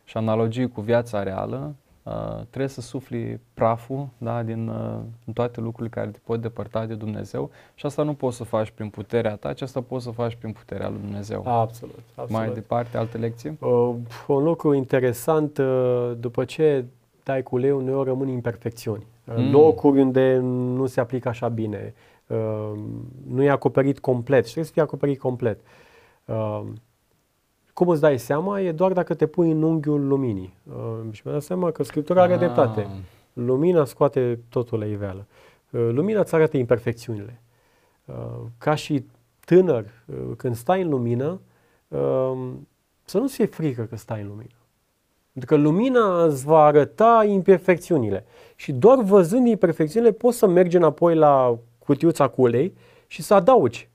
[0.05, 2.13] Și analogii cu viața reală, uh,
[2.49, 6.95] trebuie să sufli praful da, din, uh, în toate lucrurile care te pot depărta de
[6.95, 10.35] Dumnezeu și asta nu poți să faci prin puterea ta, ci asta poți să faci
[10.35, 11.43] prin puterea lui Dumnezeu.
[11.47, 11.99] Absolut.
[12.15, 12.43] absolut.
[12.43, 13.57] Mai departe, alte lecții?
[13.61, 13.95] Uh,
[14.27, 16.85] un lucru interesant, uh, după ce
[17.23, 19.07] dai cu leu, uneori rămân imperfecțiuni.
[19.25, 19.51] Uh, mm.
[19.51, 21.95] Locuri unde nu se aplică așa bine.
[22.31, 22.79] Uh, uh,
[23.27, 25.61] nu e acoperit complet și trebuie să fie acoperit complet.
[26.25, 26.63] Uh,
[27.73, 28.61] cum îți dai seama?
[28.61, 30.55] E doar dacă te pui în unghiul luminii.
[30.69, 32.39] Uh, și mi-am dat seama că Scriptura are ah.
[32.39, 32.87] dreptate.
[33.33, 35.27] Lumina scoate totul la iveală.
[35.71, 37.41] Uh, lumina îți arată imperfecțiunile.
[38.05, 38.15] Uh,
[38.59, 39.05] ca și
[39.45, 41.41] tânăr, uh, când stai în lumină,
[41.89, 42.53] uh,
[43.05, 44.55] să nu-ți fie frică că stai în lumină.
[45.33, 48.25] Pentru că lumina îți va arăta imperfecțiunile.
[48.57, 51.59] Și doar văzând imperfecțiunile poți să mergi înapoi la
[51.91, 52.75] cutiuța cu ulei
[53.07, 53.89] și să adaugi.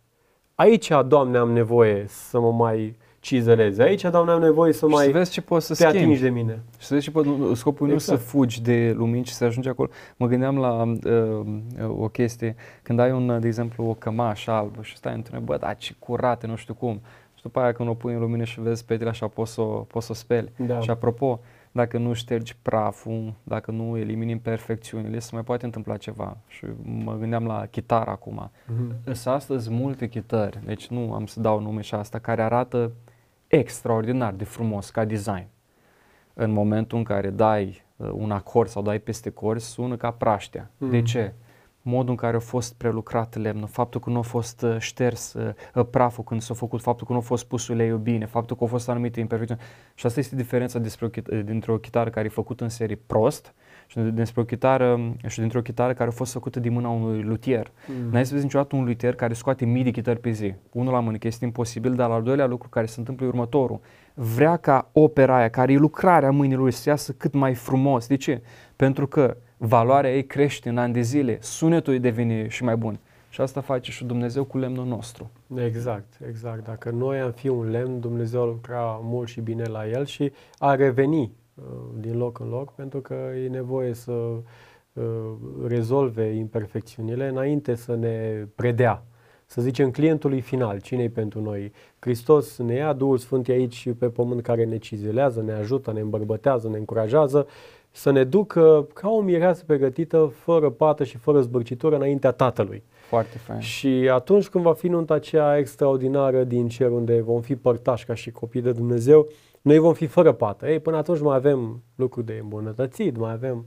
[0.55, 3.83] Aici, Doamne, am nevoie să mă mai cizeleze.
[3.83, 5.97] Aici, Doamne, am nevoie să și mai să vezi ce poți să te schimbi.
[5.97, 6.63] atingi de mine.
[6.79, 7.91] Și să vezi ce poți, scopul exact.
[7.91, 8.29] nu să exact.
[8.29, 9.89] fugi de lumini, ci să ajungi acolo.
[10.17, 14.95] Mă gândeam la uh, o chestie, când ai, un, de exemplu, o cămașă albă și
[14.95, 17.01] stai într bă, da, ce curate, nu știu cum.
[17.35, 20.05] Și după aia când o pui în lumină și vezi petele așa, poți să, poți
[20.05, 20.51] să o speli.
[20.57, 20.79] Da.
[20.79, 21.39] Și apropo,
[21.75, 26.37] dacă nu ștergi praful, dacă nu elimini imperfecțiunile, se mai poate întâmpla ceva.
[26.47, 28.51] Și mă gândeam la chitară acum.
[28.51, 29.13] Mm-hmm.
[29.13, 32.91] Sunt astăzi multe chitări, deci nu am să dau nume și asta, care arată
[33.47, 35.47] extraordinar de frumos ca design.
[36.33, 40.69] În momentul în care dai uh, un acord sau dai peste cord, sună ca praștea.
[40.69, 40.89] Mm-hmm.
[40.89, 41.33] De ce?
[41.87, 45.85] Modul în care a fost prelucrat lemnul, faptul că nu a fost uh, șters uh,
[45.91, 48.69] praful când s-a făcut, faptul că nu a fost pus uleiul bine, faptul că au
[48.69, 49.61] fost anumite imperfecțiuni.
[49.95, 53.53] Și asta este diferența despre o, dintre o chitară care e făcută în serie prost
[53.87, 57.21] și despre o chitară și dintre o chitară care a fost făcută din mâna unui
[57.21, 57.71] luthier.
[57.87, 58.11] Mm.
[58.11, 60.53] N-ai să vezi niciodată un luthier care scoate mii de chitări pe zi.
[60.71, 63.79] Unul la mână, că este imposibil, dar al doilea lucru care se întâmplă e următorul.
[64.13, 68.07] Vrea ca opera aia, care e lucrarea mâinilor lui, să iasă cât mai frumos.
[68.07, 68.41] De ce?
[68.75, 72.99] Pentru că valoarea ei crește în ani de zile, sunetul ei devine și mai bun.
[73.29, 75.31] Și asta face și Dumnezeu cu lemnul nostru.
[75.55, 76.63] Exact, exact.
[76.63, 80.75] Dacă noi am fi un lemn, Dumnezeu lucra mult și bine la el și a
[80.75, 81.63] reveni uh,
[81.99, 85.03] din loc în loc, pentru că e nevoie să uh,
[85.67, 89.03] rezolve imperfecțiunile înainte să ne predea.
[89.45, 91.71] Să zicem clientului final, cine e pentru noi?
[91.99, 95.99] Hristos ne ia, Duhul Sfânt e aici pe pământ care ne cizelează, ne ajută, ne
[95.99, 97.47] îmbărbătează, ne încurajează
[97.95, 102.83] să ne ducă ca o mireasă pregătită, fără pată și fără zbârcitură, înaintea Tatălui.
[103.07, 103.59] Foarte fain.
[103.59, 108.13] Și atunci când va fi nunta aceea extraordinară din cer, unde vom fi părtași ca
[108.13, 109.27] și copii de Dumnezeu,
[109.61, 110.67] noi vom fi fără pată.
[110.69, 113.65] Ei, până atunci mai avem lucruri de îmbunătățit, mai avem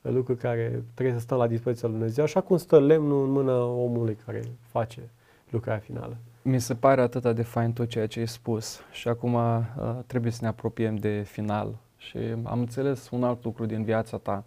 [0.00, 3.64] lucruri care trebuie să stăm la dispoziția lui Dumnezeu, așa cum stă lemnul în mâna
[3.64, 5.10] omului care face
[5.50, 6.16] lucrarea finală.
[6.42, 9.60] Mi se pare atât de fain tot ceea ce ai spus și acum uh,
[10.06, 14.44] trebuie să ne apropiem de final și am înțeles un alt lucru din viața ta.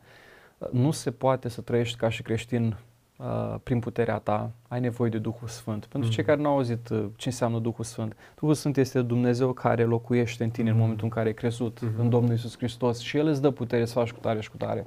[0.71, 2.77] Nu se poate să trăiești ca și creștin
[3.17, 5.85] uh, prin puterea ta, ai nevoie de Duhul Sfânt.
[5.85, 6.15] Pentru mm.
[6.15, 9.83] cei care nu au auzit uh, ce înseamnă Duhul Sfânt, Duhul Sfânt este Dumnezeu care
[9.83, 10.75] locuiește în tine mm.
[10.75, 11.97] în momentul în care ai crezut mm-hmm.
[11.97, 14.57] în Domnul Isus Hristos și El îți dă putere să faci cu tare și cu
[14.57, 14.85] tare.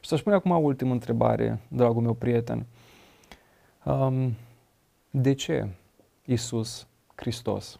[0.00, 2.66] Și să-și pune acum ultimă întrebare, dragul meu prieten.
[3.84, 4.34] Um,
[5.10, 5.68] de ce
[6.24, 7.78] Isus Hristos?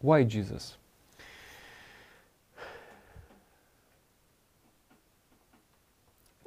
[0.00, 0.77] Why Jesus?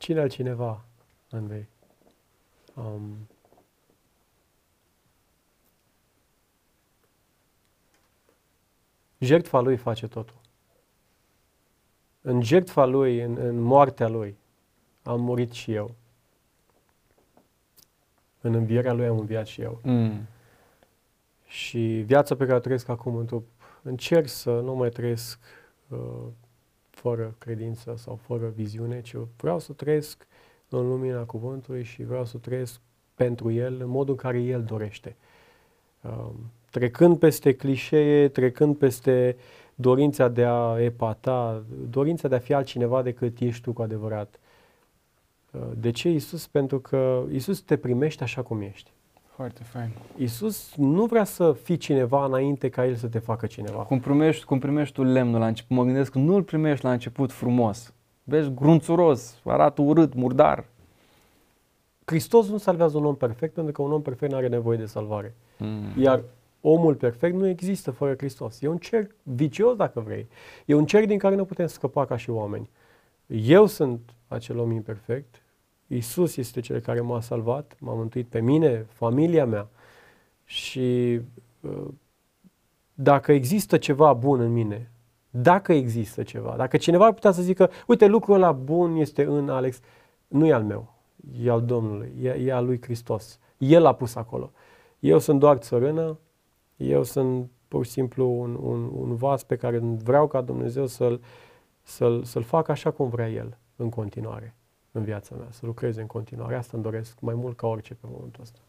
[0.02, 0.86] Cine altcineva,
[1.30, 1.68] Andrei?
[2.76, 3.28] Um,
[9.18, 10.36] jertfa lui face totul.
[12.22, 14.38] În jertfa lui, în, în moartea lui,
[15.04, 15.96] am murit și eu.
[18.42, 19.80] În învierea lui am înviat și eu.
[19.84, 20.28] Mm.
[21.46, 23.48] Și viața pe care o trăiesc acum în trup,
[23.82, 25.40] încerc să nu mai trăiesc
[25.88, 26.28] uh,
[27.02, 30.28] fără credință sau fără viziune, ci vreau să trăiesc
[30.70, 32.80] în lumina cuvântului și vreau să trăiesc
[33.16, 35.16] pentru El în modul în care El dorește.
[36.02, 36.36] Um,
[36.70, 39.38] trecând peste clișee, trecând peste
[39.76, 44.40] dorința de a epata, dorința de a fi altcineva decât ești tu cu adevărat.
[45.52, 46.48] Uh, de ce Isus?
[46.48, 48.92] Pentru că Isus te primește așa cum ești.
[49.36, 49.90] Foarte fain.
[50.18, 53.80] Iisus nu vrea să fii cineva înainte ca El să te facă cineva.
[53.82, 56.92] Cum primești, cum primești tu lemnul la început, mă gândesc că nu îl primești la
[56.92, 57.94] început frumos.
[58.24, 60.66] Vezi, grunțuros, arată urât, murdar.
[62.06, 64.86] Hristos nu salvează un om perfect pentru că un om perfect nu are nevoie de
[64.86, 65.36] salvare.
[65.58, 66.02] Mm.
[66.02, 66.24] Iar
[66.62, 68.62] omul perfect nu există fără Hristos.
[68.62, 70.28] E un cerc vicios, dacă vrei.
[70.66, 72.70] E un cerc din care nu putem scăpa ca și oameni.
[73.28, 75.41] Eu sunt acel om imperfect,
[75.94, 79.68] Isus este cel care m-a salvat, m-a mântuit pe mine, familia mea
[80.46, 81.20] și
[81.62, 81.88] uh,
[82.94, 84.92] dacă există ceva bun în mine,
[85.30, 89.50] dacă există ceva, dacă cineva ar putea să zică, uite, lucrul ăla bun este în
[89.50, 89.80] Alex,
[90.28, 90.94] nu e al meu,
[91.42, 93.40] e al Domnului, e, e al lui Hristos.
[93.58, 94.52] El l-a pus acolo.
[95.00, 96.20] Eu sunt doar țărână,
[96.78, 101.22] eu sunt pur și simplu un, un, un vas pe care vreau ca Dumnezeu să-l,
[101.82, 104.56] să-l, să-l facă așa cum vrea El în continuare
[104.92, 106.56] în viața mea, să lucrez în continuare.
[106.56, 108.60] Asta îmi doresc mai mult ca orice pe momentul ăsta.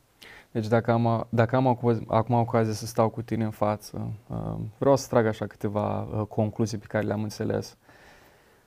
[0.51, 1.67] Deci dacă am, dacă am
[2.07, 6.27] acum ocazia să stau cu tine în față, uh, vreau să trag așa câteva uh,
[6.27, 7.77] concluzii pe care le-am înțeles.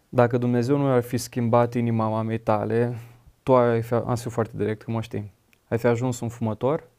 [0.09, 2.95] Dacă Dumnezeu nu ar fi schimbat inima mamei tale,
[3.43, 5.31] tu ai fi, am fi foarte direct, că mă știi,
[5.67, 6.89] ai fi ajuns un fumător,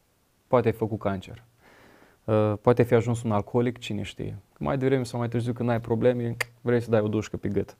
[0.46, 1.44] poate ai făcut cancer.
[2.24, 4.38] Uh, poate ai fi ajuns un alcoolic, cine știe.
[4.58, 7.76] Mai devreme sau mai târziu când ai probleme, vrei să dai o dușcă pe gât.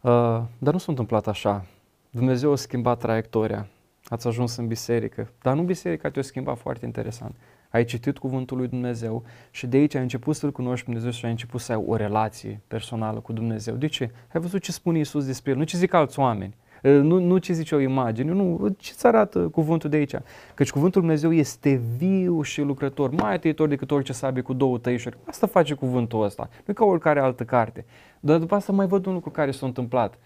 [0.00, 0.10] Uh,
[0.58, 1.64] dar nu s-a întâmplat așa.
[2.10, 3.68] Dumnezeu a schimbat traiectoria.
[4.04, 5.32] Ați ajuns în biserică.
[5.42, 7.34] Dar nu biserica te-a schimbat foarte interesant.
[7.70, 11.24] Ai citit cuvântul lui Dumnezeu și de aici ai început să-L cunoști pe Dumnezeu și
[11.24, 13.74] ai început să ai o relație personală cu Dumnezeu.
[13.74, 14.10] De ce?
[14.32, 16.56] Ai văzut ce spune Isus despre El, nu ce zic alți oameni.
[16.82, 20.14] Nu, nu ce zice o imagine, nu, ce ți arată cuvântul de aici.
[20.54, 25.16] Căci cuvântul Dumnezeu este viu și lucrător, mai tăitor decât orice sabie cu două tăișuri.
[25.24, 27.84] Asta face cuvântul ăsta, nu ca oricare altă carte.
[28.20, 30.18] Dar după asta mai văd un lucru care s-a întâmplat.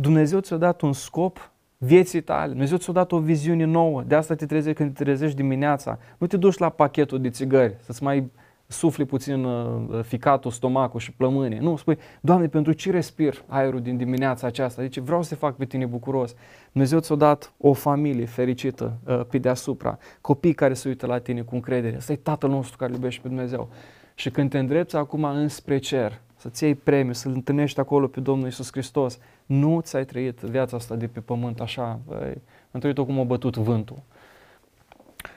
[0.00, 4.34] Dumnezeu ți-a dat un scop vieții tale, Dumnezeu ți-a dat o viziune nouă, de asta
[4.34, 8.30] te trezești când te trezești dimineața, nu te duci la pachetul de țigări să-ți mai
[8.66, 11.60] sufli puțin uh, ficatul, stomacul și plămâne.
[11.60, 14.82] Nu, spui, Doamne, pentru ce respir aerul din dimineața aceasta?
[14.82, 16.34] Deci vreau să fac pe tine bucuros.
[16.72, 21.42] Dumnezeu ți-a dat o familie fericită uh, pe deasupra, copii care se uită la tine
[21.42, 21.96] cu încredere.
[21.96, 23.68] Ăsta e Tatăl nostru care iubește pe Dumnezeu.
[24.14, 28.48] Și când te îndrepți acum înspre cer, să-ți iei premiu, să-L întâlnești acolo pe Domnul
[28.48, 32.40] Isus Hristos, nu ți-ai trăit viața asta de pe pământ așa, băi,
[32.70, 34.02] am trăit-o cum a bătut vântul.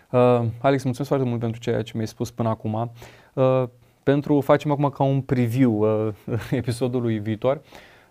[0.10, 0.20] Uh,
[0.62, 2.92] Alex, mulțumesc foarte mult pentru ceea ce mi-ai spus până acum.
[3.34, 3.64] Uh,
[4.04, 6.14] pentru, facem acum ca un preview uh,
[6.52, 7.62] episodului viitor.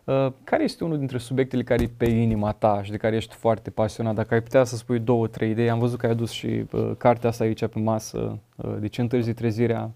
[0.04, 3.34] Uh, care este unul dintre subiectele care e pe inima ta și de care ești
[3.34, 4.14] foarte pasionat?
[4.14, 6.90] Dacă ai putea să spui două, trei idei, am văzut că ai adus și uh,
[6.98, 9.90] cartea asta aici pe masă, uh, de ce întârzi trezirea,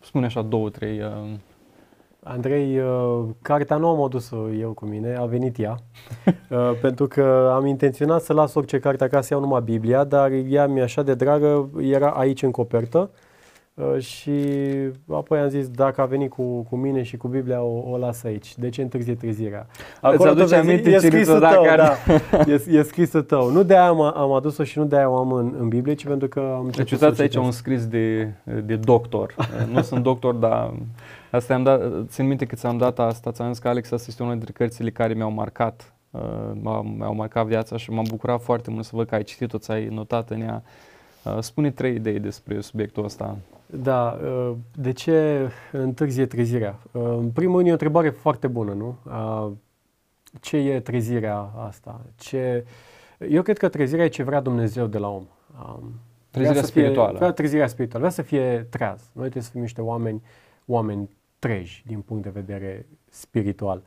[0.00, 1.34] spune așa două, trei uh,
[2.24, 5.76] Andrei, uh, cartea nu am adus-o eu cu mine, a venit ea,
[6.50, 10.66] uh, pentru că am intenționat să las orice carte acasă, iau numai Biblia, dar ea
[10.66, 13.10] mi-e așa de dragă, era aici în copertă
[13.74, 14.30] uh, și
[15.10, 18.24] apoi am zis, dacă a venit cu, cu mine și cu Biblia, o, o las
[18.24, 18.58] aici.
[18.58, 19.66] De ce întârzie trezirea?
[20.00, 21.92] Acolo Îți aduce aminte e scrisul tău, da,
[22.52, 23.50] e, e scrisul tău.
[23.50, 25.94] Nu de aia am, am adus-o și nu de aia o am în, în Biblie,
[25.94, 28.32] ci pentru că am Deci uitați aici un scris de,
[28.64, 29.34] de doctor.
[29.72, 30.72] nu sunt doctor, dar
[31.34, 34.22] Asta am dat, țin minte că ți-am dat asta, ți-am zis că Alex, asta este
[34.22, 38.84] una dintre cărțile care mi-au marcat, uh, mi-au marcat viața și m-am bucurat foarte mult
[38.84, 40.62] să văd că ai citit-o, ți-ai notat în ea.
[41.24, 43.36] Uh, spune trei idei despre subiectul ăsta.
[43.66, 46.78] Da, uh, de ce întârzie trezirea?
[46.92, 48.96] Uh, în primul rând e o întrebare foarte bună, nu?
[49.04, 49.52] Uh,
[50.40, 52.00] ce e trezirea asta?
[52.16, 52.64] Ce...
[53.28, 55.24] Eu cred că trezirea e ce vrea Dumnezeu de la om.
[55.66, 55.92] Um,
[56.30, 57.08] trezirea spirituală.
[57.08, 59.00] Fie, vrea trezirea spirituală, vrea să fie treaz.
[59.12, 60.22] Noi trebuie să fim niște oameni,
[60.66, 61.08] oameni
[61.44, 63.82] treji din punct de vedere spiritual.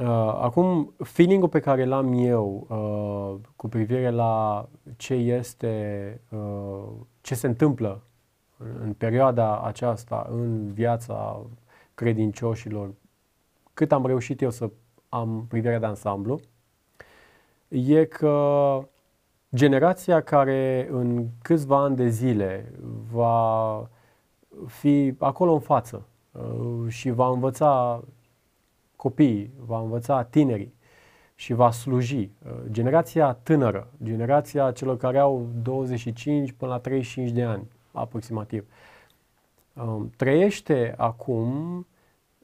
[0.00, 0.06] Uh,
[0.40, 6.84] acum, feeling-ul pe care l-am eu uh, cu privire la ce este, uh,
[7.20, 8.02] ce se întâmplă
[8.56, 11.42] în, în perioada aceasta în viața
[11.94, 12.90] credincioșilor,
[13.74, 14.70] cât am reușit eu să
[15.08, 16.40] am privire de ansamblu,
[17.68, 18.78] e că
[19.54, 22.72] generația care în câțiva ani de zile
[23.12, 23.88] va
[24.66, 26.15] fi acolo în față, Uh,
[26.88, 28.02] și va învăța
[28.96, 30.74] copiii, va învăța tinerii
[31.34, 32.16] și va sluji.
[32.16, 38.66] Uh, generația tânără, generația celor care au 25 până la 35 de ani, aproximativ,
[39.74, 41.86] um, trăiește acum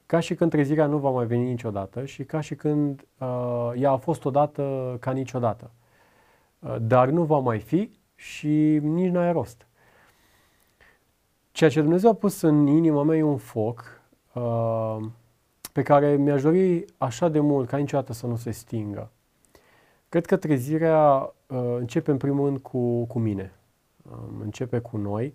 [0.07, 3.91] ca și când trezirea nu va mai veni niciodată și ca și când uh, ea
[3.91, 5.71] a fost odată ca niciodată.
[6.59, 9.67] Uh, dar nu va mai fi și nici nu are rost.
[11.53, 14.01] Ceea ce Dumnezeu a pus în inima mea e un foc
[14.33, 14.97] uh,
[15.73, 19.11] pe care mi-aș dori așa de mult ca niciodată să nu se stingă.
[20.09, 23.53] Cred că trezirea uh, începe în primul rând cu, cu mine,
[24.11, 25.35] um, începe cu noi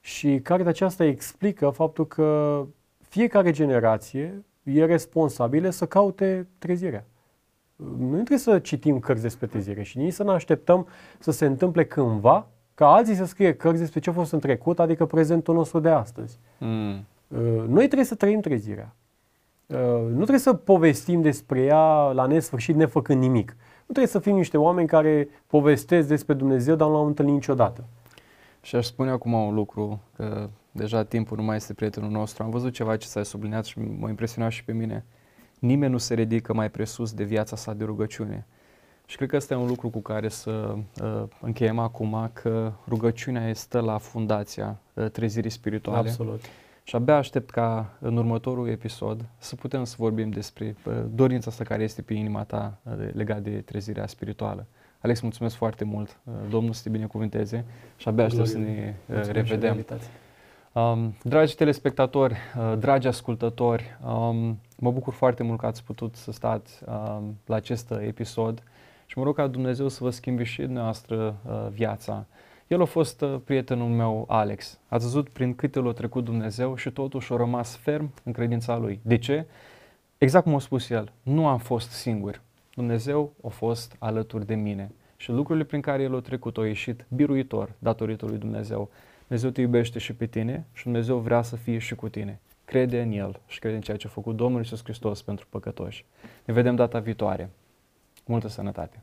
[0.00, 2.66] și cartea aceasta explică faptul că
[2.98, 7.06] fiecare generație e responsabilă să caute trezirea.
[7.76, 10.86] Nu trebuie să citim cărți despre trezire și nici să ne așteptăm
[11.18, 12.48] să se întâmple cândva
[12.80, 15.88] ca alții să scrie cărți despre ce a fost în trecut, adică prezentul nostru de
[15.88, 16.38] astăzi.
[16.58, 17.06] Mm.
[17.28, 18.94] Uh, noi trebuie să trăim trezirea.
[19.66, 19.76] Uh,
[20.08, 23.56] nu trebuie să povestim despre ea la nesfârșit nefăcând nimic.
[23.58, 27.84] Nu trebuie să fim niște oameni care povestesc despre Dumnezeu, dar nu l-au întâlnit niciodată.
[28.62, 32.42] Și aș spune acum un lucru, că deja timpul nu mai este prietenul nostru.
[32.42, 35.04] Am văzut ceva ce s-a subliniat și m-a impresionat și pe mine.
[35.58, 38.46] Nimeni nu se ridică mai presus de viața sa de rugăciune.
[39.10, 43.48] Și cred că ăsta e un lucru cu care să uh, încheiem acum, că rugăciunea
[43.48, 46.08] este la fundația uh, trezirii spirituale.
[46.08, 46.40] Absolut.
[46.82, 51.64] Și abia aștept ca în următorul episod să putem să vorbim despre uh, dorința asta
[51.64, 54.66] care este pe inima ta uh, legat de trezirea spirituală.
[55.00, 56.20] Alex, mulțumesc foarte mult.
[56.24, 57.64] Uh, Domnul să te binecuvânteze
[57.96, 59.86] și abia aștept să ne uh, revedem.
[60.72, 66.32] Um, dragi telespectatori, uh, dragi ascultători, um, mă bucur foarte mult că ați putut să
[66.32, 68.62] stați um, la acest episod
[69.10, 72.26] și mă rog ca Dumnezeu să vă schimbe și noastră uh, viața.
[72.66, 74.78] El a fost uh, prietenul meu, Alex.
[74.88, 79.00] Ați văzut prin câte l-a trecut Dumnezeu și totuși a rămas ferm în credința lui.
[79.02, 79.46] De ce?
[80.18, 82.40] Exact cum a spus el, nu am fost singur.
[82.74, 84.92] Dumnezeu a fost alături de mine.
[85.16, 88.90] Și lucrurile prin care el a trecut au ieșit biruitor datorită lui Dumnezeu.
[89.26, 92.40] Dumnezeu te iubește și pe tine și Dumnezeu vrea să fie și cu tine.
[92.64, 96.04] Crede în El și crede în ceea ce a făcut Domnul Iisus Hristos pentru păcătoși.
[96.44, 97.50] Ne vedem data viitoare.
[98.30, 99.02] Multă sănătate!